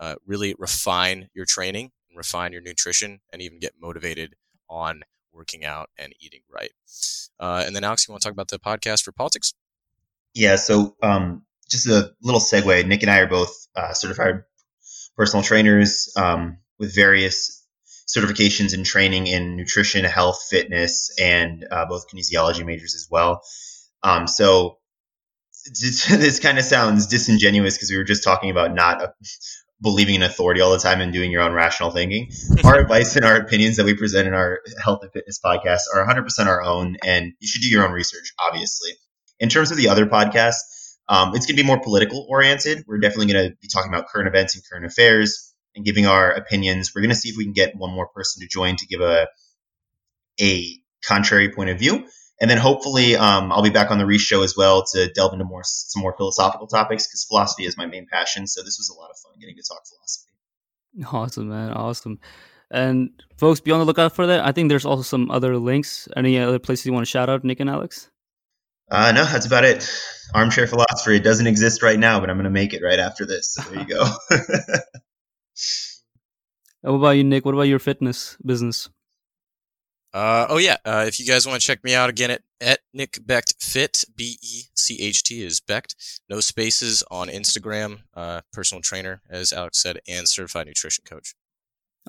uh, 0.00 0.16
really 0.26 0.54
refine 0.58 1.28
your 1.34 1.44
training, 1.44 1.92
refine 2.16 2.52
your 2.52 2.62
nutrition, 2.62 3.20
and 3.32 3.40
even 3.42 3.60
get 3.60 3.74
motivated 3.80 4.34
on 4.68 5.02
working 5.32 5.64
out 5.64 5.90
and 5.98 6.12
eating 6.20 6.40
right. 6.50 6.72
Uh, 7.38 7.62
and 7.64 7.76
then, 7.76 7.84
Alex, 7.84 8.08
you 8.08 8.12
want 8.12 8.22
to 8.22 8.28
talk 8.28 8.32
about 8.32 8.48
the 8.48 8.58
podcast 8.58 9.04
for 9.04 9.12
politics? 9.12 9.54
Yeah, 10.34 10.56
so 10.56 10.96
um, 11.02 11.42
just 11.68 11.86
a 11.86 12.12
little 12.22 12.40
segue. 12.40 12.86
Nick 12.86 13.02
and 13.02 13.10
I 13.10 13.18
are 13.18 13.26
both 13.26 13.68
uh, 13.76 13.92
certified 13.92 14.44
personal 15.16 15.42
trainers 15.42 16.12
um, 16.16 16.58
with 16.78 16.94
various 16.94 17.66
certifications 18.08 18.74
and 18.74 18.84
training 18.84 19.26
in 19.26 19.56
nutrition, 19.56 20.04
health, 20.04 20.46
fitness, 20.48 21.10
and 21.20 21.66
uh, 21.70 21.86
both 21.86 22.06
kinesiology 22.08 22.64
majors 22.64 22.94
as 22.94 23.06
well. 23.10 23.42
Um, 24.02 24.26
so 24.26 24.78
this 25.66 26.40
kind 26.40 26.58
of 26.58 26.64
sounds 26.64 27.06
disingenuous 27.06 27.76
because 27.76 27.90
we 27.90 27.98
were 27.98 28.04
just 28.04 28.24
talking 28.24 28.50
about 28.50 28.74
not 28.74 29.14
believing 29.82 30.16
in 30.16 30.22
authority 30.22 30.60
all 30.60 30.72
the 30.72 30.78
time 30.78 31.00
and 31.00 31.12
doing 31.12 31.30
your 31.30 31.42
own 31.42 31.52
rational 31.52 31.90
thinking. 31.90 32.30
our 32.64 32.78
advice 32.80 33.16
and 33.16 33.24
our 33.24 33.36
opinions 33.36 33.76
that 33.76 33.86
we 33.86 33.94
present 33.94 34.28
in 34.28 34.34
our 34.34 34.60
health 34.82 35.00
and 35.02 35.12
fitness 35.12 35.40
podcast 35.44 35.80
are 35.94 36.06
100% 36.06 36.46
our 36.46 36.62
own, 36.62 36.96
and 37.04 37.32
you 37.40 37.48
should 37.48 37.62
do 37.62 37.68
your 37.68 37.86
own 37.86 37.92
research, 37.92 38.32
obviously. 38.38 38.90
In 39.38 39.48
terms 39.48 39.70
of 39.70 39.78
the 39.78 39.88
other 39.88 40.06
podcasts, 40.06 40.96
um, 41.08 41.34
it's 41.34 41.46
going 41.46 41.56
to 41.56 41.62
be 41.62 41.66
more 41.66 41.80
political 41.80 42.26
oriented. 42.28 42.84
We're 42.86 42.98
definitely 42.98 43.32
going 43.32 43.50
to 43.50 43.56
be 43.60 43.68
talking 43.68 43.92
about 43.92 44.06
current 44.08 44.28
events 44.28 44.54
and 44.54 44.62
current 44.70 44.86
affairs 44.86 45.54
and 45.74 45.84
giving 45.84 46.06
our 46.06 46.30
opinions. 46.30 46.92
We're 46.94 47.02
going 47.02 47.10
to 47.10 47.16
see 47.16 47.30
if 47.30 47.36
we 47.36 47.44
can 47.44 47.52
get 47.52 47.74
one 47.74 47.92
more 47.92 48.08
person 48.08 48.42
to 48.42 48.48
join 48.48 48.76
to 48.76 48.86
give 48.86 49.00
a 49.00 49.28
a 50.40 50.76
contrary 51.04 51.50
point 51.50 51.70
of 51.70 51.78
view. 51.78 52.06
And 52.40 52.50
then 52.50 52.56
hopefully, 52.56 53.16
um, 53.16 53.52
I'll 53.52 53.62
be 53.62 53.70
back 53.70 53.90
on 53.90 53.98
the 53.98 54.06
Rish 54.06 54.22
show 54.22 54.42
as 54.42 54.56
well 54.56 54.84
to 54.94 55.12
delve 55.12 55.34
into 55.34 55.44
more 55.44 55.62
some 55.62 56.00
more 56.00 56.16
philosophical 56.16 56.66
topics 56.66 57.06
because 57.06 57.24
philosophy 57.24 57.66
is 57.66 57.76
my 57.76 57.84
main 57.86 58.06
passion. 58.10 58.46
So 58.46 58.62
this 58.62 58.78
was 58.78 58.88
a 58.88 58.98
lot 58.98 59.10
of 59.10 59.18
fun 59.18 59.32
getting 59.38 59.56
to 59.56 59.62
talk 59.62 59.82
philosophy. 59.86 60.30
Awesome, 61.14 61.48
man. 61.50 61.72
Awesome. 61.72 62.18
And 62.70 63.10
folks, 63.36 63.60
be 63.60 63.72
on 63.72 63.80
the 63.80 63.84
lookout 63.84 64.14
for 64.14 64.26
that. 64.26 64.44
I 64.44 64.52
think 64.52 64.68
there's 64.68 64.86
also 64.86 65.02
some 65.02 65.30
other 65.30 65.58
links. 65.58 66.08
Any 66.16 66.38
other 66.38 66.58
places 66.58 66.86
you 66.86 66.92
want 66.92 67.04
to 67.04 67.10
shout 67.10 67.28
out, 67.28 67.44
Nick 67.44 67.60
and 67.60 67.68
Alex? 67.68 68.08
Uh, 68.90 69.12
no, 69.12 69.24
that's 69.24 69.46
about 69.46 69.64
it. 69.64 69.88
Armchair 70.34 70.66
philosophy. 70.66 71.16
It 71.16 71.24
doesn't 71.24 71.46
exist 71.46 71.82
right 71.82 71.98
now, 71.98 72.20
but 72.20 72.30
I'm 72.30 72.36
going 72.36 72.44
to 72.44 72.50
make 72.50 72.72
it 72.72 72.82
right 72.82 72.98
after 72.98 73.26
this. 73.26 73.52
So 73.54 73.62
there 73.62 73.80
you 73.80 73.86
go. 73.86 74.04
what 76.82 76.94
about 76.94 77.10
you, 77.10 77.24
Nick? 77.24 77.44
What 77.44 77.54
about 77.54 77.68
your 77.68 77.78
fitness 77.78 78.36
business? 78.44 78.88
Uh, 80.12 80.46
oh 80.48 80.58
yeah. 80.58 80.76
Uh, 80.84 81.04
if 81.06 81.20
you 81.20 81.26
guys 81.26 81.46
want 81.46 81.60
to 81.60 81.66
check 81.66 81.84
me 81.84 81.94
out 81.94 82.10
again 82.10 82.30
at, 82.30 82.42
at 82.60 82.80
Nick 82.92 83.20
Becht 83.24 83.62
Fit, 83.62 84.04
B 84.16 84.38
E 84.42 84.62
C 84.74 85.00
H 85.00 85.22
T 85.22 85.42
is 85.42 85.60
Becht. 85.60 85.94
No 86.28 86.40
spaces 86.40 87.02
on 87.10 87.28
Instagram. 87.28 88.00
Uh, 88.14 88.40
personal 88.52 88.82
trainer, 88.82 89.22
as 89.30 89.52
Alex 89.52 89.80
said, 89.80 90.00
and 90.08 90.28
certified 90.28 90.66
nutrition 90.66 91.04
coach. 91.08 91.34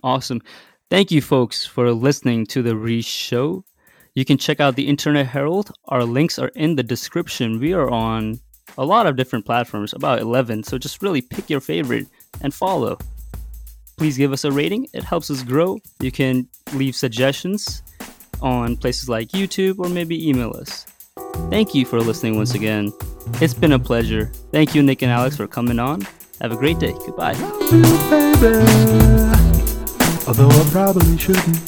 Awesome. 0.03 0.41
Thank 0.89 1.11
you, 1.11 1.21
folks, 1.21 1.65
for 1.65 1.91
listening 1.91 2.45
to 2.47 2.61
the 2.61 2.75
Rish 2.75 3.05
Show. 3.05 3.63
You 4.13 4.25
can 4.25 4.37
check 4.37 4.59
out 4.59 4.75
the 4.75 4.87
Internet 4.87 5.27
Herald. 5.27 5.71
Our 5.85 6.03
links 6.03 6.37
are 6.37 6.49
in 6.49 6.75
the 6.75 6.83
description. 6.83 7.59
We 7.59 7.73
are 7.73 7.89
on 7.89 8.41
a 8.77 8.85
lot 8.85 9.05
of 9.05 9.15
different 9.15 9.45
platforms, 9.45 9.93
about 9.93 10.19
11. 10.19 10.63
So 10.63 10.77
just 10.77 11.01
really 11.01 11.21
pick 11.21 11.49
your 11.49 11.61
favorite 11.61 12.07
and 12.41 12.53
follow. 12.53 12.97
Please 14.01 14.17
give 14.17 14.33
us 14.33 14.45
a 14.45 14.51
rating, 14.51 14.87
it 14.93 15.03
helps 15.03 15.29
us 15.29 15.43
grow. 15.43 15.77
You 15.99 16.11
can 16.11 16.47
leave 16.73 16.95
suggestions 16.95 17.83
on 18.41 18.75
places 18.75 19.07
like 19.07 19.27
YouTube 19.27 19.77
or 19.77 19.89
maybe 19.89 20.27
email 20.27 20.55
us. 20.55 20.87
Thank 21.51 21.75
you 21.75 21.85
for 21.85 21.99
listening 21.99 22.35
once 22.35 22.55
again. 22.55 22.91
It's 23.41 23.53
been 23.53 23.73
a 23.73 23.77
pleasure. 23.77 24.31
Thank 24.51 24.73
you, 24.73 24.81
Nick 24.81 25.03
and 25.03 25.11
Alex, 25.11 25.37
for 25.37 25.45
coming 25.45 25.77
on. 25.77 26.01
Have 26.41 26.51
a 26.51 26.55
great 26.55 26.79
day. 26.79 26.93
Goodbye. 26.93 27.35
Although 30.27 30.49
I 30.49 30.67
probably 30.71 31.15
shouldn't. 31.19 31.59